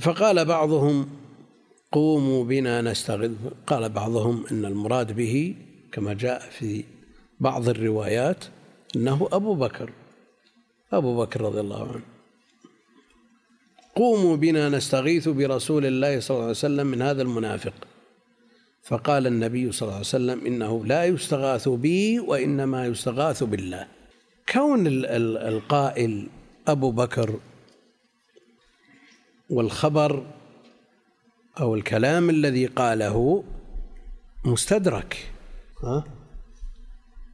فقال 0.00 0.44
بعضهم 0.44 1.08
قوموا 1.92 2.44
بنا 2.44 2.82
نستغيث 2.82 3.30
قال 3.66 3.88
بعضهم 3.88 4.44
إن 4.50 4.64
المراد 4.64 5.12
به 5.12 5.54
كما 5.92 6.14
جاء 6.14 6.40
في 6.50 6.84
بعض 7.40 7.68
الروايات 7.68 8.44
أنه 8.96 9.28
أبو 9.32 9.54
بكر 9.54 9.92
أبو 10.92 11.22
بكر 11.22 11.40
رضي 11.40 11.60
الله 11.60 11.82
عنه. 11.92 12.02
قوموا 13.96 14.36
بنا 14.36 14.68
نستغيث 14.68 15.28
برسول 15.28 15.86
الله 15.86 16.20
صلى 16.20 16.34
الله 16.34 16.42
عليه 16.42 16.50
وسلم 16.50 16.86
من 16.86 17.02
هذا 17.02 17.22
المنافق. 17.22 17.72
فقال 18.82 19.26
النبي 19.26 19.72
صلى 19.72 19.82
الله 19.82 19.94
عليه 19.94 20.06
وسلم 20.06 20.46
إنه 20.46 20.84
لا 20.84 21.04
يستغاث 21.04 21.68
بي 21.68 22.20
وإنما 22.20 22.86
يستغاث 22.86 23.42
بالله. 23.42 23.86
كون 24.52 24.86
القائل 24.86 26.28
أبو 26.68 26.90
بكر 26.90 27.40
والخبر 29.50 30.26
أو 31.60 31.74
الكلام 31.74 32.30
الذي 32.30 32.66
قاله 32.66 33.44
مستدرك. 34.44 35.30
ها؟ 35.84 36.04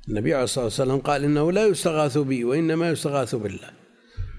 النبي 0.09 0.35
عليه 0.35 0.45
الصلاة 0.45 0.65
والسلام 0.65 0.99
قال 0.99 1.25
إنه 1.25 1.53
لا 1.53 1.67
يستغاث 1.67 2.19
بي 2.19 2.45
وإنما 2.45 2.91
يستغاث 2.91 3.35
بالله. 3.35 3.71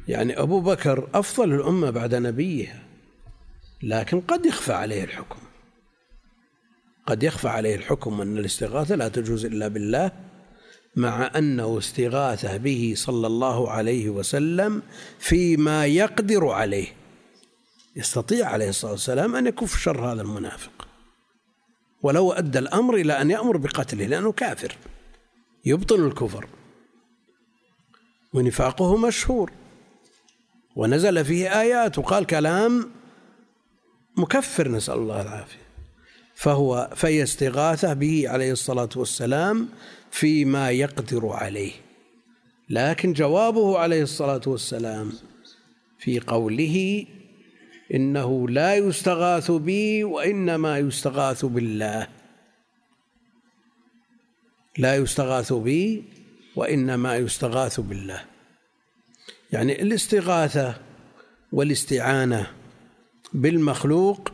يعني 0.08 0.40
أبو 0.40 0.62
بكر 0.62 1.10
أفضل 1.14 1.54
الأمة 1.54 1.90
بعد 1.90 2.16
نبيها 2.16 2.84
لكن 3.84 4.22
قد 4.22 4.46
يخفى 4.46 4.74
عليه 4.74 5.04
الحكم. 5.04 5.40
قد 7.08 7.24
يخفى 7.24 7.48
عليه 7.48 7.76
الحكم 7.76 8.22
أن 8.22 8.38
الاستغاثة 8.38 8.96
لا 8.96 9.08
تجوز 9.08 9.46
إلا 9.46 9.68
بالله 9.68 10.12
مع 10.96 11.32
أنه 11.36 11.78
استغاثة 11.78 12.58
به 12.58 12.94
صلى 12.98 13.28
الله 13.28 13.72
عليه 13.72 14.10
وسلم 14.10 14.82
فيما 15.20 15.86
يقدر 15.86 16.48
عليه. 16.48 17.03
يستطيع 17.96 18.48
عليه 18.50 18.70
الصلاة 18.70 18.92
والسلام 18.92 19.36
أن 19.36 19.48
يكف 19.48 19.78
شر 19.78 20.12
هذا 20.12 20.22
المنافق. 20.22 20.88
ولو 22.04 22.32
أدى 22.32 22.60
الأمر 22.60 22.96
إلى 22.96 23.22
أن 23.22 23.32
يأمر 23.32 23.58
بقتله 23.58 24.06
لأنه 24.06 24.32
كافر. 24.32 24.76
يبطل 25.66 26.06
الكفر. 26.06 26.48
ونفاقه 28.34 28.98
مشهور. 28.98 29.52
ونزل 30.76 31.26
فيه 31.26 31.62
آيات 31.62 31.98
وقال 31.98 32.26
كلام 32.26 32.92
مكفر 34.18 34.68
نسأل 34.68 34.94
الله 34.94 35.22
العافية. 35.22 35.64
فهو 36.36 36.90
في 36.96 37.24
استغاثة 37.24 37.94
به 37.94 38.30
عليه 38.30 38.52
الصلاة 38.52 38.90
والسلام 38.96 39.70
فيما 40.12 40.72
يقدر 40.72 41.28
عليه. 41.28 41.72
لكن 42.70 43.14
جوابه 43.14 43.78
عليه 43.80 44.04
الصلاة 44.04 44.42
والسلام 44.48 45.12
في 46.00 46.20
قوله 46.20 47.06
إنه 47.94 48.50
لا 48.50 48.76
يستغاث 48.76 49.52
بي 49.52 50.04
وإنما 50.04 50.78
يستغاث 50.78 51.46
بالله. 51.46 52.08
لا 54.78 54.96
يستغاث 54.96 55.54
بي 55.54 56.04
وإنما 56.56 57.16
يستغاث 57.16 57.80
بالله. 57.80 58.26
يعني 59.52 59.82
الاستغاثة 59.82 60.76
والاستعانة 61.52 62.52
بالمخلوق 63.34 64.32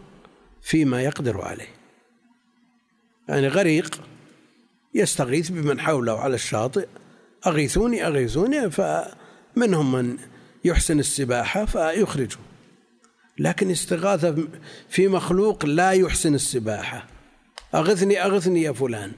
فيما 0.61 1.01
يقدر 1.01 1.41
عليه. 1.41 1.69
يعني 3.29 3.47
غريق 3.47 4.01
يستغيث 4.93 5.49
بمن 5.49 5.79
حوله 5.79 6.19
على 6.19 6.35
الشاطئ 6.35 6.87
أغيثوني 7.47 8.07
أغيثوني 8.07 8.71
فمنهم 8.71 9.91
من 9.91 10.17
يحسن 10.65 10.99
السباحة 10.99 11.65
فيخرجه. 11.65 12.37
لكن 13.39 13.71
استغاثة 13.71 14.47
في 14.89 15.07
مخلوق 15.07 15.65
لا 15.65 15.91
يحسن 15.91 16.35
السباحة. 16.35 17.07
أغثني 17.75 18.25
أغثني 18.25 18.61
يا 18.61 18.71
فلان. 18.71 19.11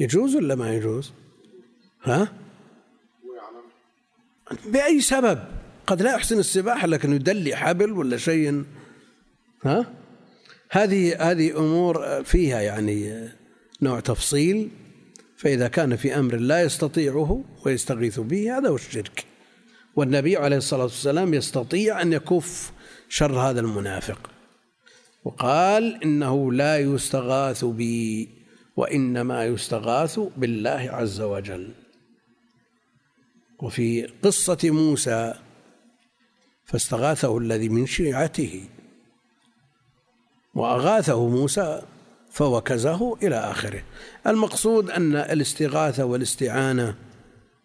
يجوز 0.00 0.36
ولا 0.36 0.54
ما 0.54 0.74
يجوز؟ 0.74 1.12
ها؟ 2.02 2.32
بأي 4.66 5.00
سبب؟ 5.00 5.44
قد 5.86 6.02
لا 6.02 6.14
يحسن 6.14 6.38
السباحة 6.38 6.86
لكن 6.86 7.12
يدلي 7.12 7.56
حبل 7.56 7.92
ولا 7.92 8.16
شيء. 8.16 8.64
ها؟ 9.64 9.92
هذه 10.70 11.30
هذه 11.30 11.58
أمور 11.58 12.24
فيها 12.24 12.60
يعني 12.60 13.28
نوع 13.82 14.00
تفصيل 14.00 14.70
فإذا 15.36 15.68
كان 15.68 15.96
في 15.96 16.18
أمر 16.18 16.36
لا 16.36 16.62
يستطيعه 16.62 17.44
ويستغيث 17.66 18.20
به 18.20 18.58
هذا 18.58 18.68
هو 18.68 18.74
الشرك. 18.74 19.24
والنبي 19.96 20.36
عليه 20.36 20.56
الصلاة 20.56 20.82
والسلام 20.82 21.34
يستطيع 21.34 22.02
أن 22.02 22.12
يكف 22.12 22.72
شر 23.08 23.40
هذا 23.40 23.60
المنافق. 23.60 24.30
وقال 25.24 26.02
إنه 26.02 26.52
لا 26.52 26.78
يستغاث 26.78 27.64
بي 27.64 28.28
وإنما 28.76 29.44
يستغاث 29.44 30.20
بالله 30.36 30.88
عز 30.92 31.20
وجل. 31.20 31.70
وفي 33.62 34.06
قصة 34.22 34.58
موسى 34.64 35.34
فاستغاثه 36.64 37.38
الذي 37.38 37.68
من 37.68 37.86
شيعته 37.86 38.68
وأغاثه 40.54 41.28
موسى 41.28 41.82
فوكزه 42.30 43.16
إلى 43.22 43.36
آخره. 43.36 43.82
المقصود 44.26 44.90
أن 44.90 45.16
الاستغاثة 45.16 46.04
والاستعانة 46.04 46.96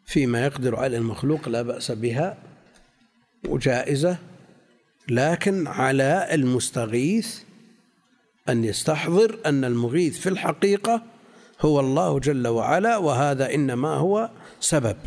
فيما 0.09 0.45
يقدر 0.45 0.75
على 0.75 0.97
المخلوق 0.97 1.49
لا 1.49 1.61
بأس 1.61 1.91
بها 1.91 2.37
وجائزة 3.47 4.17
لكن 5.09 5.67
على 5.67 6.27
المستغيث 6.31 7.39
أن 8.49 8.63
يستحضر 8.63 9.39
أن 9.45 9.65
المغيث 9.65 10.19
في 10.19 10.29
الحقيقة 10.29 11.03
هو 11.61 11.79
الله 11.79 12.19
جل 12.19 12.47
وعلا 12.47 12.97
وهذا 12.97 13.53
إنما 13.53 13.93
هو 13.93 14.29
سبب. 14.59 14.97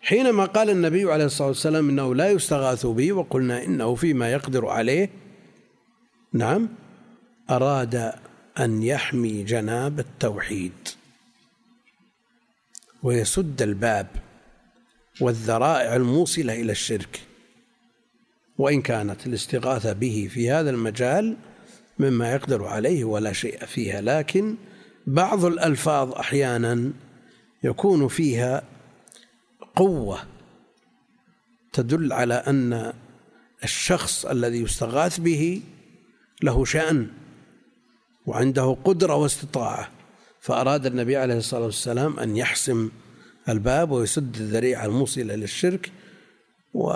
حينما 0.00 0.44
قال 0.44 0.70
النبي 0.70 1.12
عليه 1.12 1.24
الصلاة 1.24 1.48
والسلام 1.48 1.88
إنه 1.88 2.14
لا 2.14 2.30
يستغاث 2.30 2.86
به 2.86 3.12
وقلنا 3.12 3.64
إنه 3.64 3.94
فيما 3.94 4.32
يقدر 4.32 4.66
عليه 4.66 5.10
نعم 6.32 6.68
أراد 7.50 8.12
أن 8.60 8.82
يحمي 8.82 9.42
جناب 9.42 9.98
التوحيد. 9.98 10.99
ويسد 13.02 13.62
الباب 13.62 14.06
والذرائع 15.20 15.96
الموصلة 15.96 16.60
إلى 16.60 16.72
الشرك. 16.72 17.20
وإن 18.58 18.82
كانت 18.82 19.26
الاستغاثة 19.26 19.92
به 19.92 20.28
في 20.30 20.50
هذا 20.50 20.70
المجال 20.70 21.36
مما 21.98 22.32
يقدر 22.32 22.64
عليه 22.64 23.04
ولا 23.04 23.32
شيء 23.32 23.64
فيها 23.66 24.00
لكن 24.00 24.56
بعض 25.06 25.44
الألفاظ 25.44 26.12
أحيانا 26.12 26.92
يكون 27.62 28.08
فيها 28.08 28.62
قوة 29.76 30.18
تدل 31.72 32.12
على 32.12 32.34
أن 32.34 32.92
الشخص 33.64 34.26
الذي 34.26 34.62
يستغاث 34.62 35.20
به 35.20 35.62
له 36.42 36.64
شأن 36.64 37.08
وعنده 38.26 38.76
قدرة 38.84 39.14
واستطاعة. 39.14 39.90
فأراد 40.40 40.86
النبي 40.86 41.16
عليه 41.16 41.36
الصلاة 41.36 41.64
والسلام 41.64 42.18
أن 42.18 42.36
يحسم 42.36 42.90
الباب 43.48 43.90
ويسد 43.90 44.36
الذريعة 44.36 44.86
الموصلة 44.86 45.34
للشرك 45.34 45.92
و 46.74 46.90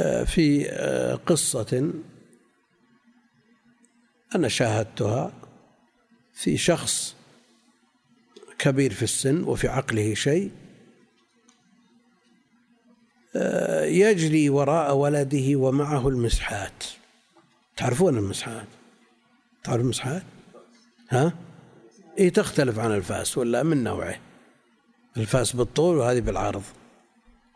آه، 0.00 0.24
في 0.24 0.70
آه، 0.70 1.14
قصة 1.14 1.92
أنا 4.34 4.48
شاهدتها 4.48 5.32
في 6.34 6.56
شخص 6.56 7.16
كبير 8.58 8.92
في 8.92 9.02
السن 9.02 9.42
وفي 9.44 9.68
عقله 9.68 10.14
شيء 10.14 10.50
آه، 13.36 13.84
يجري 13.84 14.50
وراء 14.50 14.96
ولده 14.96 15.56
ومعه 15.56 16.08
المسحات. 16.08 16.84
تعرفون 17.76 18.18
المسحات؟ 18.18 18.68
تعرف 19.64 19.80
المسحات؟ 19.80 20.22
ها؟ 21.10 21.32
إيه 22.18 22.32
تختلف 22.32 22.78
عن 22.78 22.92
الفاس 22.92 23.38
ولا 23.38 23.62
من 23.62 23.84
نوعه؟ 23.84 24.16
الفاس 25.16 25.56
بالطول 25.56 25.96
وهذه 25.96 26.20
بالعرض. 26.20 26.62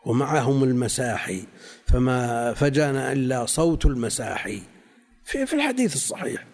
ومعهم 0.05 0.63
المساحي. 0.63 1.43
فما 1.87 2.53
فجأنا 2.53 3.11
إلا 3.11 3.45
صوت 3.45 3.85
المساحي. 3.85 4.61
في 5.23 5.45
في 5.45 5.53
الحديث 5.53 5.95
الصحيح. 5.95 6.45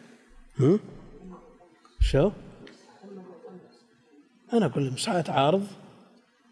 هم؟ 0.59 0.79
شو؟ 1.99 2.31
أنا 4.53 4.65
أقول 4.65 4.87
المساحات 4.87 5.29
عارض 5.29 5.67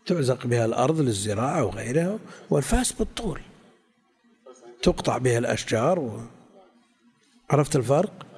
تعزق 0.06 0.48
بها 0.48 0.66
الأرض 0.66 1.02
للزراعة 1.02 1.64
وغيرها 1.66 2.20
والفاس 2.50 2.92
بالطول. 2.92 3.42
تقطع 4.82 5.18
بها 5.18 5.38
الأشجار 5.38 6.00
و... 6.00 6.20
عرفت 7.50 7.76
الفرق؟ 7.76 8.33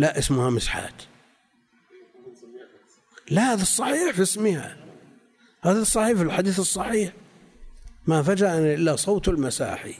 لا 0.00 0.18
اسمها 0.18 0.50
مسحات. 0.50 0.94
لا 3.30 3.52
هذا 3.52 3.62
الصحيح 3.62 4.12
في 4.12 4.22
اسمها 4.22 4.76
هذا 5.62 5.82
الصحيح 5.82 6.16
في 6.16 6.22
الحديث 6.22 6.60
الصحيح. 6.60 7.12
ما 8.06 8.22
فجأة 8.22 8.74
إلا 8.74 8.96
صوت 8.96 9.28
المساحي. 9.28 9.94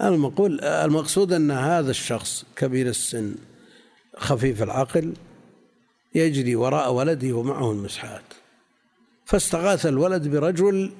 المقول 0.00 0.60
المقصود 0.60 1.32
أن 1.32 1.50
هذا 1.50 1.90
الشخص 1.90 2.44
كبير 2.56 2.88
السن 2.88 3.34
خفيف 4.16 4.62
العقل 4.62 5.14
يجري 6.14 6.56
وراء 6.56 6.92
ولده 6.92 7.32
ومعه 7.32 7.72
المسحات. 7.72 8.24
فاستغاث 9.24 9.86
الولد 9.86 10.28
برجل 10.28 10.92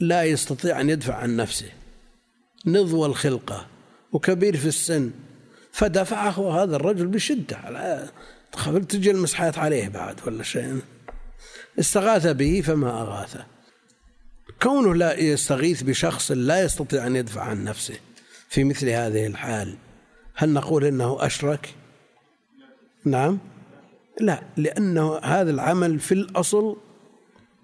لا 0.00 0.24
يستطيع 0.24 0.80
أن 0.80 0.90
يدفع 0.90 1.14
عن 1.14 1.36
نفسه. 1.36 1.70
نضو 2.66 3.06
الخلقة. 3.06 3.66
وكبير 4.12 4.56
في 4.56 4.66
السن 4.66 5.10
فدفعه 5.72 6.62
هذا 6.62 6.76
الرجل 6.76 7.06
بشدة. 7.06 7.56
على 7.56 8.08
تجي 8.88 9.10
المسحات 9.10 9.58
عليه 9.58 9.88
بعد 9.88 10.20
ولا 10.26 10.42
شيء. 10.42 10.80
استغاث 11.78 12.26
به 12.26 12.60
فما 12.60 13.02
أغاثه 13.02 13.46
كونه 14.62 14.94
لا 14.94 15.20
يستغيث 15.20 15.82
بشخص 15.82 16.30
لا 16.30 16.62
يستطيع 16.62 17.06
أن 17.06 17.16
يدفع 17.16 17.42
عن 17.42 17.64
نفسه 17.64 17.94
في 18.48 18.64
مثل 18.64 18.88
هذه 18.88 19.26
الحال 19.26 19.74
هل 20.34 20.52
نقول 20.52 20.84
إنه 20.84 21.16
أشرك؟ 21.20 21.74
نعم. 23.04 23.38
لا 24.20 24.42
لأنه 24.56 25.18
هذا 25.18 25.50
العمل 25.50 25.98
في 25.98 26.12
الأصل 26.12 26.76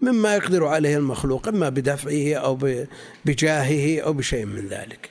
مما 0.00 0.36
يقدر 0.36 0.66
عليه 0.66 0.96
المخلوق 0.96 1.48
إما 1.48 1.68
بدفعه 1.68 2.34
أو 2.34 2.58
بجاهه 3.24 4.00
أو 4.00 4.12
بشيء 4.12 4.44
من 4.44 4.68
ذلك. 4.68 5.10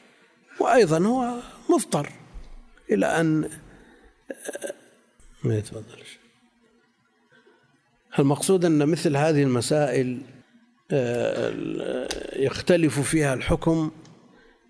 وأيضا 0.60 1.00
هو 1.00 1.34
مضطر. 1.70 2.10
إلى 2.92 3.06
أن 3.06 3.50
ما 5.44 5.58
يتفضل. 5.58 6.04
المقصود 8.20 8.66
أن 8.66 8.90
مثل 8.90 9.18
هذه 9.18 9.44
المسائل 9.44 10.22
آه، 10.92 12.08
يختلف 12.36 13.00
فيها 13.00 13.34
الحكم 13.34 13.92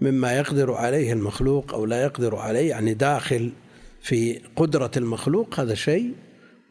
مما 0.01 0.37
يقدر 0.37 0.73
عليه 0.73 1.13
المخلوق 1.13 1.73
أو 1.73 1.85
لا 1.85 2.03
يقدر 2.03 2.35
عليه؟ 2.35 2.69
يعني 2.69 2.93
داخل 2.93 3.51
في 4.01 4.41
قدرة 4.55 4.91
المخلوق 4.97 5.59
هذا 5.59 5.75
شيء 5.75 6.13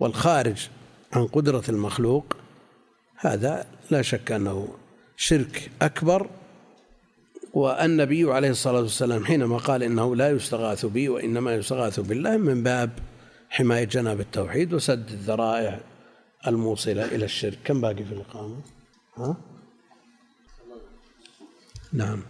والخارج 0.00 0.68
عن 1.12 1.26
قدرة 1.26 1.62
المخلوق 1.68 2.36
هذا 3.16 3.66
لا 3.90 4.02
شك 4.02 4.32
أنه 4.32 4.68
شرك 5.16 5.70
أكبر 5.82 6.30
والنبي 7.52 8.32
عليه 8.32 8.50
الصلاة 8.50 8.80
والسلام 8.80 9.24
حينما 9.24 9.56
قال 9.56 9.82
إنه 9.82 10.16
لا 10.16 10.30
يستغاث 10.30 10.86
بي 10.86 11.08
وإنما 11.08 11.54
يستغاث 11.54 12.00
بالله 12.00 12.36
من 12.36 12.62
باب 12.62 12.90
حماية 13.50 13.84
جناب 13.84 14.20
التوحيد 14.20 14.74
وسد 14.74 15.10
الذرائع 15.10 15.80
الموصلة 16.46 17.04
إلى 17.04 17.24
الشرك 17.24 17.58
كم 17.64 17.80
باقي 17.80 18.04
في 18.04 18.12
الإقامة 18.12 18.56
ها؟ 19.16 19.36
نعم 21.92 22.22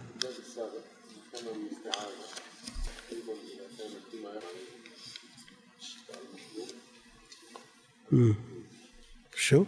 شو؟ 9.35 9.65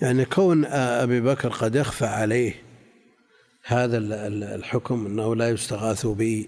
يعني 0.00 0.24
كون 0.24 0.64
أبي 0.64 1.20
بكر 1.20 1.48
قد 1.48 1.74
يخفى 1.74 2.06
عليه 2.06 2.54
هذا 3.64 3.98
الحكم 4.54 5.06
أنه 5.06 5.36
لا 5.36 5.50
يستغاث 5.50 6.06
به 6.06 6.46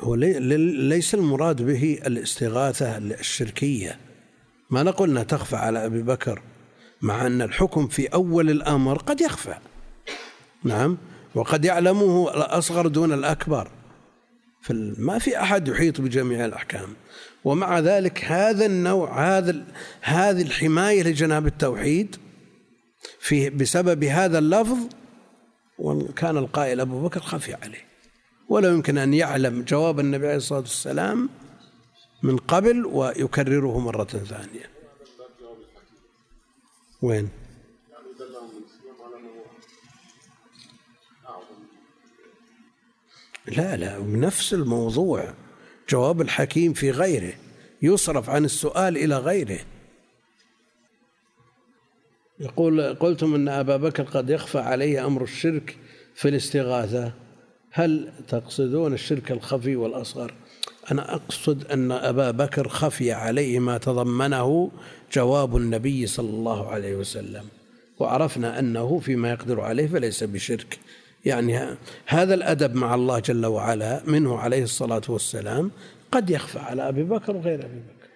هو 0.00 0.14
ليس 0.14 1.14
المراد 1.14 1.62
به 1.62 1.98
الاستغاثة 2.06 2.98
الشركية. 2.98 3.98
ما 4.70 4.82
نقول 4.82 5.10
أنها 5.10 5.22
تخفى 5.22 5.56
على 5.56 5.86
أبي 5.86 6.02
بكر 6.02 6.42
مع 7.02 7.26
أن 7.26 7.42
الحكم 7.42 7.88
في 7.88 8.06
أول 8.06 8.50
الأمر 8.50 8.98
قد 8.98 9.20
يخفى. 9.20 9.54
نعم؟ 10.64 10.98
وقد 11.34 11.64
يعلمه 11.64 12.34
الأصغر 12.34 12.86
دون 12.86 13.12
الأكبر. 13.12 13.70
ما 14.98 15.18
في 15.18 15.40
أحد 15.40 15.68
يحيط 15.68 16.00
بجميع 16.00 16.44
الأحكام. 16.44 16.88
ومع 17.44 17.78
ذلك 17.78 18.24
هذا 18.24 18.66
النوع 18.66 19.38
هذا 19.38 19.64
هذه 20.00 20.42
الحماية 20.42 21.02
لجناب 21.02 21.46
التوحيد 21.46 22.16
في 23.20 23.50
بسبب 23.50 24.04
هذا 24.04 24.38
اللفظ 24.38 24.78
وكان 25.78 26.36
القائل 26.36 26.80
أبو 26.80 27.02
بكر 27.02 27.20
خفي 27.20 27.54
عليه. 27.54 27.84
ولا 28.48 28.68
يمكن 28.68 28.98
أن 28.98 29.14
يعلم 29.14 29.62
جواب 29.62 30.00
النبي 30.00 30.26
عليه 30.26 30.36
الصلاة 30.36 30.60
والسلام 30.60 31.28
من 32.22 32.36
قبل 32.36 32.86
ويكرره 32.86 33.78
مرة 33.78 34.04
ثانية. 34.04 34.70
وين؟ 37.02 37.28
لا 43.46 43.76
لا 43.76 43.98
نفس 43.98 44.54
الموضوع. 44.54 45.34
جواب 45.88 46.20
الحكيم 46.20 46.72
في 46.72 46.90
غيره. 46.90 47.32
يصرف 47.82 48.30
عن 48.30 48.44
السؤال 48.44 48.96
إلى 48.96 49.18
غيره. 49.18 49.58
يقول 52.40 52.94
قلتم 52.94 53.34
أن 53.34 53.48
أبا 53.48 53.76
بكر 53.76 54.02
قد 54.02 54.30
يخفى 54.30 54.58
عليه 54.58 55.06
أمر 55.06 55.22
الشرك 55.22 55.76
في 56.14 56.28
الاستغاثة. 56.28 57.12
هل 57.70 58.12
تقصدون 58.28 58.92
الشرك 58.92 59.32
الخفي 59.32 59.76
والأصغر؟ 59.76 60.34
أنا 60.90 61.14
أقصد 61.14 61.64
أن 61.64 61.92
أبا 61.92 62.30
بكر 62.30 62.68
خفي 62.68 63.12
عليه 63.12 63.58
ما 63.58 63.78
تضمنه 63.78 64.70
جواب 65.12 65.56
النبي 65.56 66.06
صلى 66.06 66.30
الله 66.30 66.70
عليه 66.70 66.96
وسلم. 66.96 67.44
وعرفنا 67.98 68.58
أنه 68.58 68.98
فيما 68.98 69.30
يقدر 69.30 69.60
عليه 69.60 69.86
فليس 69.86 70.24
بشرك. 70.24 70.78
يعني 71.24 71.76
هذا 72.06 72.34
الأدب 72.34 72.74
مع 72.74 72.94
الله 72.94 73.18
جل 73.18 73.46
وعلا 73.46 74.02
منه 74.06 74.38
عليه 74.38 74.62
الصلاة 74.62 75.02
والسلام 75.08 75.70
قد 76.12 76.30
يخفى 76.30 76.58
على 76.58 76.88
أبي 76.88 77.02
بكر 77.02 77.36
وغير 77.36 77.64
أبي 77.64 77.78
بكر. 77.78 78.08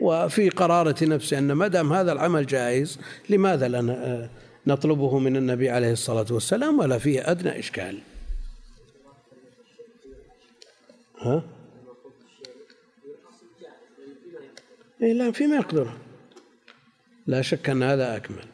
وفي 0.00 0.48
قرارة 0.48 1.04
نفسه 1.04 1.38
أن 1.38 1.52
ما 1.52 1.68
دام 1.68 1.92
هذا 1.92 2.12
العمل 2.12 2.46
جائز 2.46 3.00
لماذا 3.28 3.68
لا 3.68 4.28
نطلبه 4.66 5.18
من 5.18 5.36
النبي 5.36 5.70
عليه 5.70 5.92
الصلاة 5.92 6.26
والسلام 6.30 6.78
ولا 6.78 6.98
فيه 6.98 7.30
أدنى 7.30 7.58
إشكال؟ 7.58 7.98
ها؟ 11.18 11.42
إيه 15.02 15.12
لا 15.12 15.30
فيما 15.30 15.56
يقدره. 15.56 15.96
لا 17.26 17.42
شك 17.42 17.70
أن 17.70 17.82
هذا 17.82 18.16
أكمل. 18.16 18.44